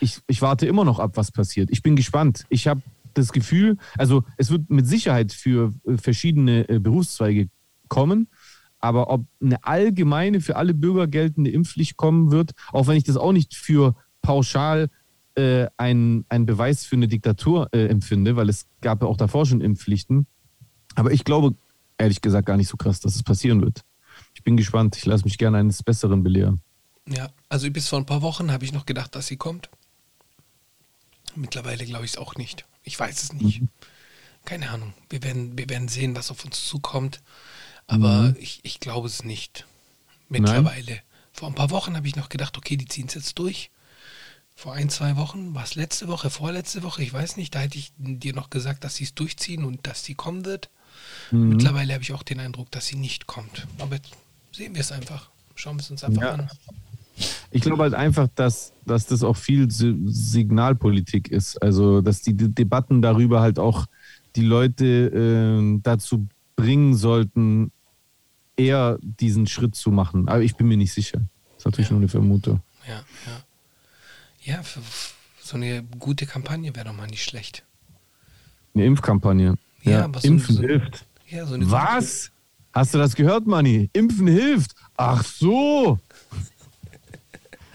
Ich, 0.00 0.18
ich 0.26 0.42
warte 0.42 0.66
immer 0.66 0.84
noch 0.84 0.98
ab, 0.98 1.12
was 1.14 1.30
passiert. 1.30 1.70
Ich 1.70 1.82
bin 1.82 1.96
gespannt. 1.96 2.44
Ich 2.50 2.66
habe 2.66 2.82
das 3.14 3.32
Gefühl, 3.32 3.78
also 3.96 4.24
es 4.36 4.50
wird 4.50 4.68
mit 4.68 4.86
Sicherheit 4.86 5.32
für 5.32 5.72
äh, 5.86 5.96
verschiedene 5.96 6.68
äh, 6.68 6.78
Berufszweige 6.78 7.48
kommen, 7.88 8.28
aber 8.80 9.08
ob 9.08 9.24
eine 9.40 9.64
allgemeine, 9.64 10.40
für 10.40 10.56
alle 10.56 10.74
Bürger 10.74 11.06
geltende 11.06 11.50
Impfpflicht 11.50 11.96
kommen 11.96 12.30
wird, 12.30 12.52
auch 12.72 12.86
wenn 12.86 12.96
ich 12.96 13.04
das 13.04 13.16
auch 13.16 13.32
nicht 13.32 13.54
für 13.54 13.94
pauschal 14.20 14.90
äh, 15.36 15.66
einen, 15.76 16.26
einen 16.28 16.44
Beweis 16.44 16.84
für 16.84 16.96
eine 16.96 17.08
Diktatur 17.08 17.68
äh, 17.72 17.86
empfinde, 17.86 18.36
weil 18.36 18.48
es 18.48 18.66
gab 18.82 19.02
ja 19.02 19.08
auch 19.08 19.16
davor 19.16 19.46
schon 19.46 19.60
Impfpflichten. 19.60 20.26
Aber 20.96 21.12
ich 21.12 21.24
glaube, 21.24 21.54
ehrlich 21.98 22.20
gesagt, 22.20 22.46
gar 22.46 22.56
nicht 22.56 22.68
so 22.68 22.76
krass, 22.76 23.00
dass 23.00 23.14
es 23.14 23.22
passieren 23.22 23.60
wird. 23.60 23.84
Ich 24.34 24.42
bin 24.42 24.56
gespannt. 24.56 24.96
Ich 24.96 25.04
lasse 25.04 25.24
mich 25.24 25.38
gerne 25.38 25.58
eines 25.58 25.82
Besseren 25.82 26.22
belehren. 26.22 26.60
Ja, 27.06 27.30
also 27.48 27.70
bis 27.70 27.88
vor 27.88 27.98
ein 27.98 28.06
paar 28.06 28.22
Wochen 28.22 28.52
habe 28.52 28.64
ich 28.64 28.72
noch 28.72 28.86
gedacht, 28.86 29.14
dass 29.14 29.26
sie 29.26 29.36
kommt. 29.36 29.68
Mittlerweile 31.34 31.84
glaube 31.84 32.04
ich 32.04 32.12
es 32.12 32.18
auch 32.18 32.36
nicht. 32.36 32.66
Ich 32.82 32.98
weiß 32.98 33.22
es 33.22 33.32
nicht. 33.32 33.62
Keine 34.44 34.70
Ahnung. 34.70 34.94
Wir 35.10 35.22
werden, 35.22 35.58
wir 35.58 35.68
werden 35.68 35.88
sehen, 35.88 36.16
was 36.16 36.30
auf 36.30 36.44
uns 36.44 36.66
zukommt. 36.66 37.20
Aber 37.86 38.34
ich, 38.38 38.60
ich 38.62 38.80
glaube 38.80 39.06
es 39.06 39.24
nicht. 39.24 39.66
Mittlerweile. 40.28 41.00
Vor 41.32 41.48
ein 41.48 41.54
paar 41.54 41.70
Wochen 41.70 41.96
habe 41.96 42.06
ich 42.06 42.16
noch 42.16 42.28
gedacht, 42.28 42.56
okay, 42.56 42.76
die 42.76 42.86
ziehen 42.86 43.06
es 43.06 43.14
jetzt 43.14 43.38
durch. 43.38 43.70
Vor 44.54 44.74
ein, 44.74 44.90
zwei 44.90 45.16
Wochen, 45.16 45.54
war 45.54 45.62
es 45.62 45.76
letzte 45.76 46.08
Woche, 46.08 46.30
vorletzte 46.30 46.82
Woche, 46.82 47.02
ich 47.02 47.12
weiß 47.12 47.36
nicht, 47.36 47.54
da 47.54 47.60
hätte 47.60 47.78
ich 47.78 47.92
dir 47.96 48.34
noch 48.34 48.50
gesagt, 48.50 48.82
dass 48.82 48.96
sie 48.96 49.04
es 49.04 49.14
durchziehen 49.14 49.64
und 49.64 49.86
dass 49.86 50.04
sie 50.04 50.16
kommen 50.16 50.44
wird. 50.44 50.68
Mhm. 51.30 51.48
Mittlerweile 51.50 51.94
habe 51.94 52.02
ich 52.02 52.12
auch 52.12 52.22
den 52.22 52.40
Eindruck, 52.40 52.70
dass 52.70 52.86
sie 52.86 52.96
nicht 52.96 53.26
kommt. 53.26 53.66
Aber 53.78 53.96
jetzt 53.96 54.10
sehen 54.52 54.74
wir 54.74 54.80
es 54.80 54.92
einfach. 54.92 55.28
Schauen 55.54 55.76
wir 55.76 55.82
es 55.82 55.90
uns 55.90 56.04
einfach 56.04 56.22
Ja. 56.22 56.32
an. 56.34 56.50
Ich 57.50 57.62
glaube 57.62 57.82
halt 57.82 57.94
einfach, 57.94 58.28
dass, 58.36 58.72
dass 58.86 59.06
das 59.06 59.22
auch 59.24 59.36
viel 59.36 59.70
Si- 59.70 59.96
Signalpolitik 60.06 61.28
ist. 61.28 61.60
Also, 61.60 62.00
dass 62.00 62.22
die 62.22 62.34
De 62.36 62.48
Debatten 62.48 63.02
darüber 63.02 63.40
halt 63.40 63.58
auch 63.58 63.86
die 64.36 64.44
Leute 64.44 64.84
ähm, 65.14 65.80
dazu 65.82 66.28
bringen 66.54 66.94
sollten, 66.94 67.72
eher 68.56 68.98
diesen 69.02 69.46
Schritt 69.46 69.74
zu 69.74 69.90
machen. 69.90 70.28
Aber 70.28 70.42
ich 70.42 70.54
bin 70.56 70.68
mir 70.68 70.76
nicht 70.76 70.92
sicher. 70.92 71.18
Das 71.54 71.58
ist 71.58 71.64
natürlich 71.66 71.88
Ja. 71.88 71.92
nur 71.94 72.00
eine 72.02 72.08
Vermutung. 72.08 72.60
Ja, 72.86 72.94
ja. 74.44 74.54
Ja, 74.54 74.62
so 75.42 75.56
eine 75.56 75.82
gute 75.98 76.24
Kampagne 76.26 76.74
wäre 76.76 76.86
doch 76.86 76.94
mal 76.94 77.06
nicht 77.08 77.24
schlecht. 77.24 77.64
Eine 78.74 78.84
Impfkampagne. 78.86 79.58
Ja, 79.82 79.90
Ja, 79.90 80.04
aber 80.04 80.20
so- 80.20 80.28
Impfen 80.28 80.54
so- 80.56 80.62
hilft. 80.62 81.04
Ja, 81.30 81.46
so 81.46 81.56
Was? 81.70 82.30
Hast 82.72 82.94
du 82.94 82.98
das 82.98 83.14
gehört, 83.14 83.46
Manni? 83.46 83.90
Impfen 83.92 84.26
hilft. 84.26 84.74
Ach 84.96 85.24
so. 85.24 85.98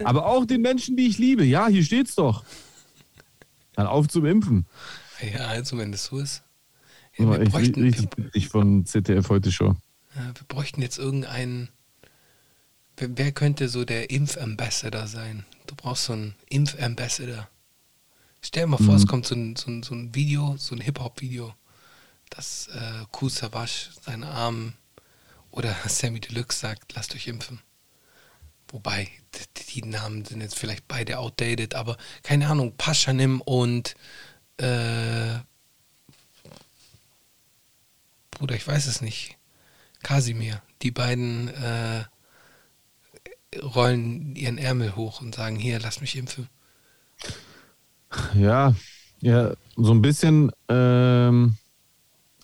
Aber 0.03 0.25
auch 0.25 0.45
den 0.45 0.61
Menschen, 0.61 0.97
die 0.97 1.07
ich 1.07 1.17
liebe. 1.17 1.43
Ja, 1.43 1.67
hier 1.67 1.83
steht's 1.83 2.15
doch. 2.15 2.43
Dann 3.75 3.87
auf 3.87 4.07
zum 4.07 4.25
Impfen. 4.25 4.65
Ja, 5.33 5.47
also 5.47 5.77
wenn 5.77 5.91
das 5.91 6.05
so 6.05 6.19
ist. 6.19 6.43
Ja, 7.17 7.29
wir, 7.29 7.41
ich, 7.41 7.49
bräuchten, 7.49 7.81
richtig 7.81 8.09
witzig 8.17 8.49
von 8.49 8.85
ZDF 8.85 9.29
heute 9.29 9.51
Show. 9.51 9.75
Ja, 10.15 10.25
wir 10.27 10.45
bräuchten 10.47 10.81
jetzt 10.81 10.97
irgendeinen. 10.97 11.69
Wer, 12.97 13.17
wer 13.17 13.31
könnte 13.31 13.69
so 13.69 13.85
der 13.85 14.09
Impfambassador 14.09 15.07
sein? 15.07 15.45
Du 15.67 15.75
brauchst 15.75 16.05
so 16.05 16.13
einen 16.13 16.35
Impfambassador. 16.49 17.47
Stell 18.41 18.63
dir 18.63 18.67
mal 18.67 18.77
vor, 18.77 18.89
Mhm. 18.89 18.95
es 18.95 19.07
kommt 19.07 19.25
so 19.25 19.35
ein, 19.35 19.55
so 19.55 19.71
ein, 19.71 19.83
so 19.83 19.95
ein 19.95 20.13
Video, 20.13 20.55
so 20.57 20.75
ein 20.75 20.81
Hip-Hop-Video, 20.81 21.53
dass 22.35 22.67
äh, 22.67 23.29
Savas 23.29 23.91
seinen 24.01 24.23
Arm 24.23 24.73
oder 25.51 25.75
Sammy 25.87 26.19
Deluxe 26.19 26.59
sagt, 26.59 26.93
lasst 26.95 27.15
euch 27.15 27.27
impfen. 27.27 27.59
Wobei, 28.69 29.07
die, 29.35 29.81
die 29.81 29.87
Namen 29.87 30.25
sind 30.25 30.41
jetzt 30.41 30.57
vielleicht 30.57 30.87
beide 30.87 31.19
outdated, 31.19 31.75
aber 31.75 31.97
keine 32.23 32.47
Ahnung, 32.47 32.75
Paschanim 32.75 33.39
und 33.41 33.95
äh, 34.57 35.37
Bruder, 38.31 38.55
ich 38.55 38.67
weiß 38.67 38.87
es 38.87 39.01
nicht. 39.01 39.37
Kasimir. 40.01 40.61
Die 40.81 40.91
beiden 40.91 41.49
äh, 41.49 42.03
rollen 43.61 44.35
ihren 44.35 44.57
Ärmel 44.57 44.95
hoch 44.95 45.21
und 45.21 45.35
sagen, 45.35 45.55
hier, 45.55 45.79
lass 45.79 46.01
mich 46.01 46.15
impfen. 46.15 46.49
Ja, 48.33 48.75
ja, 49.21 49.53
so 49.75 49.93
ein 49.93 50.01
bisschen. 50.01 50.51
Ähm, 50.67 51.57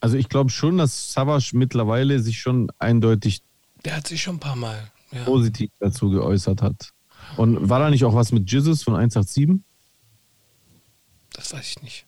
also 0.01 0.17
ich 0.17 0.29
glaube 0.29 0.49
schon, 0.49 0.77
dass 0.77 1.13
Savas 1.13 1.53
mittlerweile 1.53 2.19
sich 2.19 2.39
schon 2.39 2.71
eindeutig 2.79 3.41
Der 3.85 3.97
hat 3.97 4.07
sich 4.07 4.21
schon 4.21 4.35
ein 4.37 4.39
paar 4.39 4.55
Mal. 4.55 4.91
Ja. 5.11 5.23
positiv 5.23 5.71
dazu 5.79 6.11
geäußert 6.11 6.61
hat. 6.61 6.91
Und 7.35 7.67
war 7.67 7.79
da 7.79 7.89
nicht 7.89 8.05
auch 8.05 8.13
was 8.13 8.31
mit 8.31 8.51
Jesus 8.51 8.83
von 8.83 8.95
187? 8.95 9.59
Das 11.33 11.51
weiß 11.53 11.67
ich 11.77 11.81
nicht. 11.81 12.05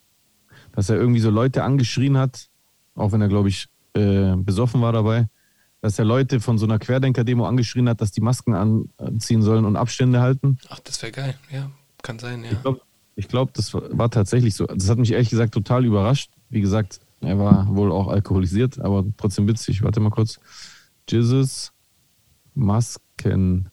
dass 0.73 0.89
er 0.89 0.97
irgendwie 0.97 1.19
so 1.19 1.29
Leute 1.31 1.63
angeschrien 1.63 2.17
hat, 2.17 2.47
auch 2.95 3.11
wenn 3.11 3.21
er, 3.21 3.27
glaube 3.27 3.49
ich, 3.49 3.67
äh, 3.93 4.35
besoffen 4.37 4.81
war 4.81 4.93
dabei, 4.93 5.27
dass 5.81 5.97
er 5.99 6.05
Leute 6.05 6.39
von 6.39 6.57
so 6.59 6.65
einer 6.65 6.77
Querdenker-Demo 6.79 7.45
angeschrien 7.45 7.89
hat, 7.89 8.01
dass 8.01 8.11
die 8.11 8.21
Masken 8.21 8.53
anziehen 8.97 9.41
sollen 9.41 9.65
und 9.65 9.75
Abstände 9.75 10.21
halten. 10.21 10.59
Ach, 10.69 10.79
das 10.79 11.01
wäre 11.01 11.11
geil. 11.11 11.35
Ja, 11.51 11.71
kann 12.03 12.19
sein, 12.19 12.43
ja. 12.43 12.51
Ich 12.51 12.61
glaube, 12.61 12.81
ich 13.15 13.27
glaub, 13.27 13.53
das 13.53 13.73
war, 13.73 13.81
war 13.97 14.11
tatsächlich 14.11 14.55
so. 14.55 14.65
Das 14.67 14.89
hat 14.89 14.97
mich 14.99 15.11
ehrlich 15.11 15.29
gesagt 15.29 15.53
total 15.53 15.85
überrascht. 15.85 16.31
Wie 16.49 16.61
gesagt, 16.61 16.99
er 17.21 17.37
war 17.37 17.67
wohl 17.75 17.91
auch 17.91 18.07
alkoholisiert, 18.07 18.79
aber 18.79 19.05
trotzdem 19.17 19.47
witzig. 19.47 19.83
Warte 19.83 19.99
mal 19.99 20.09
kurz. 20.09 20.39
Jesus 21.07 21.71
Masken. 22.53 23.69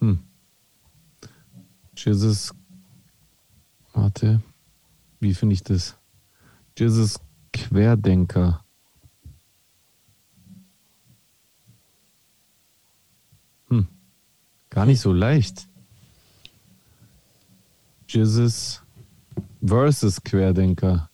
Hm. 0.00 0.18
Jesus. 1.96 2.52
Warte. 3.94 4.42
Wie 5.20 5.32
finde 5.32 5.54
ich 5.54 5.62
das? 5.62 5.96
Jesus 6.76 7.18
Querdenker. 7.52 8.65
Gar 14.76 14.84
nicht 14.84 15.00
so 15.00 15.10
leicht. 15.10 15.66
Jesus 18.06 18.82
versus 19.64 20.22
Querdenker. 20.22 21.08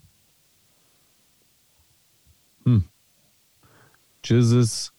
Hm. 2.65 2.85
Jesus 4.25 4.93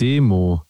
Demo. 0.00 0.64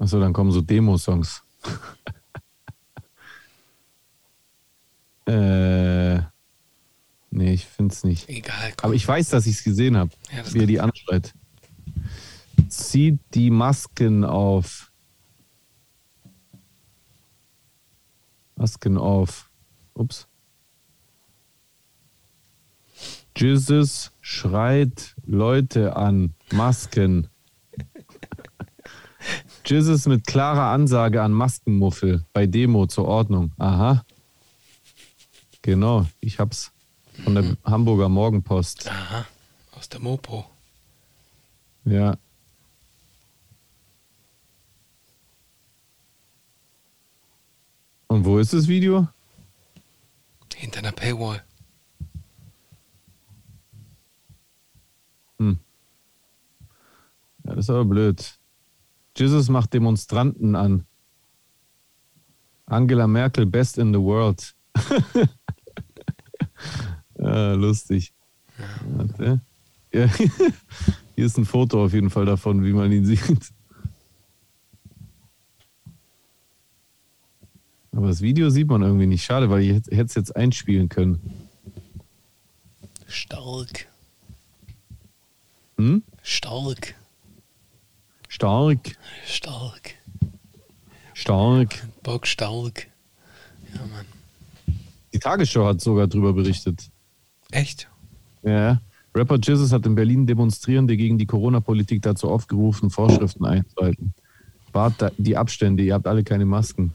Achso, 0.00 0.18
dann 0.18 0.32
kommen 0.32 0.50
so 0.50 0.60
Demo-Songs. 0.60 1.44
äh, 5.26 6.16
nee, 7.30 7.52
ich 7.52 7.66
finde 7.66 7.94
es 7.94 8.02
nicht. 8.02 8.28
Egal, 8.28 8.72
komm. 8.76 8.88
Aber 8.88 8.94
ich 8.94 9.06
weiß, 9.06 9.28
dass 9.28 9.46
ich 9.46 9.58
es 9.58 9.62
gesehen 9.62 9.96
habe, 9.96 10.10
Ja, 10.36 10.52
wie 10.52 10.58
er 10.58 10.66
die 10.66 10.80
anschreit. 10.80 11.32
Zieht 12.68 13.20
die 13.32 13.50
Masken 13.50 14.24
auf. 14.24 14.90
Masken 18.56 18.98
auf. 18.98 19.50
Ups. 19.94 20.26
Jesus 23.36 24.12
schreit 24.20 25.14
Leute 25.26 25.96
an. 25.96 26.34
Masken. 26.52 27.28
Jesus 29.66 30.06
mit 30.06 30.26
klarer 30.26 30.72
Ansage 30.72 31.22
an 31.22 31.32
Maskenmuffel 31.32 32.24
bei 32.32 32.46
Demo 32.46 32.86
zur 32.86 33.06
Ordnung. 33.06 33.52
Aha. 33.58 34.04
Genau, 35.62 36.06
ich 36.20 36.38
hab's 36.38 36.72
von 37.24 37.34
der 37.34 37.56
Hamburger 37.64 38.08
Morgenpost. 38.08 38.88
Aha, 38.88 39.26
aus 39.72 39.88
der 39.88 40.00
Mopo. 40.00 40.44
Ja. 41.84 42.16
Und 48.14 48.24
wo 48.24 48.38
ist 48.38 48.52
das 48.52 48.68
Video? 48.68 49.08
Hinter 50.54 50.78
einer 50.78 50.92
Paywall. 50.92 51.42
Hm. 55.38 55.58
Ja, 57.42 57.54
das 57.56 57.64
ist 57.64 57.70
aber 57.70 57.84
blöd. 57.84 58.38
Jesus 59.16 59.48
macht 59.48 59.74
Demonstranten 59.74 60.54
an. 60.54 60.86
Angela 62.66 63.08
Merkel, 63.08 63.46
best 63.46 63.78
in 63.78 63.92
the 63.92 63.98
world. 63.98 64.54
ja, 67.18 67.54
lustig. 67.54 68.14
Warte. 68.96 69.40
Ja. 69.92 70.06
Hier 71.16 71.26
ist 71.26 71.36
ein 71.36 71.46
Foto 71.46 71.84
auf 71.84 71.92
jeden 71.92 72.10
Fall 72.10 72.26
davon, 72.26 72.64
wie 72.64 72.74
man 72.74 72.92
ihn 72.92 73.06
sieht. 73.06 73.52
Aber 77.94 78.08
das 78.08 78.20
Video 78.20 78.50
sieht 78.50 78.68
man 78.68 78.82
irgendwie 78.82 79.06
nicht. 79.06 79.24
Schade, 79.24 79.50
weil 79.50 79.62
ich 79.62 79.70
hätte 79.70 80.02
es 80.02 80.14
jetzt 80.14 80.34
einspielen 80.34 80.88
können. 80.88 81.20
Stark. 83.06 83.86
Hm? 85.78 86.02
Stark. 86.22 86.94
Stark, 88.28 88.96
Stark. 89.24 89.94
stark. 91.12 91.88
Bock 92.02 92.26
stark. 92.26 92.88
Ja, 93.72 93.80
Mann. 93.86 94.06
Die 95.12 95.20
Tagesschau 95.20 95.64
hat 95.66 95.80
sogar 95.80 96.08
drüber 96.08 96.32
berichtet. 96.32 96.90
Echt? 97.52 97.88
Ja. 98.42 98.80
Rapper 99.14 99.38
Jesus 99.40 99.70
hat 99.70 99.86
in 99.86 99.94
Berlin 99.94 100.26
Demonstrierende 100.26 100.96
gegen 100.96 101.16
die 101.18 101.26
Corona-Politik 101.26 102.02
dazu 102.02 102.28
aufgerufen, 102.28 102.90
Vorschriften 102.90 103.44
einzuhalten. 103.44 104.14
Wart 104.72 105.12
die 105.16 105.36
Abstände, 105.36 105.84
ihr 105.84 105.94
habt 105.94 106.08
alle 106.08 106.24
keine 106.24 106.44
Masken. 106.44 106.92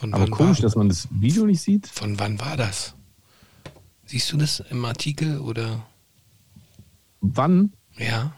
Von 0.00 0.14
Aber 0.14 0.30
komisch, 0.30 0.58
war, 0.58 0.62
dass 0.62 0.76
man 0.76 0.88
das 0.88 1.08
Video 1.10 1.44
nicht 1.44 1.60
sieht. 1.60 1.86
Von 1.86 2.18
wann 2.18 2.40
war 2.40 2.56
das? 2.56 2.94
Siehst 4.06 4.32
du 4.32 4.38
das 4.38 4.60
im 4.70 4.82
Artikel 4.86 5.38
oder? 5.40 5.84
Wann? 7.20 7.74
Ja. 7.98 8.32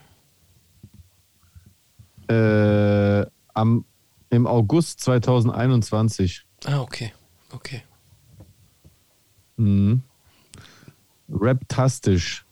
Äh, 2.27 3.25
am, 3.55 3.85
Im 4.31 4.49
August 4.49 5.03
2021. 5.03 6.45
Ah, 6.65 6.81
okay. 6.81 7.13
Okay. 7.53 7.85
Mhm. 9.57 10.03
Raptastisch. 11.29 12.45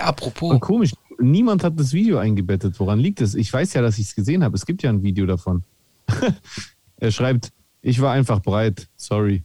apropos. 0.00 0.52
Und 0.52 0.60
komisch, 0.60 0.92
niemand 1.20 1.64
hat 1.64 1.78
das 1.78 1.92
Video 1.92 2.18
eingebettet. 2.18 2.78
Woran 2.80 2.98
liegt 2.98 3.20
es? 3.20 3.34
Ich 3.34 3.52
weiß 3.52 3.74
ja, 3.74 3.82
dass 3.82 3.98
ich 3.98 4.06
es 4.06 4.14
gesehen 4.14 4.42
habe. 4.44 4.56
Es 4.56 4.66
gibt 4.66 4.82
ja 4.82 4.90
ein 4.90 5.02
Video 5.02 5.26
davon. 5.26 5.64
er 6.96 7.10
schreibt, 7.10 7.52
ich 7.82 8.00
war 8.00 8.12
einfach 8.12 8.40
breit. 8.40 8.88
Sorry. 8.96 9.44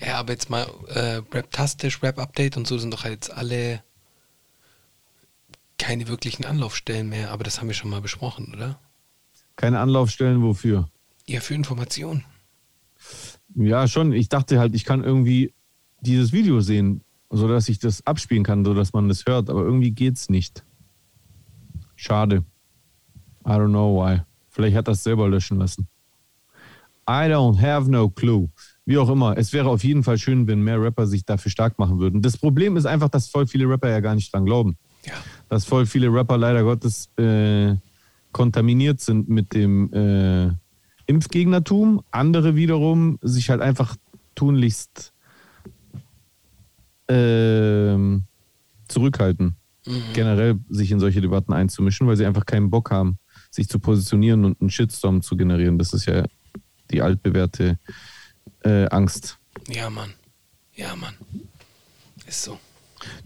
Ja, 0.00 0.18
aber 0.18 0.32
jetzt 0.32 0.48
mal 0.50 0.66
äh, 0.88 1.22
Rap-Tastisch, 1.32 2.02
Rap-Update 2.02 2.56
und 2.56 2.66
so 2.66 2.78
sind 2.78 2.92
doch 2.92 3.04
jetzt 3.04 3.32
alle 3.32 3.82
keine 5.78 6.08
wirklichen 6.08 6.44
Anlaufstellen 6.44 7.08
mehr. 7.08 7.30
Aber 7.30 7.44
das 7.44 7.60
haben 7.60 7.68
wir 7.68 7.74
schon 7.74 7.90
mal 7.90 8.00
besprochen, 8.00 8.52
oder? 8.54 8.78
Keine 9.56 9.80
Anlaufstellen 9.80 10.42
wofür? 10.42 10.88
Ja, 11.26 11.40
für 11.40 11.54
Informationen. 11.54 12.24
Ja, 13.54 13.88
schon. 13.88 14.12
Ich 14.12 14.28
dachte 14.28 14.58
halt, 14.58 14.74
ich 14.74 14.84
kann 14.84 15.02
irgendwie 15.02 15.52
dieses 16.00 16.32
Video 16.32 16.60
sehen, 16.60 17.02
sodass 17.30 17.68
ich 17.68 17.78
das 17.78 18.06
abspielen 18.06 18.44
kann, 18.44 18.64
sodass 18.64 18.92
man 18.92 19.08
das 19.08 19.24
hört. 19.26 19.50
Aber 19.50 19.62
irgendwie 19.62 19.90
geht's 19.90 20.28
nicht. 20.28 20.64
Schade. 21.96 22.44
I 23.46 23.50
don't 23.50 23.68
know 23.68 24.02
why. 24.02 24.22
Vielleicht 24.48 24.76
hat 24.76 24.88
das 24.88 25.02
selber 25.02 25.28
löschen 25.28 25.58
lassen. 25.58 25.88
I 27.08 27.26
don't 27.30 27.60
have 27.60 27.90
no 27.90 28.08
clue. 28.10 28.48
Wie 28.84 28.98
auch 28.98 29.08
immer. 29.08 29.36
Es 29.36 29.52
wäre 29.52 29.68
auf 29.68 29.84
jeden 29.84 30.02
Fall 30.02 30.18
schön, 30.18 30.46
wenn 30.46 30.62
mehr 30.62 30.80
Rapper 30.80 31.06
sich 31.06 31.24
dafür 31.24 31.50
stark 31.50 31.78
machen 31.78 31.98
würden. 31.98 32.22
Das 32.22 32.36
Problem 32.36 32.76
ist 32.76 32.86
einfach, 32.86 33.08
dass 33.08 33.28
voll 33.28 33.46
viele 33.46 33.68
Rapper 33.68 33.88
ja 33.88 34.00
gar 34.00 34.14
nicht 34.14 34.32
dran 34.32 34.44
glauben. 34.44 34.76
Ja. 35.04 35.12
Dass 35.48 35.64
voll 35.64 35.86
viele 35.86 36.12
Rapper 36.12 36.36
leider 36.36 36.62
Gottes 36.62 37.08
äh, 37.16 37.76
kontaminiert 38.32 39.00
sind 39.00 39.28
mit 39.28 39.54
dem 39.54 39.92
äh, 39.92 40.52
Impfgegnertum. 41.06 42.02
Andere 42.10 42.56
wiederum 42.56 43.18
sich 43.22 43.48
halt 43.50 43.62
einfach 43.62 43.96
tunlichst 44.34 45.12
ähm, 47.08 48.24
zurückhalten, 48.88 49.56
generell 50.12 50.58
sich 50.68 50.90
in 50.90 51.00
solche 51.00 51.20
Debatten 51.20 51.52
einzumischen, 51.52 52.06
weil 52.06 52.16
sie 52.16 52.26
einfach 52.26 52.46
keinen 52.46 52.70
Bock 52.70 52.90
haben, 52.90 53.18
sich 53.50 53.68
zu 53.68 53.78
positionieren 53.78 54.44
und 54.44 54.60
einen 54.60 54.70
Shitstorm 54.70 55.22
zu 55.22 55.36
generieren. 55.36 55.78
Das 55.78 55.92
ist 55.92 56.06
ja 56.06 56.24
die 56.90 57.02
altbewährte 57.02 57.78
äh, 58.64 58.86
Angst, 58.88 59.38
Ja, 59.68 59.90
Mann. 59.90 60.14
Ja, 60.74 60.94
Mann. 60.96 61.14
Ist 62.26 62.44
so. 62.44 62.58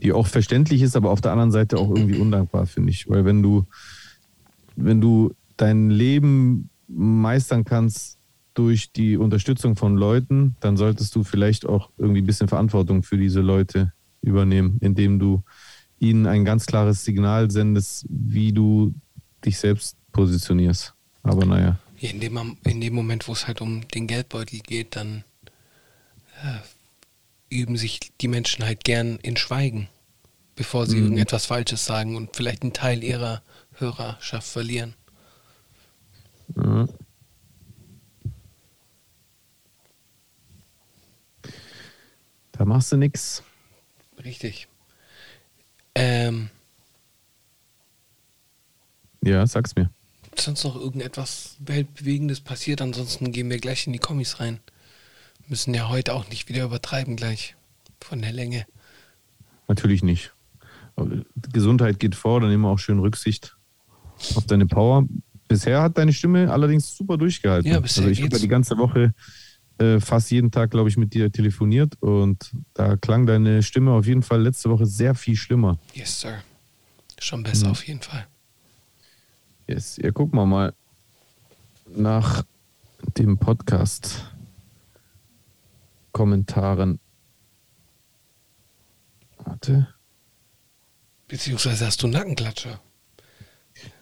die 0.02 0.12
auch 0.12 0.26
verständlich 0.26 0.82
ist, 0.82 0.96
aber 0.96 1.10
auf 1.10 1.20
der 1.20 1.32
anderen 1.32 1.50
Seite 1.52 1.78
auch 1.78 1.88
irgendwie 1.90 2.18
undankbar, 2.18 2.66
finde 2.66 2.90
ich. 2.90 3.08
Weil 3.08 3.24
wenn 3.24 3.42
du, 3.42 3.66
wenn 4.76 5.00
du 5.00 5.34
dein 5.56 5.90
Leben 5.90 6.70
meistern 6.88 7.64
kannst 7.64 8.18
durch 8.54 8.92
die 8.92 9.16
Unterstützung 9.16 9.76
von 9.76 9.96
Leuten, 9.96 10.56
dann 10.60 10.76
solltest 10.76 11.14
du 11.14 11.24
vielleicht 11.24 11.66
auch 11.66 11.90
irgendwie 11.98 12.20
ein 12.22 12.26
bisschen 12.26 12.48
Verantwortung 12.48 13.02
für 13.02 13.16
diese 13.16 13.40
Leute 13.40 13.92
übernehmen, 14.20 14.78
indem 14.80 15.18
du 15.18 15.42
ihnen 15.98 16.26
ein 16.26 16.44
ganz 16.44 16.66
klares 16.66 17.04
Signal 17.04 17.50
sendest, 17.50 18.04
wie 18.08 18.52
du 18.52 18.94
dich 19.44 19.58
selbst 19.58 19.96
positionierst. 20.12 20.94
Aber 21.22 21.46
naja. 21.46 21.78
Ja, 21.98 22.10
in, 22.10 22.20
dem, 22.20 22.56
in 22.64 22.80
dem 22.80 22.94
Moment, 22.94 23.28
wo 23.28 23.32
es 23.32 23.46
halt 23.46 23.60
um 23.60 23.86
den 23.88 24.06
Geldbeutel 24.06 24.60
geht, 24.60 24.96
dann 24.96 25.24
äh, 26.42 26.58
üben 27.54 27.76
sich 27.76 28.00
die 28.20 28.28
Menschen 28.28 28.64
halt 28.64 28.84
gern 28.84 29.18
in 29.22 29.36
Schweigen, 29.36 29.88
bevor 30.56 30.86
sie 30.86 30.96
Mhm. 30.96 31.04
irgendetwas 31.04 31.46
Falsches 31.46 31.84
sagen 31.84 32.16
und 32.16 32.34
vielleicht 32.34 32.62
einen 32.62 32.72
Teil 32.72 33.04
ihrer 33.04 33.42
Hörerschaft 33.78 34.48
verlieren. 34.48 34.94
Ja. 36.56 36.86
Da 42.62 42.66
machst 42.66 42.92
du 42.92 42.96
nix. 42.96 43.42
Richtig. 44.22 44.68
Ähm, 45.96 46.48
Ja, 49.20 49.44
sag's 49.48 49.74
mir. 49.74 49.90
sonst 50.38 50.62
noch 50.62 50.76
irgendetwas 50.76 51.56
Weltbewegendes 51.58 52.40
passiert, 52.40 52.80
ansonsten 52.80 53.32
gehen 53.32 53.50
wir 53.50 53.58
gleich 53.58 53.88
in 53.88 53.92
die 53.92 53.98
Kommis 53.98 54.38
rein. 54.38 54.60
Müssen 55.48 55.74
ja 55.74 55.88
heute 55.88 56.14
auch 56.14 56.28
nicht 56.28 56.48
wieder 56.48 56.62
übertreiben 56.62 57.16
gleich 57.16 57.56
von 58.00 58.22
der 58.22 58.30
Länge. 58.30 58.64
Natürlich 59.66 60.04
nicht. 60.04 60.32
Gesundheit 61.52 61.98
geht 61.98 62.14
vor, 62.14 62.40
dann 62.40 62.52
immer 62.52 62.68
auch 62.68 62.78
schön 62.78 63.00
Rücksicht 63.00 63.56
auf 64.36 64.46
deine 64.46 64.66
Power. 64.66 65.04
Bisher 65.48 65.82
hat 65.82 65.98
deine 65.98 66.12
Stimme 66.12 66.52
allerdings 66.52 66.96
super 66.96 67.16
durchgehalten. 67.18 67.72
Ja, 67.72 67.80
bisher 67.80 68.04
also 68.04 68.12
ich 68.12 68.22
habe 68.22 68.36
ja 68.36 68.38
die 68.40 68.46
ganze 68.46 68.78
Woche 68.78 69.14
äh, 69.82 70.00
fast 70.00 70.30
jeden 70.30 70.50
Tag, 70.50 70.70
glaube 70.70 70.88
ich, 70.88 70.96
mit 70.96 71.14
dir 71.14 71.30
telefoniert 71.32 71.94
und 72.00 72.50
da 72.74 72.96
klang 72.96 73.26
deine 73.26 73.62
Stimme 73.62 73.92
auf 73.92 74.06
jeden 74.06 74.22
Fall 74.22 74.42
letzte 74.42 74.70
Woche 74.70 74.86
sehr 74.86 75.14
viel 75.14 75.36
schlimmer. 75.36 75.78
Yes, 75.94 76.20
Sir. 76.20 76.38
Schon 77.18 77.42
besser 77.42 77.66
Mhm. 77.66 77.72
auf 77.72 77.86
jeden 77.86 78.00
Fall. 78.00 78.26
Yes. 79.66 79.96
Ja, 79.96 80.10
gucken 80.10 80.38
wir 80.38 80.46
mal 80.46 80.74
nach 81.94 82.44
dem 83.16 83.38
Podcast 83.38 84.24
Kommentaren. 86.12 86.98
Warte. 89.38 89.88
Beziehungsweise 91.28 91.86
hast 91.86 92.02
du 92.02 92.06
Nackenklatscher. 92.08 92.80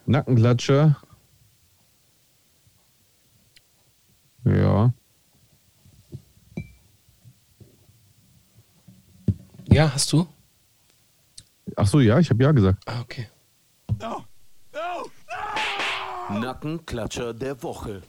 Nackenklatscher. 0.06 0.96
Ja. 4.44 4.92
Ja, 9.72 9.92
hast 9.94 10.12
du? 10.12 10.26
Ach 11.76 11.86
so, 11.86 12.00
ja, 12.00 12.18
ich 12.18 12.28
habe 12.30 12.42
ja 12.42 12.52
gesagt. 12.52 12.82
Ah, 12.86 13.00
okay. 13.00 13.28
Nackenklatscher 16.28 17.34
der 17.34 17.62
Woche. 17.62 18.02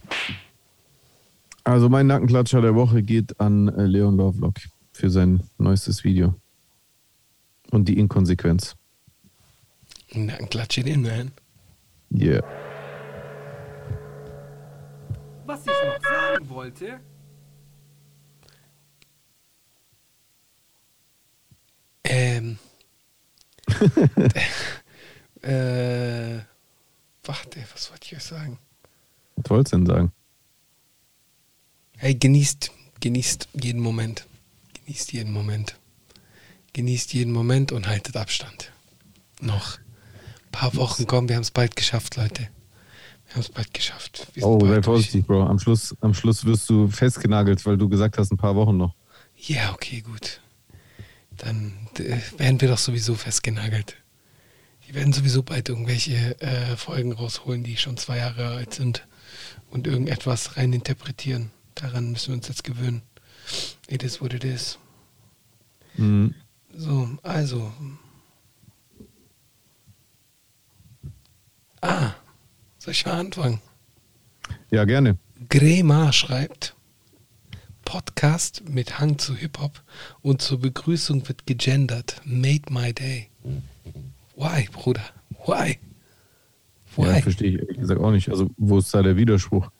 Also 1.64 1.88
mein 1.88 2.06
Nackenklatscher 2.08 2.60
der 2.60 2.74
Woche 2.74 3.02
geht 3.02 3.38
an 3.40 3.68
äh, 3.68 3.84
Leon 3.84 4.16
Lovelock 4.16 4.56
für 4.92 5.10
sein 5.10 5.42
neuestes 5.58 6.04
Video. 6.04 6.34
Und 7.70 7.88
die 7.88 7.98
Inkonsequenz. 7.98 8.76
Nackenklatsche 10.12 10.82
den 10.82 11.02
Man. 11.02 11.32
Yeah. 12.12 12.42
Was 15.46 15.60
ich 15.60 15.66
noch 15.66 16.02
sagen 16.02 16.48
wollte. 16.50 17.00
Ähm. 22.12 22.58
äh. 25.42 26.40
Warte, 27.24 27.64
was 27.72 27.90
wollte 27.90 28.06
ich 28.06 28.16
euch 28.16 28.22
sagen? 28.22 28.58
Was 29.36 29.50
wolltest 29.50 29.72
du 29.72 29.76
denn 29.78 29.86
sagen? 29.86 30.12
Hey, 31.96 32.14
genießt, 32.14 32.70
genießt 33.00 33.48
jeden 33.62 33.80
Moment. 33.80 34.26
Genießt 34.74 35.12
jeden 35.12 35.32
Moment. 35.32 35.78
Genießt 36.74 37.14
jeden 37.14 37.32
Moment 37.32 37.72
und 37.72 37.86
haltet 37.86 38.16
Abstand. 38.16 38.72
Noch 39.40 39.78
ein 39.78 40.50
paar 40.50 40.74
Wochen 40.74 41.06
kommen, 41.06 41.30
wir 41.30 41.36
haben 41.36 41.42
es 41.42 41.50
bald 41.50 41.76
geschafft, 41.76 42.16
Leute. 42.16 42.48
Wir 43.26 43.34
haben 43.34 43.40
es 43.40 43.48
bald 43.48 43.72
geschafft. 43.72 44.26
Oh, 44.42 44.58
bald 44.58 44.74
sei 44.74 44.82
vorsichtig, 44.82 45.26
Bro. 45.26 45.44
Am 45.46 45.58
Schluss, 45.58 45.96
am 46.00 46.12
Schluss 46.12 46.44
wirst 46.44 46.68
du 46.68 46.88
festgenagelt, 46.88 47.64
weil 47.64 47.78
du 47.78 47.88
gesagt 47.88 48.18
hast, 48.18 48.32
ein 48.32 48.36
paar 48.36 48.54
Wochen 48.54 48.76
noch. 48.76 48.94
Ja, 49.36 49.72
okay, 49.72 50.02
gut. 50.02 50.41
Dann 51.38 51.72
äh, 51.98 52.18
werden 52.38 52.60
wir 52.60 52.68
doch 52.68 52.78
sowieso 52.78 53.14
festgenagelt. 53.14 53.96
Die 54.86 54.94
werden 54.94 55.12
sowieso 55.12 55.42
bald 55.42 55.68
irgendwelche 55.68 56.40
äh, 56.40 56.76
Folgen 56.76 57.12
rausholen, 57.12 57.62
die 57.62 57.76
schon 57.76 57.96
zwei 57.96 58.18
Jahre 58.18 58.48
alt 58.48 58.74
sind 58.74 59.06
und 59.70 59.86
irgendetwas 59.86 60.56
reininterpretieren. 60.56 61.50
Daran 61.74 62.12
müssen 62.12 62.28
wir 62.28 62.34
uns 62.34 62.48
jetzt 62.48 62.64
gewöhnen. 62.64 63.02
It 63.88 64.02
is 64.02 64.20
what 64.20 64.34
it 64.34 64.44
is. 64.44 64.78
Mhm. 65.96 66.34
So, 66.74 67.08
also. 67.22 67.72
Ah, 71.80 72.12
soll 72.78 72.92
ich 72.92 73.04
mal 73.04 73.18
anfangen? 73.18 73.60
Ja, 74.70 74.84
gerne. 74.84 75.18
Grema 75.48 76.12
schreibt, 76.12 76.74
Podcast 77.84 78.62
mit 78.68 78.98
Hang 78.98 79.18
zu 79.18 79.34
Hip-Hop 79.36 79.82
und 80.22 80.40
zur 80.42 80.60
Begrüßung 80.60 81.26
wird 81.28 81.46
gegendert. 81.46 82.20
Made 82.24 82.62
my 82.70 82.92
day. 82.92 83.28
Why, 84.36 84.68
Bruder? 84.72 85.02
Why? 85.46 85.78
Ja, 86.96 87.14
Why? 87.16 87.22
verstehe 87.22 87.50
ich 87.50 87.58
ehrlich 87.60 87.78
gesagt 87.78 88.00
auch 88.00 88.10
nicht. 88.10 88.28
Also, 88.28 88.50
wo 88.56 88.78
ist 88.78 88.92
da 88.94 89.02
der 89.02 89.16
Widerspruch? 89.16 89.70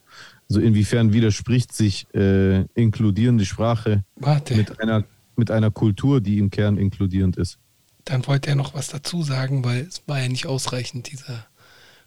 Also, 0.49 0.61
inwiefern 0.61 1.13
widerspricht 1.13 1.73
sich 1.73 2.07
äh, 2.15 2.63
inkludierende 2.75 3.45
Sprache 3.45 4.05
Warte, 4.17 4.55
mit 4.57 4.81
einer, 4.81 5.05
mit 5.37 5.51
einer 5.51 5.71
Kultur, 5.71 6.21
die 6.21 6.39
im 6.39 6.51
Kern 6.51 6.77
inkludierend 6.79 7.37
ist? 7.37 7.59
dann 8.05 8.27
wollte 8.27 8.49
er 8.51 8.57
noch 8.57 8.75
was 8.75 8.89
dazu 8.89 9.23
sagen, 9.23 9.65
weil 9.65 9.83
es 9.83 10.03
war 10.09 10.21
ja 10.21 10.27
nicht 10.29 10.47
ausreichend, 10.47 11.13
dieser 11.13 11.47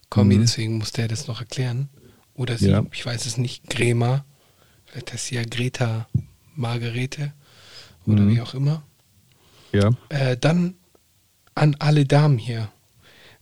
Kommi, 0.09 0.35
Mhm. 0.35 0.41
deswegen 0.41 0.77
musste 0.77 1.01
er 1.03 1.07
das 1.07 1.27
noch 1.27 1.39
erklären. 1.39 1.87
Oder 2.33 2.57
sie, 2.57 2.67
Ja. 2.69 2.85
ich 2.91 3.05
weiß 3.05 3.25
es 3.25 3.37
nicht, 3.37 3.69
Grema. 3.69 4.25
Heißt 4.95 5.27
sie 5.27 5.35
ja 5.35 5.43
Greta 5.43 6.07
Margarete 6.55 7.33
oder 8.05 8.21
Mhm. 8.23 8.35
wie 8.35 8.41
auch 8.41 8.53
immer. 8.53 8.83
Ja. 9.71 9.91
Äh, 10.09 10.37
dann 10.37 10.75
an 11.53 11.75
alle 11.79 12.05
Damen 12.05 12.37
hier. 12.37 12.71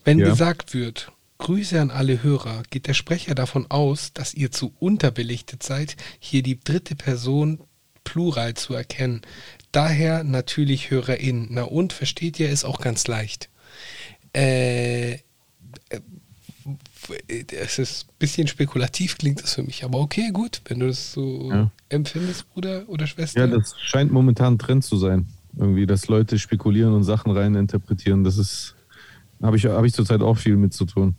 Wenn 0.03 0.19
Ja. 0.19 0.29
gesagt 0.29 0.73
wird, 0.73 1.11
Grüße 1.37 1.79
an 1.81 1.91
alle 1.91 2.23
Hörer, 2.23 2.63
geht 2.69 2.87
der 2.87 2.93
Sprecher 2.93 3.35
davon 3.35 3.69
aus, 3.69 4.13
dass 4.13 4.33
ihr 4.33 4.51
zu 4.51 4.73
unterbelichtet 4.79 5.61
seid, 5.63 5.95
hier 6.19 6.41
die 6.41 6.59
dritte 6.59 6.95
Person 6.95 7.59
Plural 8.03 8.53
zu 8.53 8.73
erkennen. 8.73 9.21
Daher 9.71 10.23
natürlich 10.23 10.89
HörerInnen. 10.89 11.47
Na 11.51 11.63
und, 11.63 11.93
versteht 11.93 12.39
ihr, 12.39 12.49
ist 12.49 12.63
auch 12.65 12.79
ganz 12.79 13.07
leicht. 13.07 13.49
Äh, 14.35 15.13
äh, 15.13 15.19
es 17.51 17.79
ist 17.79 18.07
ein 18.09 18.15
bisschen 18.19 18.47
spekulativ, 18.47 19.17
klingt 19.17 19.41
das 19.43 19.53
für 19.55 19.63
mich, 19.63 19.83
aber 19.83 19.99
okay, 19.99 20.29
gut, 20.31 20.61
wenn 20.65 20.79
du 20.79 20.87
das 20.87 21.13
so 21.13 21.49
Ja. 21.51 21.71
empfindest, 21.89 22.49
Bruder 22.53 22.83
oder 22.87 23.07
Schwester. 23.07 23.39
Ja, 23.41 23.47
das 23.47 23.75
scheint 23.79 24.11
momentan 24.11 24.57
Trend 24.57 24.83
zu 24.83 24.97
sein. 24.97 25.27
Irgendwie, 25.55 25.85
dass 25.85 26.07
Leute 26.07 26.39
spekulieren 26.39 26.93
und 26.93 27.03
Sachen 27.03 27.31
rein 27.31 27.53
interpretieren. 27.55 28.23
Das 28.23 28.37
ist, 28.37 28.75
habe 29.41 29.57
ich, 29.57 29.65
hab 29.65 29.83
ich 29.85 29.93
zurzeit 29.93 30.21
auch 30.21 30.37
viel 30.37 30.57
mit 30.57 30.73
zu 30.73 30.85
tun. 30.85 31.15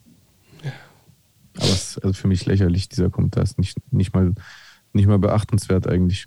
Aber 1.57 1.67
es 1.69 1.91
ist 1.91 1.99
also 1.99 2.15
für 2.15 2.27
mich 2.27 2.45
lächerlich, 2.47 2.89
dieser 2.89 3.11
Kommentar 3.11 3.45
ist 3.45 3.59
nicht, 3.59 3.79
nicht, 3.93 4.13
mal, 4.13 4.35
nicht 4.93 5.07
mal 5.07 5.21
beachtenswert 5.21 5.87
eigentlich. 5.87 6.27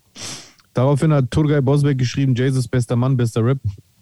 Daraufhin 0.74 1.12
hat 1.12 1.32
Turgay 1.32 1.60
Bosbeck 1.60 1.98
geschrieben, 1.98 2.34
Jesus 2.34 2.68
bester 2.70 2.96
Mann, 2.96 3.18
bester 3.18 3.44
Rap. 3.44 3.60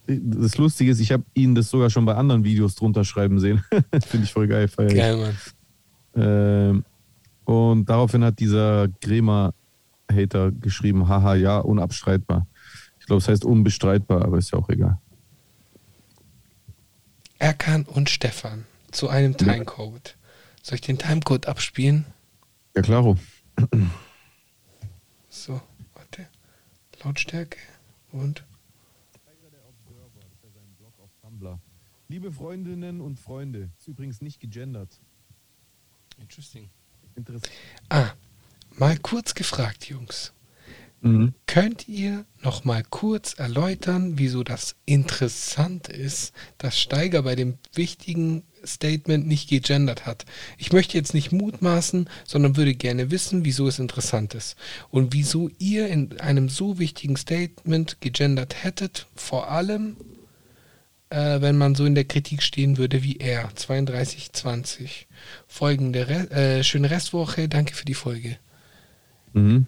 Das 0.07 0.57
Lustige 0.57 0.91
ist, 0.91 0.99
ich 0.99 1.11
habe 1.11 1.23
ihn 1.33 1.55
das 1.55 1.69
sogar 1.69 1.89
schon 1.89 2.05
bei 2.05 2.15
anderen 2.15 2.43
Videos 2.43 2.75
drunter 2.75 3.03
schreiben 3.03 3.39
sehen. 3.39 3.63
Finde 4.05 4.25
ich 4.25 4.33
voll 4.33 4.47
geil. 4.47 4.67
feier 4.67 4.87
ich. 4.87 4.95
Geil, 4.95 5.17
Mann. 5.17 5.37
Ähm, 6.15 6.85
und 7.45 7.85
daraufhin 7.89 8.23
hat 8.23 8.39
dieser 8.39 8.87
Grema-Hater 9.01 10.51
geschrieben, 10.51 11.07
haha, 11.07 11.35
ja, 11.35 11.59
unabstreitbar. 11.59 12.47
Ich 12.99 13.05
glaube, 13.05 13.21
es 13.21 13.27
heißt 13.27 13.45
unbestreitbar, 13.45 14.23
aber 14.23 14.37
ist 14.37 14.51
ja 14.51 14.59
auch 14.59 14.69
egal. 14.69 14.99
Erkan 17.37 17.83
und 17.83 18.09
Stefan 18.09 18.65
zu 18.91 19.09
einem 19.09 19.37
Timecode. 19.37 20.17
Soll 20.63 20.75
ich 20.75 20.81
den 20.81 20.97
Timecode 20.97 21.47
abspielen? 21.47 22.05
Ja, 22.75 22.81
klaro. 22.81 23.17
So, 25.29 25.61
warte. 25.93 26.27
Lautstärke 27.03 27.59
und. 28.11 28.43
Liebe 32.07 32.31
Freundinnen 32.31 33.01
und 33.01 33.19
Freunde, 33.19 33.71
ist 33.79 33.87
übrigens 33.87 34.21
nicht 34.21 34.39
gegendert. 34.39 35.01
Interesting. 36.19 36.69
Interessant. 37.15 37.51
Ah, 37.89 38.11
mal 38.77 38.97
kurz 38.97 39.33
gefragt, 39.33 39.89
Jungs. 39.89 40.31
Mhm. 41.01 41.33
Könnt 41.47 41.87
ihr 41.87 42.25
noch 42.43 42.63
mal 42.63 42.83
kurz 42.83 43.33
erläutern, 43.33 44.17
wieso 44.17 44.43
das 44.43 44.75
interessant 44.85 45.87
ist, 45.87 46.33
dass 46.57 46.79
Steiger 46.79 47.23
bei 47.23 47.35
dem 47.35 47.57
wichtigen 47.73 48.43
Statement 48.63 49.27
nicht 49.27 49.49
gegendert 49.49 50.05
hat? 50.05 50.25
Ich 50.57 50.73
möchte 50.73 50.97
jetzt 50.97 51.13
nicht 51.13 51.31
mutmaßen, 51.31 52.09
sondern 52.23 52.55
würde 52.55 52.75
gerne 52.75 53.11
wissen, 53.11 53.45
wieso 53.45 53.67
es 53.67 53.79
interessant 53.79 54.35
ist 54.35 54.55
und 54.89 55.13
wieso 55.13 55.49
ihr 55.57 55.87
in 55.87 56.19
einem 56.19 56.49
so 56.49 56.77
wichtigen 56.77 57.17
Statement 57.17 57.99
gegendert 57.99 58.63
hättet, 58.63 59.07
vor 59.15 59.49
allem 59.49 59.97
äh, 61.09 61.41
wenn 61.41 61.57
man 61.57 61.75
so 61.75 61.85
in 61.85 61.95
der 61.95 62.05
Kritik 62.05 62.41
stehen 62.41 62.77
würde 62.77 63.03
wie 63.03 63.17
er, 63.17 63.49
3220. 63.53 65.07
Folgende 65.47 66.07
Re 66.07 66.31
äh, 66.31 66.63
schöne 66.63 66.89
Restwoche, 66.89 67.47
danke 67.47 67.75
für 67.75 67.85
die 67.85 67.93
Folge. 67.93 68.37
Mhm. 69.33 69.67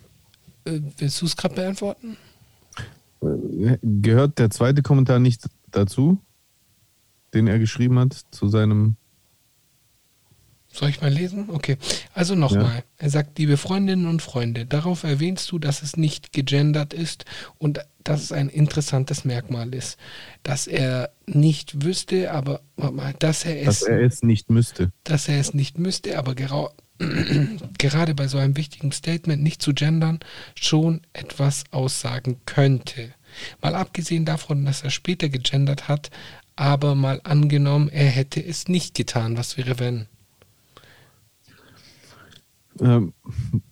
Äh, 0.65 0.79
willst 0.97 1.21
du 1.21 1.25
es 1.25 1.38
gerade 1.38 1.55
beantworten? 1.55 2.17
Gehört 3.81 4.39
der 4.39 4.49
zweite 4.49 4.81
Kommentar 4.81 5.19
nicht 5.19 5.47
dazu, 5.71 6.19
den 7.33 7.47
er 7.47 7.59
geschrieben 7.59 7.99
hat 7.99 8.13
zu 8.31 8.47
seinem. 8.47 8.95
Soll 10.78 10.89
ich 10.89 11.01
mal 11.01 11.11
lesen? 11.11 11.49
Okay. 11.49 11.78
Also 12.13 12.36
nochmal. 12.36 12.84
Er 12.97 13.09
sagt, 13.09 13.39
liebe 13.39 13.57
Freundinnen 13.57 14.05
und 14.05 14.21
Freunde, 14.21 14.67
darauf 14.67 15.03
erwähnst 15.03 15.51
du, 15.51 15.57
dass 15.57 15.82
es 15.82 15.97
nicht 15.97 16.34
gegendert 16.34 16.93
ist 16.93 17.25
und 17.57 17.80
dass 18.03 18.21
es 18.21 18.32
ein 18.32 18.47
interessantes 18.47 19.25
Merkmal 19.25 19.73
ist. 19.73 19.97
Dass 20.43 20.67
er 20.67 21.09
nicht 21.25 21.84
wüsste, 21.84 22.32
aber 22.32 22.61
mal, 22.75 23.15
dass 23.17 23.43
er 23.43 23.59
es, 23.59 23.80
Dass 23.80 23.82
er 23.84 24.01
es 24.01 24.21
nicht 24.21 24.51
müsste. 24.51 24.91
dass 25.03 25.28
er 25.28 25.39
es 25.39 25.55
nicht 25.55 25.80
müsste, 25.80 26.17
aber 26.19 26.36
gerau 26.36 26.69
gerade 27.80 28.13
bei 28.13 28.28
so 28.28 28.38
einem 28.38 28.55
wichtigen 28.55 28.91
Statement 28.91 29.41
nicht 29.41 29.63
zu 29.63 29.73
gendern 29.73 30.19
schon 30.53 31.01
etwas 31.13 31.63
aussagen 31.71 32.41
könnte. 32.45 33.13
Mal 33.61 33.73
abgesehen 33.73 34.25
davon, 34.25 34.63
dass 34.65 34.84
er 34.84 34.91
später 34.91 35.30
gegendert 35.30 35.88
hat, 35.88 36.11
aber 36.55 36.93
mal 36.93 37.19
angenommen, 37.23 37.89
er 37.89 38.09
hätte 38.09 38.43
es 38.43 38.67
nicht 38.67 38.93
getan. 38.95 39.38
Was 39.38 39.57
wäre 39.57 39.80
wenn? 39.80 40.07
Ähm, 42.82 43.13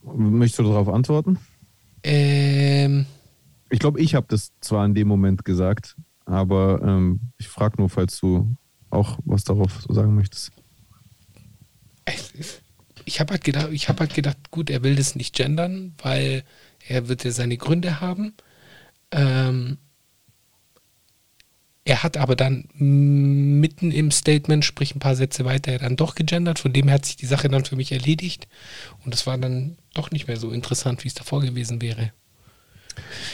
möchtest 0.04 0.60
du 0.60 0.64
darauf 0.64 0.90
antworten? 0.90 1.38
Ähm, 2.04 3.06
Ich 3.70 3.80
glaube, 3.80 4.00
ich 4.00 4.16
habe 4.16 4.28
das 4.30 4.52
zwar 4.62 4.86
in 4.86 4.94
dem 4.96 5.08
Moment 5.08 5.44
gesagt, 5.46 5.96
aber 6.26 6.82
ähm, 6.84 7.20
ich 7.38 7.48
frage 7.48 7.78
nur, 7.78 7.90
falls 7.90 8.20
du 8.20 8.56
auch 8.90 9.20
was 9.26 9.44
darauf 9.44 9.86
sagen 9.90 10.16
möchtest. 10.16 10.52
ich 13.06 13.20
habe 13.20 13.34
halt 13.34 13.44
gedacht, 13.44 13.70
ich 13.72 13.90
habe 13.90 14.00
halt 14.00 14.14
gedacht, 14.14 14.52
gut, 14.52 14.70
er 14.70 14.84
will 14.84 14.96
das 14.96 15.16
nicht 15.16 15.36
gendern, 15.36 15.94
weil 16.02 16.44
er 16.88 17.08
wird 17.08 17.24
ja 17.24 17.32
seine 17.32 17.58
Gründe 17.58 18.00
haben. 18.02 18.34
Ähm, 19.12 19.78
er 21.88 22.02
hat 22.02 22.18
aber 22.18 22.36
dann 22.36 22.68
mitten 22.74 23.92
im 23.92 24.10
Statement, 24.10 24.66
sprich 24.66 24.96
ein 24.96 25.00
paar 25.00 25.16
Sätze 25.16 25.46
weiter, 25.46 25.78
dann 25.78 25.96
doch 25.96 26.16
gegendert. 26.16 26.58
Von 26.58 26.74
dem 26.74 26.88
her 26.88 26.96
hat 26.96 27.06
sich 27.06 27.16
die 27.16 27.28
Sache 27.28 27.48
dann 27.48 27.64
für 27.64 27.76
mich 27.76 27.92
erledigt. 27.92 28.48
Und 29.06 29.14
es 29.14 29.28
war 29.28 29.38
dann 29.38 29.78
doch 29.94 30.10
nicht 30.10 30.28
mehr 30.28 30.38
so 30.38 30.50
interessant, 30.50 31.04
wie 31.04 31.10
es 31.10 31.14
davor 31.14 31.42
gewesen 31.42 31.82
wäre. 31.84 32.12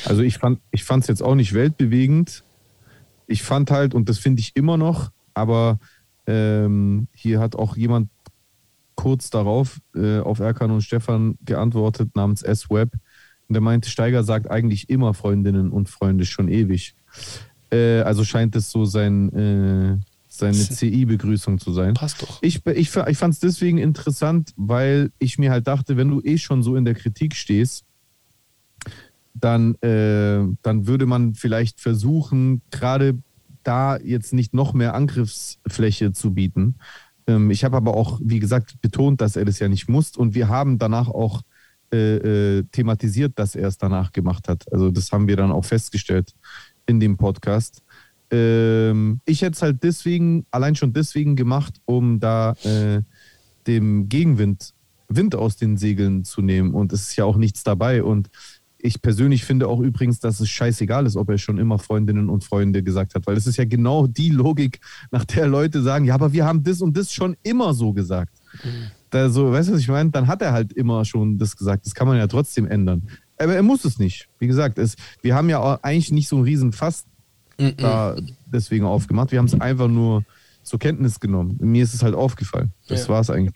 Also 0.03 0.21
ich 0.21 0.37
fand 0.37 0.59
ich 0.71 0.83
es 0.89 1.07
jetzt 1.07 1.23
auch 1.23 1.35
nicht 1.35 1.53
weltbewegend. 1.53 2.43
Ich 3.25 3.41
fand 3.41 3.71
halt, 3.71 3.93
und 3.93 4.09
das 4.09 4.17
finde 4.17 4.41
ich 4.41 4.51
immer 4.55 4.75
noch, 4.75 5.11
aber 5.33 5.79
ähm, 6.27 7.07
hier 7.13 7.39
hat 7.39 7.55
auch 7.55 7.77
jemand 7.77 8.09
kurz 8.95 9.29
darauf 9.29 9.79
äh, 9.95 10.19
auf 10.19 10.39
Erkan 10.39 10.71
und 10.71 10.81
Stefan 10.81 11.37
geantwortet 11.45 12.17
namens 12.17 12.41
S-Web. 12.41 12.91
Und 13.47 13.53
der 13.53 13.61
meinte, 13.61 13.89
Steiger 13.89 14.25
sagt 14.25 14.51
eigentlich 14.51 14.89
immer 14.89 15.13
Freundinnen 15.13 15.71
und 15.71 15.89
Freunde 15.89 16.25
schon 16.25 16.49
ewig. 16.49 16.95
Äh, 17.71 18.01
also 18.01 18.23
scheint 18.23 18.55
es 18.55 18.69
so 18.69 18.85
sein, 18.85 19.33
äh, 19.33 19.97
seine 20.27 20.57
CI-Begrüßung 20.57 21.59
zu 21.59 21.73
sein. 21.73 21.93
Passt 21.93 22.21
doch. 22.21 22.39
Ich, 22.41 22.65
ich, 22.65 22.95
ich 22.95 23.17
fand 23.17 23.33
es 23.33 23.39
deswegen 23.39 23.77
interessant, 23.77 24.53
weil 24.55 25.11
ich 25.19 25.37
mir 25.37 25.51
halt 25.51 25.67
dachte, 25.67 25.97
wenn 25.97 26.09
du 26.09 26.21
eh 26.21 26.37
schon 26.37 26.63
so 26.63 26.75
in 26.75 26.85
der 26.85 26.95
Kritik 26.95 27.35
stehst, 27.35 27.85
dann, 29.33 29.75
äh, 29.75 30.43
dann 30.61 30.87
würde 30.87 31.05
man 31.05 31.35
vielleicht 31.35 31.79
versuchen, 31.79 32.61
gerade 32.71 33.17
da 33.63 33.97
jetzt 33.97 34.33
nicht 34.33 34.53
noch 34.53 34.73
mehr 34.73 34.93
Angriffsfläche 34.95 36.11
zu 36.13 36.33
bieten. 36.33 36.75
Ähm, 37.27 37.51
ich 37.51 37.63
habe 37.63 37.77
aber 37.77 37.95
auch, 37.95 38.19
wie 38.23 38.39
gesagt, 38.39 38.81
betont, 38.81 39.21
dass 39.21 39.35
er 39.35 39.45
das 39.45 39.59
ja 39.59 39.69
nicht 39.69 39.87
muss. 39.87 40.17
Und 40.17 40.33
wir 40.33 40.47
haben 40.47 40.79
danach 40.79 41.07
auch 41.07 41.41
äh, 41.93 42.57
äh, 42.57 42.63
thematisiert, 42.71 43.37
dass 43.37 43.55
er 43.55 43.67
es 43.67 43.77
danach 43.77 44.11
gemacht 44.11 44.47
hat. 44.47 44.71
Also 44.71 44.91
das 44.91 45.11
haben 45.11 45.27
wir 45.27 45.35
dann 45.35 45.51
auch 45.51 45.65
festgestellt 45.65 46.33
in 46.91 46.99
dem 46.99 47.17
Podcast. 47.17 47.81
Ähm, 48.29 49.21
ich 49.25 49.41
hätte 49.41 49.55
es 49.55 49.61
halt 49.61 49.83
deswegen, 49.83 50.45
allein 50.51 50.75
schon 50.75 50.93
deswegen 50.93 51.35
gemacht, 51.35 51.81
um 51.85 52.19
da 52.19 52.53
äh, 52.63 53.01
dem 53.65 54.07
Gegenwind 54.07 54.73
Wind 55.15 55.35
aus 55.35 55.57
den 55.57 55.77
Segeln 55.77 56.23
zu 56.23 56.41
nehmen. 56.41 56.73
Und 56.73 56.93
es 56.93 57.09
ist 57.09 57.15
ja 57.15 57.25
auch 57.25 57.37
nichts 57.37 57.63
dabei. 57.63 58.03
Und 58.03 58.29
ich 58.77 59.01
persönlich 59.01 59.43
finde 59.45 59.67
auch 59.67 59.79
übrigens, 59.79 60.19
dass 60.19 60.39
es 60.39 60.49
scheißegal 60.49 61.05
ist, 61.05 61.15
ob 61.15 61.29
er 61.29 61.37
schon 61.37 61.57
immer 61.57 61.77
Freundinnen 61.79 62.29
und 62.29 62.43
Freunde 62.43 62.81
gesagt 62.81 63.13
hat, 63.13 63.27
weil 63.27 63.37
es 63.37 63.45
ist 63.45 63.57
ja 63.57 63.65
genau 63.65 64.07
die 64.07 64.29
Logik, 64.29 64.79
nach 65.11 65.25
der 65.25 65.47
Leute 65.47 65.81
sagen, 65.81 66.05
ja, 66.05 66.15
aber 66.15 66.33
wir 66.33 66.45
haben 66.45 66.63
das 66.63 66.81
und 66.81 66.97
das 66.97 67.13
schon 67.13 67.35
immer 67.43 67.73
so 67.73 67.93
gesagt. 67.93 68.37
Da 69.09 69.29
so, 69.29 69.51
weißt 69.51 69.69
du, 69.69 69.73
was 69.73 69.81
ich 69.81 69.87
meine? 69.87 70.09
Dann 70.09 70.27
hat 70.27 70.41
er 70.41 70.53
halt 70.53 70.73
immer 70.73 71.05
schon 71.05 71.37
das 71.37 71.55
gesagt. 71.55 71.85
Das 71.85 71.93
kann 71.93 72.07
man 72.07 72.17
ja 72.17 72.27
trotzdem 72.27 72.65
ändern. 72.65 73.03
Aber 73.41 73.55
er 73.55 73.63
muss 73.63 73.83
es 73.85 73.99
nicht. 73.99 74.27
Wie 74.39 74.47
gesagt, 74.47 74.77
es, 74.77 74.95
wir 75.21 75.35
haben 75.35 75.49
ja 75.49 75.79
eigentlich 75.81 76.11
nicht 76.11 76.27
so 76.29 76.37
einen 76.37 76.45
riesen 76.45 76.71
Fass 76.73 77.05
Mhm. 77.59 77.77
da 77.77 78.15
deswegen 78.51 78.85
aufgemacht. 78.85 79.31
Wir 79.31 79.37
haben 79.39 79.45
es 79.45 79.59
einfach 79.59 79.87
nur 79.87 80.23
zur 80.63 80.79
Kenntnis 80.79 81.19
genommen. 81.19 81.57
Mir 81.59 81.83
ist 81.83 81.93
es 81.93 82.01
halt 82.01 82.15
aufgefallen. 82.15 82.71
Das 82.87 83.03
Ja. 83.03 83.09
war 83.09 83.21
es 83.21 83.29
eigentlich. 83.29 83.55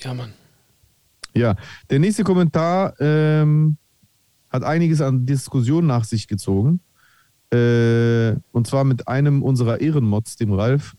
Ja, 0.00 0.14
Mann. 0.14 0.32
Ja, 1.34 1.56
der 1.90 1.98
nächste 1.98 2.22
Kommentar 2.24 2.94
ähm, 3.00 3.76
hat 4.50 4.62
einiges 4.62 5.00
an 5.00 5.26
Diskussion 5.26 5.86
nach 5.86 6.04
sich 6.04 6.28
gezogen. 6.28 6.80
Äh, 7.52 8.36
und 8.52 8.66
zwar 8.66 8.84
mit 8.84 9.08
einem 9.08 9.42
unserer 9.42 9.80
Ehrenmods, 9.80 10.36
dem 10.36 10.52
Ralf. 10.52 10.96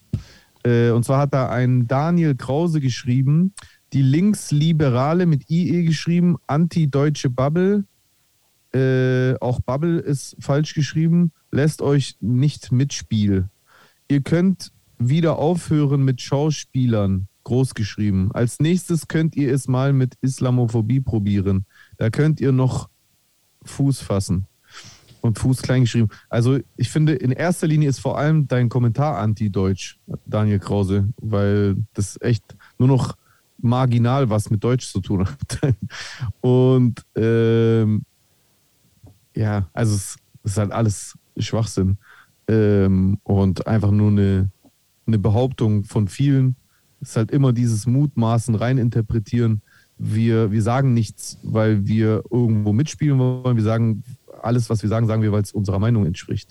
Äh, 0.63 0.89
und 0.91 1.03
zwar 1.05 1.19
hat 1.19 1.33
da 1.33 1.49
ein 1.49 1.87
Daniel 1.87 2.35
Krause 2.35 2.79
geschrieben, 2.81 3.53
die 3.95 4.01
Linksliberale 4.01 5.25
mit 5.25 5.49
IE 5.49 5.85
geschrieben, 5.85 6.35
anti-deutsche 6.47 7.29
Bubble, 7.29 7.85
äh, 8.73 9.39
auch 9.39 9.61
Bubble 9.61 9.99
ist 9.99 10.35
falsch 10.41 10.73
geschrieben, 10.73 11.31
lässt 11.49 11.81
euch 11.81 12.17
nicht 12.19 12.73
mitspielen. 12.73 13.49
Ihr 14.09 14.19
könnt 14.19 14.73
wieder 14.99 15.39
aufhören 15.39 16.03
mit 16.03 16.19
Schauspielern, 16.19 17.29
groß 17.45 17.73
geschrieben. 17.73 18.31
Als 18.33 18.59
nächstes 18.59 19.07
könnt 19.07 19.37
ihr 19.37 19.53
es 19.53 19.69
mal 19.69 19.93
mit 19.93 20.15
Islamophobie 20.19 20.99
probieren. 20.99 21.65
Da 21.97 22.09
könnt 22.09 22.41
ihr 22.41 22.51
noch 22.51 22.89
Fuß 23.63 24.01
fassen. 24.01 24.45
Und 25.21 25.39
Fuß 25.39 25.61
klein 25.61 25.83
geschrieben. 25.83 26.09
Also 26.29 26.59
ich 26.75 26.89
finde, 26.89 27.13
in 27.13 27.31
erster 27.31 27.65
Linie 27.65 27.87
ist 27.87 27.99
vor 27.99 28.17
allem 28.17 28.47
dein 28.49 28.67
Kommentar 28.67 29.17
anti-deutsch, 29.17 29.97
Daniel 30.25 30.59
Krause, 30.59 31.07
weil 31.17 31.77
das 31.93 32.19
echt 32.21 32.43
nur 32.77 32.89
noch 32.89 33.15
marginal 33.57 34.29
was 34.29 34.49
mit 34.49 34.63
Deutsch 34.63 34.91
zu 34.91 35.01
tun 35.01 35.25
hat. 35.25 35.75
Und 36.41 37.05
ähm, 37.15 38.03
ja, 39.35 39.67
also 39.73 39.95
es 39.95 40.17
ist 40.43 40.57
halt 40.57 40.71
alles 40.71 41.17
Schwachsinn 41.37 41.97
ähm, 42.47 43.17
und 43.23 43.67
einfach 43.67 43.91
nur 43.91 44.09
eine, 44.09 44.49
eine 45.07 45.19
Behauptung 45.19 45.83
von 45.83 46.07
vielen. 46.07 46.55
Es 47.01 47.09
ist 47.09 47.15
halt 47.17 47.31
immer 47.31 47.51
dieses 47.53 47.85
Mutmaßen, 47.85 48.55
reininterpretieren. 48.55 49.61
Wir, 49.97 50.51
wir 50.51 50.61
sagen 50.61 50.93
nichts, 50.93 51.37
weil 51.43 51.85
wir 51.87 52.23
irgendwo 52.29 52.73
mitspielen 52.73 53.19
wollen. 53.19 53.55
Wir 53.55 53.63
sagen 53.63 54.03
alles, 54.41 54.69
was 54.69 54.81
wir 54.81 54.89
sagen, 54.89 55.07
sagen 55.07 55.21
wir, 55.21 55.31
weil 55.31 55.41
es 55.41 55.51
unserer 55.51 55.79
Meinung 55.79 56.05
entspricht. 56.05 56.49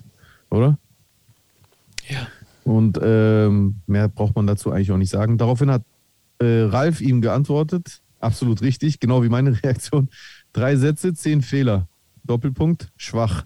Oder? 0.50 0.78
Ja. 2.09 2.26
Und 2.64 2.98
ähm, 3.02 3.76
mehr 3.86 4.09
braucht 4.09 4.36
man 4.36 4.46
dazu 4.46 4.70
eigentlich 4.70 4.90
auch 4.92 4.96
nicht 4.96 5.11
sagen. 5.11 5.38
Daraufhin 5.38 5.70
hat 5.70 5.82
äh, 6.45 6.62
Ralf 6.64 7.01
ihm 7.01 7.20
geantwortet, 7.20 8.03
absolut 8.20 8.62
richtig, 8.62 9.01
genau 9.01 9.22
wie 9.22 9.28
meine 9.28 9.51
Reaktion. 9.62 10.09
Drei 10.53 10.76
Sätze, 10.76 11.14
zehn 11.14 11.42
Fehler. 11.42 11.88
Doppelpunkt, 12.26 12.90
schwach. 12.97 13.45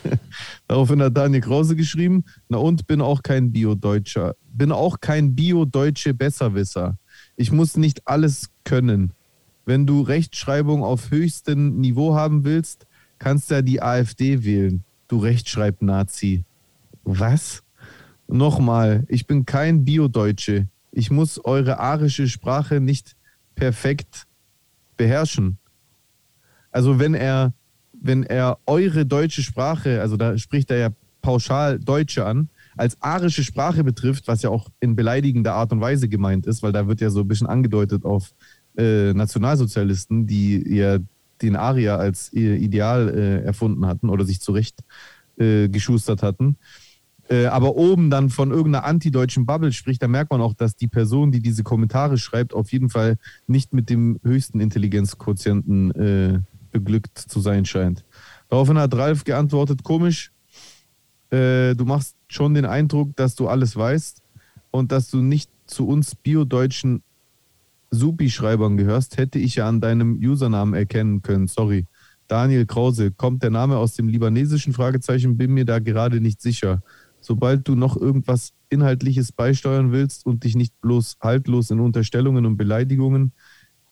Daraufhin 0.66 1.00
hat 1.00 1.16
Daniel 1.16 1.40
Krause 1.40 1.76
geschrieben, 1.76 2.24
na 2.48 2.58
und 2.58 2.86
bin 2.86 3.00
auch 3.00 3.22
kein 3.22 3.52
Bio-Deutscher. 3.52 4.34
Bin 4.52 4.72
auch 4.72 5.00
kein 5.00 5.36
Bio-Deutsche 5.36 6.14
Besserwisser. 6.14 6.98
Ich 7.36 7.52
muss 7.52 7.76
nicht 7.76 8.08
alles 8.08 8.50
können. 8.64 9.12
Wenn 9.64 9.86
du 9.86 10.02
Rechtschreibung 10.02 10.82
auf 10.82 11.10
höchstem 11.10 11.78
Niveau 11.78 12.14
haben 12.14 12.44
willst, 12.44 12.86
kannst 13.18 13.50
du 13.50 13.54
ja 13.54 13.62
die 13.62 13.82
AfD 13.82 14.42
wählen. 14.42 14.82
Du 15.06 15.18
Rechtschreib-Nazi. 15.18 16.44
Was? 17.04 17.62
Nochmal, 18.26 19.04
ich 19.08 19.26
bin 19.26 19.46
kein 19.46 19.84
Bio-Deutsche. 19.84 20.68
Ich 20.92 21.10
muss 21.10 21.44
eure 21.44 21.78
arische 21.78 22.28
Sprache 22.28 22.80
nicht 22.80 23.16
perfekt 23.54 24.26
beherrschen. 24.96 25.58
Also 26.70 26.98
wenn 26.98 27.14
er 27.14 27.52
wenn 28.00 28.22
er 28.22 28.58
eure 28.66 29.06
deutsche 29.06 29.42
Sprache, 29.42 30.00
also 30.00 30.16
da 30.16 30.38
spricht 30.38 30.70
er 30.70 30.78
ja 30.78 30.88
pauschal 31.20 31.78
Deutsche 31.78 32.24
an, 32.24 32.48
als 32.76 32.96
arische 33.02 33.42
Sprache 33.42 33.82
betrifft, 33.82 34.28
was 34.28 34.42
ja 34.42 34.50
auch 34.50 34.68
in 34.80 34.94
beleidigender 34.94 35.54
Art 35.54 35.72
und 35.72 35.80
Weise 35.80 36.08
gemeint 36.08 36.46
ist, 36.46 36.62
weil 36.62 36.72
da 36.72 36.86
wird 36.86 37.00
ja 37.00 37.10
so 37.10 37.20
ein 37.20 37.28
bisschen 37.28 37.48
angedeutet 37.48 38.04
auf 38.04 38.34
äh, 38.76 39.12
Nationalsozialisten, 39.12 40.26
die 40.26 40.76
ja 40.76 40.98
den 41.42 41.56
Arier 41.56 41.98
als 41.98 42.32
ihr 42.32 42.56
Ideal 42.56 43.08
äh, 43.08 43.44
erfunden 43.44 43.86
hatten 43.86 44.08
oder 44.08 44.24
sich 44.24 44.40
zurecht 44.40 44.84
äh, 45.36 45.68
geschustert 45.68 46.22
hatten. 46.22 46.56
Äh, 47.28 47.46
aber 47.46 47.76
oben 47.76 48.10
dann 48.10 48.30
von 48.30 48.50
irgendeiner 48.50 48.84
antideutschen 48.84 49.44
Bubble 49.44 49.72
spricht, 49.72 50.02
da 50.02 50.08
merkt 50.08 50.30
man 50.30 50.40
auch, 50.40 50.54
dass 50.54 50.76
die 50.76 50.88
Person, 50.88 51.30
die 51.30 51.40
diese 51.40 51.62
Kommentare 51.62 52.16
schreibt, 52.16 52.54
auf 52.54 52.72
jeden 52.72 52.88
Fall 52.88 53.18
nicht 53.46 53.74
mit 53.74 53.90
dem 53.90 54.18
höchsten 54.22 54.60
Intelligenzquotienten 54.60 55.90
äh, 55.92 56.40
beglückt 56.70 57.18
zu 57.18 57.40
sein 57.40 57.64
scheint. 57.64 58.04
Daraufhin 58.48 58.78
hat 58.78 58.94
Ralf 58.94 59.24
geantwortet, 59.24 59.82
komisch, 59.82 60.32
äh, 61.30 61.74
du 61.74 61.84
machst 61.84 62.16
schon 62.28 62.54
den 62.54 62.64
Eindruck, 62.64 63.14
dass 63.16 63.34
du 63.34 63.48
alles 63.48 63.76
weißt 63.76 64.22
und 64.70 64.90
dass 64.90 65.10
du 65.10 65.20
nicht 65.20 65.50
zu 65.66 65.86
uns 65.86 66.14
biodeutschen 66.14 67.02
Supi-Schreibern 67.90 68.76
gehörst, 68.76 69.18
hätte 69.18 69.38
ich 69.38 69.56
ja 69.56 69.68
an 69.68 69.80
deinem 69.80 70.16
Usernamen 70.16 70.74
erkennen 70.74 71.22
können. 71.22 71.46
Sorry. 71.46 71.86
Daniel 72.26 72.66
Krause, 72.66 73.10
kommt 73.10 73.42
der 73.42 73.50
Name 73.50 73.78
aus 73.78 73.94
dem 73.94 74.08
libanesischen 74.08 74.74
Fragezeichen, 74.74 75.38
bin 75.38 75.52
mir 75.54 75.64
da 75.64 75.78
gerade 75.78 76.20
nicht 76.20 76.42
sicher. 76.42 76.82
Sobald 77.28 77.68
du 77.68 77.74
noch 77.74 77.94
irgendwas 77.94 78.54
Inhaltliches 78.70 79.32
beisteuern 79.32 79.92
willst 79.92 80.24
und 80.24 80.44
dich 80.44 80.56
nicht 80.56 80.80
bloß 80.80 81.18
haltlos 81.20 81.70
in 81.70 81.78
Unterstellungen 81.78 82.46
und 82.46 82.56
Beleidigungen 82.56 83.32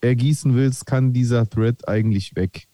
ergießen 0.01 0.55
willst, 0.55 0.87
kann 0.87 1.13
dieser 1.13 1.47
Thread 1.47 1.87
eigentlich 1.87 2.35
weg. 2.35 2.67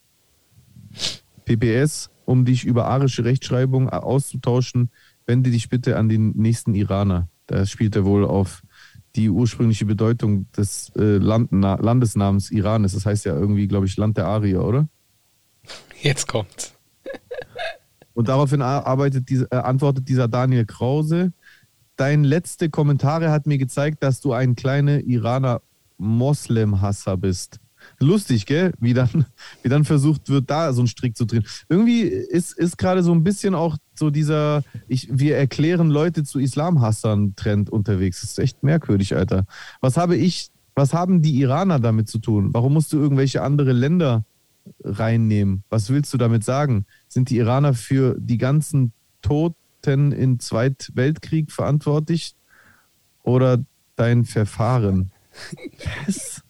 PPS, 1.43 2.11
um 2.23 2.45
dich 2.45 2.63
über 2.63 2.85
arische 2.85 3.25
Rechtschreibung 3.25 3.89
auszutauschen, 3.89 4.89
wende 5.25 5.51
dich 5.51 5.67
bitte 5.67 5.97
an 5.97 6.07
den 6.07 6.29
nächsten 6.37 6.75
Iraner. 6.75 7.27
Da 7.47 7.65
spielt 7.65 7.97
er 7.97 8.05
wohl 8.05 8.23
auf 8.23 8.63
die 9.17 9.29
ursprüngliche 9.29 9.85
Bedeutung 9.85 10.49
des 10.53 10.93
äh, 10.95 11.17
Land 11.17 11.51
Landesnamens 11.51 12.51
Iran. 12.51 12.83
Das 12.83 13.05
heißt 13.05 13.25
ja 13.25 13.35
irgendwie, 13.35 13.67
glaube 13.67 13.85
ich, 13.85 13.97
Land 13.97 14.15
der 14.15 14.27
Arier, 14.27 14.63
oder? 14.63 14.87
Jetzt 16.01 16.25
kommt's. 16.25 16.73
Und 18.13 18.27
daraufhin 18.27 18.61
arbeitet 18.61 19.29
diese, 19.29 19.51
äh, 19.51 19.55
antwortet 19.55 20.07
dieser 20.07 20.27
Daniel 20.27 20.65
Krause. 20.65 21.33
Dein 21.95 22.23
letzte 22.23 22.69
Kommentare 22.69 23.31
hat 23.31 23.47
mir 23.47 23.57
gezeigt, 23.57 24.03
dass 24.03 24.19
du 24.19 24.33
ein 24.33 24.55
kleiner 24.55 25.01
Iraner 25.01 25.61
Moslem-Hasser 25.97 27.17
bist. 27.17 27.59
Lustig, 27.99 28.45
gell? 28.45 28.73
Wie 28.79 28.93
dann, 28.93 29.25
wie 29.63 29.69
dann 29.69 29.85
versucht 29.85 30.29
wird, 30.29 30.49
da 30.49 30.73
so 30.73 30.81
einen 30.81 30.87
Strick 30.87 31.17
zu 31.17 31.25
drehen. 31.25 31.45
Irgendwie 31.69 32.01
ist, 32.01 32.57
ist 32.57 32.77
gerade 32.77 33.03
so 33.03 33.11
ein 33.13 33.23
bisschen 33.23 33.55
auch 33.55 33.77
so 33.95 34.09
dieser, 34.09 34.63
ich, 34.87 35.07
wir 35.11 35.37
erklären 35.37 35.89
Leute 35.89 36.23
zu 36.23 36.39
Islamhassern-Trend 36.39 37.69
unterwegs. 37.69 38.21
Das 38.21 38.31
ist 38.31 38.39
echt 38.39 38.63
merkwürdig, 38.63 39.15
Alter. 39.15 39.45
Was 39.81 39.97
habe 39.97 40.15
ich, 40.15 40.49
was 40.75 40.93
haben 40.93 41.21
die 41.21 41.39
Iraner 41.39 41.79
damit 41.79 42.09
zu 42.09 42.19
tun? 42.19 42.53
Warum 42.53 42.73
musst 42.73 42.91
du 42.93 42.97
irgendwelche 42.97 43.43
andere 43.43 43.73
Länder 43.73 44.25
reinnehmen? 44.83 45.63
Was 45.69 45.89
willst 45.89 46.13
du 46.13 46.17
damit 46.17 46.43
sagen? 46.43 46.85
Sind 47.07 47.29
die 47.29 47.37
Iraner 47.37 47.73
für 47.73 48.15
die 48.19 48.37
ganzen 48.37 48.93
Toten 49.21 50.11
im 50.11 50.39
Zweitweltkrieg 50.39 51.51
verantwortlich? 51.51 52.35
Oder 53.23 53.63
dein 53.95 54.25
Verfahren? 54.25 55.11
Was? 56.05 56.41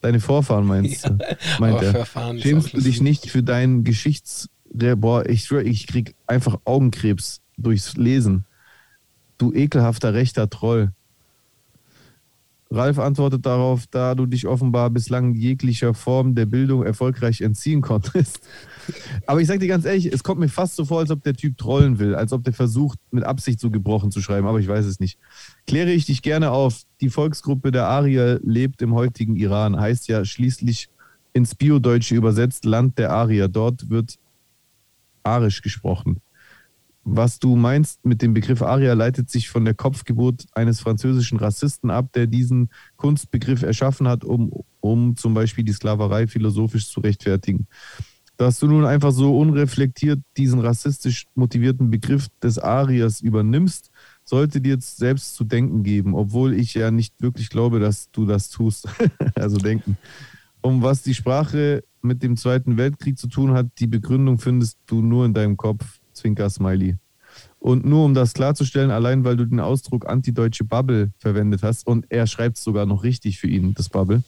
Deine 0.00 0.20
Vorfahren 0.20 0.66
meinst 0.66 1.06
du? 1.06 1.18
Ja, 1.18 1.36
meint 1.58 1.82
er. 1.82 2.06
Schämst 2.38 2.72
du 2.72 2.80
dich 2.80 3.00
nicht 3.00 3.30
für 3.30 3.42
deinen 3.42 3.84
Geschichts... 3.84 4.48
Boah, 4.70 5.26
ich 5.26 5.44
schwöre, 5.44 5.64
ich 5.64 5.86
krieg 5.86 6.14
einfach 6.26 6.60
Augenkrebs 6.64 7.40
durchs 7.56 7.96
Lesen. 7.96 8.44
Du 9.38 9.52
ekelhafter 9.52 10.14
rechter 10.14 10.50
Troll. 10.50 10.92
Ralf 12.70 12.98
antwortet 12.98 13.46
darauf, 13.46 13.86
da 13.86 14.14
du 14.14 14.26
dich 14.26 14.46
offenbar 14.46 14.90
bislang 14.90 15.34
jeglicher 15.34 15.94
Form 15.94 16.34
der 16.34 16.44
Bildung 16.44 16.84
erfolgreich 16.84 17.40
entziehen 17.40 17.80
konntest. 17.80 18.40
Aber 19.26 19.40
ich 19.40 19.46
sag 19.46 19.60
dir 19.60 19.68
ganz 19.68 19.86
ehrlich, 19.86 20.12
es 20.12 20.22
kommt 20.22 20.40
mir 20.40 20.48
fast 20.48 20.76
so 20.76 20.84
vor, 20.84 21.00
als 21.00 21.10
ob 21.10 21.22
der 21.22 21.34
Typ 21.34 21.56
trollen 21.56 21.98
will, 21.98 22.14
als 22.14 22.32
ob 22.32 22.44
der 22.44 22.52
versucht, 22.52 22.98
mit 23.10 23.24
Absicht 23.24 23.58
so 23.58 23.70
gebrochen 23.70 24.10
zu 24.10 24.20
schreiben, 24.20 24.46
aber 24.46 24.60
ich 24.60 24.68
weiß 24.68 24.84
es 24.84 25.00
nicht. 25.00 25.18
Kläre 25.66 25.92
ich 25.92 26.04
dich 26.04 26.20
gerne 26.20 26.50
auf. 26.50 26.82
Die 27.00 27.10
Volksgruppe 27.10 27.70
der 27.70 27.86
Arier 27.86 28.38
lebt 28.42 28.82
im 28.82 28.94
heutigen 28.94 29.36
Iran, 29.36 29.80
heißt 29.80 30.08
ja 30.08 30.24
schließlich 30.24 30.90
ins 31.32 31.54
Biodeutsche 31.54 32.16
übersetzt 32.16 32.64
Land 32.66 32.98
der 32.98 33.12
Arier. 33.12 33.48
Dort 33.48 33.88
wird 33.88 34.18
Arisch 35.22 35.62
gesprochen. 35.62 36.20
Was 37.10 37.38
du 37.38 37.56
meinst 37.56 38.04
mit 38.04 38.20
dem 38.20 38.34
Begriff 38.34 38.60
Aria 38.60 38.92
leitet 38.92 39.30
sich 39.30 39.48
von 39.48 39.64
der 39.64 39.72
Kopfgeburt 39.72 40.44
eines 40.52 40.80
französischen 40.80 41.38
Rassisten 41.38 41.90
ab, 41.90 42.12
der 42.12 42.26
diesen 42.26 42.68
Kunstbegriff 42.96 43.62
erschaffen 43.62 44.06
hat, 44.06 44.24
um, 44.24 44.52
um 44.80 45.16
zum 45.16 45.32
Beispiel 45.32 45.64
die 45.64 45.72
Sklaverei 45.72 46.26
philosophisch 46.26 46.86
zu 46.86 47.00
rechtfertigen. 47.00 47.66
Dass 48.36 48.58
du 48.58 48.66
nun 48.66 48.84
einfach 48.84 49.10
so 49.12 49.38
unreflektiert 49.38 50.20
diesen 50.36 50.60
rassistisch 50.60 51.24
motivierten 51.34 51.90
Begriff 51.90 52.28
des 52.42 52.58
Ariers 52.58 53.22
übernimmst, 53.22 53.90
sollte 54.22 54.60
dir 54.60 54.74
jetzt 54.74 54.98
selbst 54.98 55.34
zu 55.34 55.44
denken 55.44 55.82
geben, 55.84 56.14
obwohl 56.14 56.52
ich 56.52 56.74
ja 56.74 56.90
nicht 56.90 57.14
wirklich 57.22 57.48
glaube, 57.48 57.80
dass 57.80 58.10
du 58.10 58.26
das 58.26 58.50
tust. 58.50 58.86
also 59.34 59.56
denken. 59.56 59.96
Um 60.60 60.82
was 60.82 61.02
die 61.02 61.14
Sprache 61.14 61.84
mit 62.02 62.22
dem 62.22 62.36
Zweiten 62.36 62.76
Weltkrieg 62.76 63.18
zu 63.18 63.28
tun 63.28 63.54
hat, 63.54 63.66
die 63.78 63.86
Begründung 63.86 64.38
findest 64.38 64.78
du 64.84 65.00
nur 65.00 65.24
in 65.24 65.32
deinem 65.32 65.56
Kopf. 65.56 65.97
Zwinker-Smiley. 66.18 66.96
Und 67.60 67.84
nur 67.84 68.04
um 68.04 68.14
das 68.14 68.34
klarzustellen, 68.34 68.90
allein 68.90 69.24
weil 69.24 69.36
du 69.36 69.44
den 69.44 69.60
Ausdruck 69.60 70.08
antideutsche 70.08 70.64
Bubble 70.64 71.10
verwendet 71.18 71.62
hast, 71.62 71.86
und 71.86 72.06
er 72.08 72.26
schreibt 72.26 72.56
es 72.56 72.64
sogar 72.64 72.86
noch 72.86 73.02
richtig 73.02 73.38
für 73.38 73.48
ihn, 73.48 73.74
das 73.74 73.88
Bubble, 73.88 74.22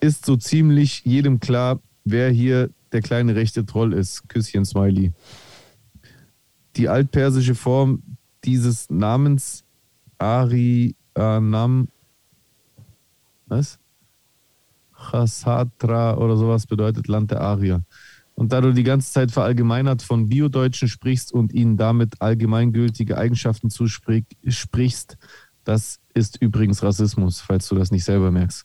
ist 0.00 0.24
so 0.26 0.36
ziemlich 0.36 1.02
jedem 1.04 1.40
klar, 1.40 1.80
wer 2.04 2.30
hier 2.30 2.70
der 2.92 3.02
kleine 3.02 3.34
rechte 3.34 3.66
Troll 3.66 3.92
ist. 3.92 4.28
Küsschen 4.28 4.64
Smiley. 4.64 5.12
Die 6.76 6.88
altpersische 6.88 7.54
Form 7.54 8.02
dieses 8.44 8.88
Namens 8.90 9.64
Arianam, 10.18 11.88
was? 13.46 13.78
Chasatra 14.94 16.16
oder 16.16 16.36
sowas 16.36 16.66
bedeutet 16.66 17.06
Land 17.08 17.30
der 17.30 17.40
Arier. 17.40 17.82
Und 18.36 18.52
da 18.52 18.60
du 18.60 18.72
die 18.72 18.82
ganze 18.82 19.10
Zeit 19.10 19.32
verallgemeinert 19.32 20.02
von 20.02 20.28
Biodeutschen 20.28 20.88
sprichst 20.88 21.32
und 21.32 21.52
ihnen 21.54 21.78
damit 21.78 22.20
allgemeingültige 22.20 23.16
Eigenschaften 23.16 23.70
zusprichst, 23.70 25.16
das 25.64 25.98
ist 26.14 26.40
übrigens 26.40 26.82
Rassismus, 26.82 27.40
falls 27.40 27.66
du 27.66 27.74
das 27.74 27.90
nicht 27.90 28.04
selber 28.04 28.30
merkst. 28.30 28.64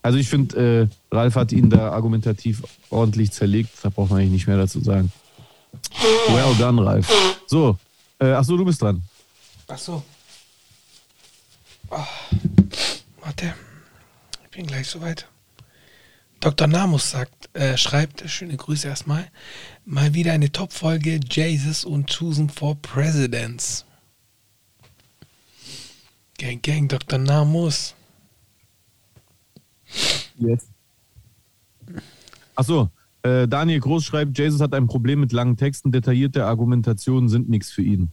Also 0.00 0.16
ich 0.16 0.28
finde, 0.28 0.88
äh, 1.12 1.14
Ralf 1.14 1.34
hat 1.34 1.52
ihn 1.52 1.68
da 1.68 1.90
argumentativ 1.90 2.62
ordentlich 2.88 3.32
zerlegt. 3.32 3.70
Da 3.82 3.90
braucht 3.90 4.10
man 4.10 4.20
eigentlich 4.20 4.32
nicht 4.32 4.46
mehr 4.46 4.56
dazu 4.56 4.80
sagen. 4.80 5.12
Well 6.28 6.54
done, 6.58 6.82
Ralf. 6.84 7.12
So, 7.46 7.76
äh, 8.20 8.30
ach 8.30 8.44
so, 8.44 8.56
du 8.56 8.64
bist 8.64 8.80
dran. 8.80 9.02
Ach 9.68 9.78
so. 9.78 10.02
Oh, 11.90 11.98
warte. 13.20 13.52
Ich 14.44 14.50
bin 14.50 14.66
gleich 14.66 14.88
soweit. 14.88 15.28
Dr. 16.40 16.66
Namus 16.66 17.10
sagt, 17.10 17.54
äh, 17.54 17.76
schreibt, 17.76 18.28
schöne 18.30 18.56
Grüße 18.56 18.88
erstmal, 18.88 19.30
mal 19.84 20.14
wieder 20.14 20.32
eine 20.32 20.50
Top-Folge 20.50 21.20
Jesus 21.30 21.84
und 21.84 22.10
Chosen 22.10 22.48
for 22.48 22.76
Presidents. 22.80 23.84
Gang, 26.38 26.62
gang, 26.62 26.88
Dr. 26.88 27.18
Namus. 27.18 27.94
Yes. 30.38 30.66
Achso, 32.54 32.90
äh, 33.22 33.46
Daniel 33.46 33.80
Groß 33.80 34.04
schreibt, 34.04 34.38
Jesus 34.38 34.62
hat 34.62 34.72
ein 34.72 34.86
Problem 34.86 35.20
mit 35.20 35.32
langen 35.32 35.58
Texten, 35.58 35.92
detaillierte 35.92 36.46
Argumentationen 36.46 37.28
sind 37.28 37.50
nichts 37.50 37.70
für 37.70 37.82
ihn. 37.82 38.10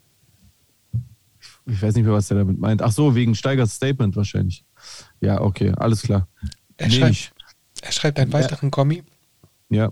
Ich 1.65 1.81
weiß 1.81 1.95
nicht 1.95 2.03
mehr, 2.03 2.13
was 2.13 2.29
er 2.29 2.37
damit 2.37 2.59
meint. 2.59 2.81
Ach 2.81 2.91
so, 2.91 3.15
wegen 3.15 3.35
Steigers 3.35 3.75
Statement 3.75 4.15
wahrscheinlich. 4.17 4.65
Ja, 5.21 5.39
okay, 5.41 5.71
alles 5.77 6.01
klar. 6.01 6.27
Er, 6.77 6.89
schreibt, 6.89 7.33
er 7.81 7.91
schreibt 7.91 8.19
einen 8.19 8.33
weiteren 8.33 8.71
Kommi. 8.71 9.03
Ja. 9.69 9.91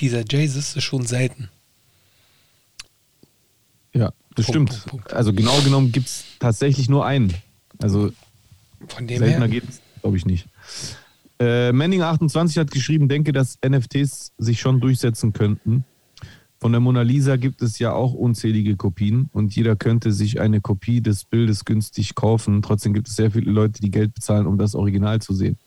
Dieser 0.00 0.24
Jesus 0.28 0.76
ist 0.76 0.84
schon 0.84 1.06
selten. 1.06 1.48
Ja, 3.94 4.12
das 4.34 4.46
Punkt, 4.46 4.48
stimmt. 4.48 4.68
Punkt, 4.70 4.86
Punkt. 4.86 5.12
Also 5.14 5.32
genau 5.32 5.58
genommen 5.62 5.92
gibt 5.92 6.06
es 6.06 6.24
tatsächlich 6.38 6.88
nur 6.88 7.06
einen. 7.06 7.32
Also 7.78 8.12
Von 8.88 9.06
dem 9.06 9.18
seltener 9.18 9.48
geht 9.48 9.64
es, 9.68 9.80
glaube 10.02 10.16
ich, 10.16 10.26
nicht. 10.26 10.46
Äh, 11.38 11.70
Manning28 11.70 12.58
hat 12.58 12.70
geschrieben, 12.70 13.08
denke, 13.08 13.32
dass 13.32 13.58
NFTs 13.66 14.32
sich 14.38 14.60
schon 14.60 14.80
durchsetzen 14.80 15.32
könnten. 15.32 15.84
Von 16.58 16.72
der 16.72 16.80
Mona 16.80 17.02
Lisa 17.02 17.36
gibt 17.36 17.60
es 17.60 17.78
ja 17.78 17.92
auch 17.92 18.14
unzählige 18.14 18.76
Kopien 18.76 19.28
und 19.32 19.54
jeder 19.54 19.76
könnte 19.76 20.12
sich 20.12 20.40
eine 20.40 20.62
Kopie 20.62 21.02
des 21.02 21.24
Bildes 21.24 21.66
günstig 21.66 22.14
kaufen. 22.14 22.62
Trotzdem 22.62 22.94
gibt 22.94 23.08
es 23.08 23.16
sehr 23.16 23.30
viele 23.30 23.50
Leute, 23.50 23.82
die 23.82 23.90
Geld 23.90 24.14
bezahlen, 24.14 24.46
um 24.46 24.56
das 24.56 24.74
Original 24.74 25.20
zu 25.20 25.34
sehen. 25.34 25.58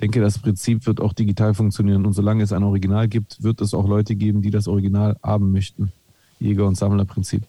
Denke, 0.00 0.20
das 0.20 0.38
Prinzip 0.38 0.86
wird 0.86 1.00
auch 1.00 1.12
digital 1.12 1.52
funktionieren 1.54 2.06
und 2.06 2.14
solange 2.14 2.42
es 2.42 2.52
ein 2.52 2.62
Original 2.62 3.06
gibt, 3.08 3.42
wird 3.42 3.60
es 3.60 3.74
auch 3.74 3.86
Leute 3.86 4.16
geben, 4.16 4.40
die 4.40 4.50
das 4.50 4.66
Original 4.66 5.16
haben 5.22 5.52
möchten. 5.52 5.92
Jäger- 6.38 6.66
und 6.66 6.76
Sammlerprinzip. 6.76 7.46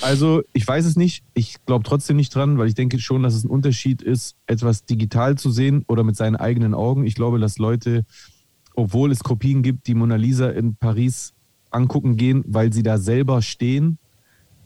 Also, 0.00 0.42
ich 0.52 0.66
weiß 0.66 0.84
es 0.84 0.94
nicht. 0.94 1.24
Ich 1.34 1.56
glaube 1.66 1.84
trotzdem 1.84 2.16
nicht 2.16 2.32
dran, 2.32 2.56
weil 2.58 2.68
ich 2.68 2.74
denke 2.74 3.00
schon, 3.00 3.24
dass 3.24 3.34
es 3.34 3.44
ein 3.44 3.50
Unterschied 3.50 4.00
ist, 4.00 4.36
etwas 4.46 4.84
digital 4.84 5.36
zu 5.36 5.50
sehen 5.50 5.84
oder 5.88 6.04
mit 6.04 6.16
seinen 6.16 6.36
eigenen 6.36 6.72
Augen. 6.72 7.04
Ich 7.04 7.16
glaube, 7.16 7.40
dass 7.40 7.58
Leute, 7.58 8.04
obwohl 8.74 9.10
es 9.10 9.24
Kopien 9.24 9.62
gibt, 9.62 9.88
die 9.88 9.94
Mona 9.94 10.14
Lisa 10.14 10.50
in 10.50 10.76
Paris 10.76 11.32
angucken 11.70 12.16
gehen, 12.16 12.44
weil 12.46 12.72
sie 12.72 12.84
da 12.84 12.98
selber 12.98 13.42
stehen. 13.42 13.98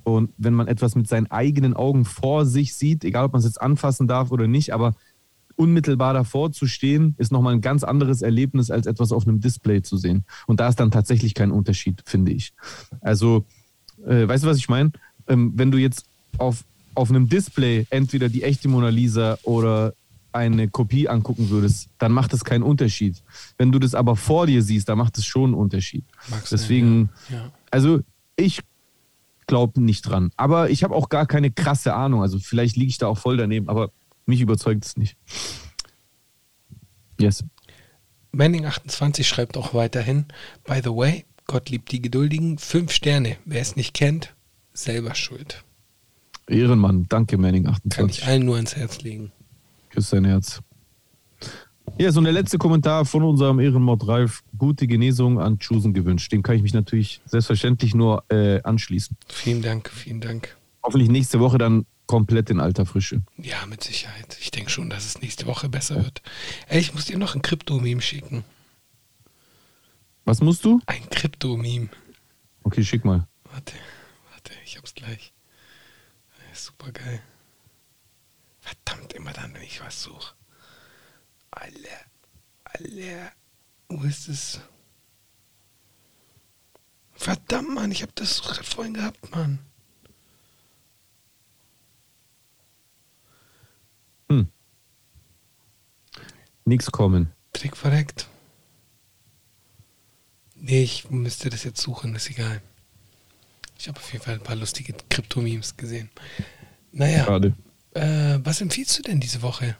Und 0.04 0.30
wenn 0.36 0.52
man 0.52 0.68
etwas 0.68 0.96
mit 0.96 1.08
seinen 1.08 1.30
eigenen 1.30 1.74
Augen 1.74 2.04
vor 2.04 2.44
sich 2.44 2.74
sieht, 2.74 3.04
egal 3.04 3.26
ob 3.26 3.32
man 3.32 3.38
es 3.38 3.46
jetzt 3.46 3.62
anfassen 3.62 4.08
darf 4.08 4.32
oder 4.32 4.48
nicht, 4.48 4.74
aber 4.74 4.94
unmittelbar 5.56 6.14
davor 6.14 6.52
zu 6.52 6.66
stehen, 6.66 7.14
ist 7.18 7.32
nochmal 7.32 7.54
ein 7.54 7.60
ganz 7.60 7.84
anderes 7.84 8.22
Erlebnis, 8.22 8.70
als 8.70 8.86
etwas 8.86 9.12
auf 9.12 9.26
einem 9.26 9.40
Display 9.40 9.82
zu 9.82 9.96
sehen. 9.96 10.24
Und 10.46 10.60
da 10.60 10.68
ist 10.68 10.80
dann 10.80 10.90
tatsächlich 10.90 11.34
kein 11.34 11.50
Unterschied, 11.50 12.02
finde 12.06 12.32
ich. 12.32 12.52
Also, 13.00 13.44
äh, 14.06 14.26
weißt 14.28 14.44
du, 14.44 14.48
was 14.48 14.56
ich 14.58 14.68
meine? 14.68 14.92
Ähm, 15.28 15.52
wenn 15.56 15.70
du 15.70 15.78
jetzt 15.78 16.04
auf, 16.38 16.64
auf 16.94 17.10
einem 17.10 17.28
Display 17.28 17.86
entweder 17.90 18.28
die 18.28 18.42
echte 18.42 18.68
Mona 18.68 18.88
Lisa 18.88 19.38
oder 19.42 19.94
eine 20.32 20.68
Kopie 20.68 21.08
angucken 21.08 21.50
würdest, 21.50 21.88
dann 21.98 22.10
macht 22.12 22.32
es 22.32 22.44
keinen 22.44 22.62
Unterschied. 22.62 23.22
Wenn 23.58 23.70
du 23.70 23.78
das 23.78 23.94
aber 23.94 24.16
vor 24.16 24.46
dir 24.46 24.62
siehst, 24.62 24.88
dann 24.88 24.96
macht 24.98 25.18
es 25.18 25.26
schon 25.26 25.44
einen 25.50 25.54
Unterschied. 25.54 26.04
Sein, 26.28 26.40
Deswegen, 26.50 27.10
Ja. 27.30 27.50
also 27.70 28.00
ich 28.36 28.60
glaube 29.46 29.82
nicht 29.82 30.02
dran. 30.02 30.30
Aber 30.36 30.70
ich 30.70 30.84
habe 30.84 30.94
auch 30.94 31.10
gar 31.10 31.26
keine 31.26 31.50
krasse 31.50 31.94
Ahnung. 31.94 32.22
Also 32.22 32.38
vielleicht 32.38 32.76
liege 32.76 32.88
ich 32.88 32.96
da 32.98 33.08
auch 33.08 33.18
voll 33.18 33.36
daneben, 33.36 33.68
aber 33.68 33.90
mich 34.26 34.40
überzeugt 34.40 34.84
es 34.84 34.96
nicht. 34.96 35.16
Yes. 37.20 37.44
Manning28 38.34 39.24
schreibt 39.24 39.56
auch 39.56 39.74
weiterhin, 39.74 40.26
by 40.64 40.80
the 40.82 40.90
way, 40.90 41.24
Gott 41.46 41.68
liebt 41.68 41.92
die 41.92 42.00
Geduldigen, 42.00 42.58
fünf 42.58 42.92
Sterne. 42.92 43.36
Wer 43.44 43.60
es 43.60 43.76
nicht 43.76 43.94
kennt, 43.94 44.34
selber 44.72 45.14
schuld. 45.14 45.64
Ehrenmann, 46.48 47.06
danke 47.08 47.36
Manning 47.36 47.64
Kann 47.64 47.74
28. 47.74 48.18
ich 48.18 48.26
allen 48.26 48.44
nur 48.44 48.56
ans 48.56 48.74
Herz 48.76 49.02
legen. 49.02 49.32
Küss 49.90 50.10
dein 50.10 50.24
Herz. 50.24 50.60
Ja, 51.98 52.10
so 52.10 52.20
der 52.20 52.32
letzte 52.32 52.58
Kommentar 52.58 53.04
von 53.04 53.22
unserem 53.22 53.60
Ehrenmord 53.60 54.06
Ralf. 54.08 54.42
Gute 54.56 54.86
Genesung 54.86 55.38
an 55.38 55.58
Chusen 55.58 55.92
gewünscht. 55.92 56.32
Dem 56.32 56.42
kann 56.42 56.56
ich 56.56 56.62
mich 56.62 56.72
natürlich 56.72 57.20
selbstverständlich 57.26 57.94
nur 57.94 58.24
äh, 58.30 58.62
anschließen. 58.62 59.16
Vielen 59.28 59.62
Dank, 59.62 59.90
vielen 59.90 60.20
Dank. 60.20 60.56
Hoffentlich 60.82 61.10
nächste 61.10 61.38
Woche 61.38 61.58
dann 61.58 61.84
komplett 62.12 62.50
in 62.50 62.60
alter 62.60 62.84
Frische. 62.84 63.22
Ja, 63.38 63.64
mit 63.64 63.82
Sicherheit. 63.82 64.36
Ich 64.38 64.50
denke 64.50 64.68
schon, 64.68 64.90
dass 64.90 65.06
es 65.06 65.22
nächste 65.22 65.46
Woche 65.46 65.70
besser 65.70 65.96
wird. 65.96 66.20
Ey, 66.68 66.78
ich 66.78 66.92
muss 66.92 67.06
dir 67.06 67.16
noch 67.16 67.34
ein 67.34 67.40
Krypto-Meme 67.40 68.02
schicken. 68.02 68.44
Was 70.26 70.42
musst 70.42 70.62
du? 70.66 70.82
Ein 70.84 71.08
Krypto-Meme. 71.08 71.88
Okay, 72.64 72.84
schick 72.84 73.06
mal. 73.06 73.26
Warte, 73.44 73.72
warte, 74.30 74.52
ich 74.62 74.76
hab's 74.76 74.94
gleich. 74.94 75.32
Super 76.52 76.92
geil. 76.92 77.22
Verdammt, 78.60 79.14
immer 79.14 79.32
dann, 79.32 79.54
wenn 79.54 79.62
ich 79.62 79.80
was 79.80 80.02
suche. 80.02 80.34
Alle, 81.50 81.96
alle. 82.64 83.32
Wo 83.88 84.02
ist 84.02 84.28
es? 84.28 84.60
Verdammt, 87.14 87.70
Mann, 87.70 87.90
ich 87.90 88.02
hab 88.02 88.14
das 88.16 88.40
vorhin 88.40 88.92
gehabt, 88.92 89.30
Mann. 89.30 89.60
Nix 96.72 96.90
kommen. 96.90 97.30
Trick 97.52 97.76
verreckt. 97.76 98.26
Nee, 100.56 100.82
ich 100.84 101.10
müsste 101.10 101.50
das 101.50 101.64
jetzt 101.64 101.82
suchen, 101.82 102.14
ist 102.14 102.30
egal. 102.30 102.62
Ich 103.78 103.88
habe 103.88 103.98
auf 104.00 104.10
jeden 104.10 104.24
Fall 104.24 104.34
ein 104.34 104.40
paar 104.40 104.56
lustige 104.56 104.94
Krypto-Memes 105.10 105.76
gesehen. 105.76 106.08
Naja, 106.92 107.26
Schade. 107.26 107.52
äh, 107.92 108.38
was 108.42 108.62
empfiehlst 108.62 108.98
du 108.98 109.02
denn 109.02 109.20
diese 109.20 109.42
Woche? 109.42 109.76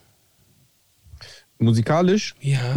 Musikalisch. 1.59 2.34
Ja, 2.40 2.76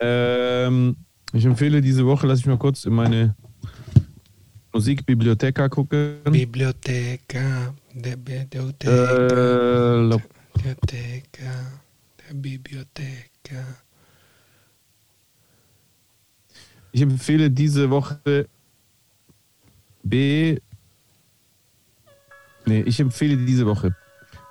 Ähm, 0.00 0.96
ich 1.32 1.44
empfehle 1.44 1.80
diese 1.80 2.04
Woche, 2.04 2.26
lass 2.26 2.40
ich 2.40 2.46
mal 2.46 2.58
kurz 2.58 2.84
in 2.86 2.92
meine 2.94 3.36
Musikbibliotheka 4.72 5.68
gucken. 5.68 6.16
Der 6.24 6.30
Bibliotheca, 6.32 7.72
Äh, 7.94 10.18
Bibliotheca. 12.34 13.64
ich 16.92 17.00
empfehle 17.00 17.50
diese 17.50 17.90
Woche 17.90 18.48
B. 20.02 20.58
Nee, 22.66 22.82
ich 22.82 23.00
empfehle 23.00 23.36
diese 23.36 23.66
Woche 23.66 23.96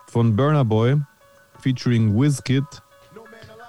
von 0.08 0.36
Burner 0.36 0.66
Boy 0.66 0.98
featuring 1.60 2.20
Wizkid 2.20 2.66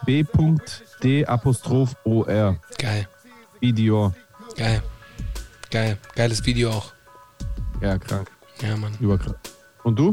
B.D. 0.05 1.27
Apostroph 1.27 1.95
OR. 2.05 2.59
Geil, 2.79 3.09
Video. 3.61 4.13
geil, 4.57 4.83
geil, 5.71 5.99
geiles 6.17 6.45
Video 6.45 6.71
auch. 6.71 6.93
Ja, 7.81 7.99
krank. 7.99 8.31
Ja, 8.61 8.77
Mann. 8.77 8.97
Überkrank. 8.99 9.39
Und 9.85 9.99
du? 9.99 10.11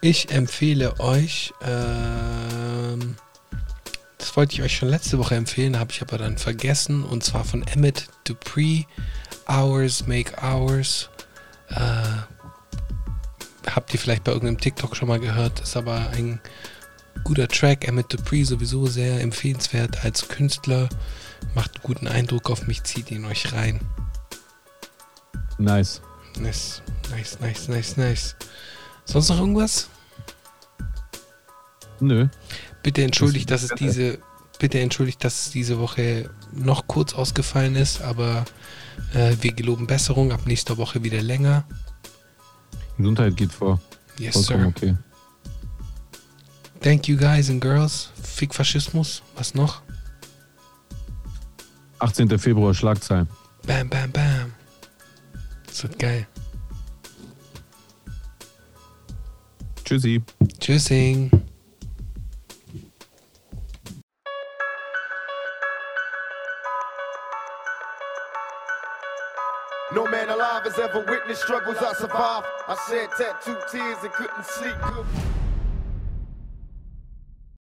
Ich 0.00 0.30
empfehle 0.30 0.98
euch, 1.00 1.52
ähm, 3.00 3.16
das 4.18 4.36
wollte 4.36 4.54
ich 4.54 4.62
euch 4.62 4.76
schon 4.76 4.88
letzte 4.88 5.18
Woche 5.18 5.36
empfehlen, 5.36 5.78
habe 5.78 5.92
ich 5.92 6.02
aber 6.02 6.18
dann 6.18 6.38
vergessen, 6.38 7.04
und 7.04 7.24
zwar 7.24 7.44
von 7.44 7.66
Emmett 7.66 8.08
Dupree, 8.24 8.84
Hours 9.48 10.06
Make 10.06 10.34
Hours. 10.42 11.08
Äh, 11.70 11.76
habt 13.70 13.92
ihr 13.94 14.00
vielleicht 14.00 14.24
bei 14.24 14.32
irgendeinem 14.32 14.58
TikTok 14.58 14.96
schon 14.96 15.08
mal 15.08 15.20
gehört, 15.20 15.60
ist 15.60 15.76
aber 15.76 16.10
ein 16.10 16.40
guter 17.24 17.48
Track. 17.48 17.86
Emmett 17.86 18.12
Dupree 18.12 18.44
sowieso 18.44 18.86
sehr 18.86 19.20
empfehlenswert 19.20 20.04
als 20.04 20.28
Künstler, 20.28 20.88
macht 21.54 21.76
einen 21.76 21.82
guten 21.82 22.08
Eindruck 22.08 22.50
auf 22.50 22.66
mich, 22.66 22.82
zieht 22.82 23.10
ihn 23.10 23.24
euch 23.24 23.52
rein. 23.52 23.80
Nice. 25.58 26.00
Nice, 26.38 26.82
nice, 27.10 27.38
nice, 27.40 27.68
nice, 27.68 27.96
nice. 27.96 28.36
Sonst 29.04 29.28
noch 29.30 29.40
irgendwas? 29.40 29.88
Nö. 32.00 32.28
Bitte 32.82 33.02
entschuldigt, 33.02 33.50
dass 33.50 33.62
es 33.62 33.70
diese 33.70 34.18
bitte 34.58 34.80
entschuldigt, 34.80 35.22
dass 35.24 35.46
es 35.46 35.50
diese 35.50 35.78
Woche 35.78 36.30
noch 36.52 36.86
kurz 36.86 37.14
ausgefallen 37.14 37.76
ist, 37.76 38.02
aber 38.02 38.44
äh, 39.14 39.36
wir 39.40 39.52
geloben 39.52 39.86
Besserung. 39.86 40.32
Ab 40.32 40.42
nächster 40.46 40.76
Woche 40.76 41.02
wieder 41.04 41.22
länger. 41.22 41.64
Gesundheit 42.96 43.36
geht 43.36 43.52
vor. 43.52 43.80
Yes, 44.18 44.34
Vollkommen 44.34 44.74
sir. 44.80 44.88
okay. 44.90 44.96
Thank 46.80 47.08
you 47.08 47.16
guys 47.16 47.50
and 47.50 47.60
girls. 47.60 48.10
Fick 48.22 48.54
Faschismus. 48.54 49.22
Was 49.36 49.54
noch? 49.54 49.82
18. 52.00 52.38
Februar, 52.38 52.74
Schlagzeilen. 52.74 53.28
Bam, 53.66 53.88
bam, 53.88 54.10
bam. 54.12 54.52
Das 55.66 55.82
wird 55.82 55.98
geil. 55.98 56.26
Tschüssi. 59.84 60.22
Tschüssing. 60.60 61.30
Alive 70.58 70.78
ever 70.78 71.00
witnessed 71.00 71.42
struggles 71.42 71.76
I 71.78 71.92
survived. 71.94 72.46
I 72.66 72.76
shed 72.88 73.08
tattooed 73.16 73.62
tears 73.70 73.98
and 74.02 74.12
couldn't 74.12 74.44
sleep. 74.44 75.37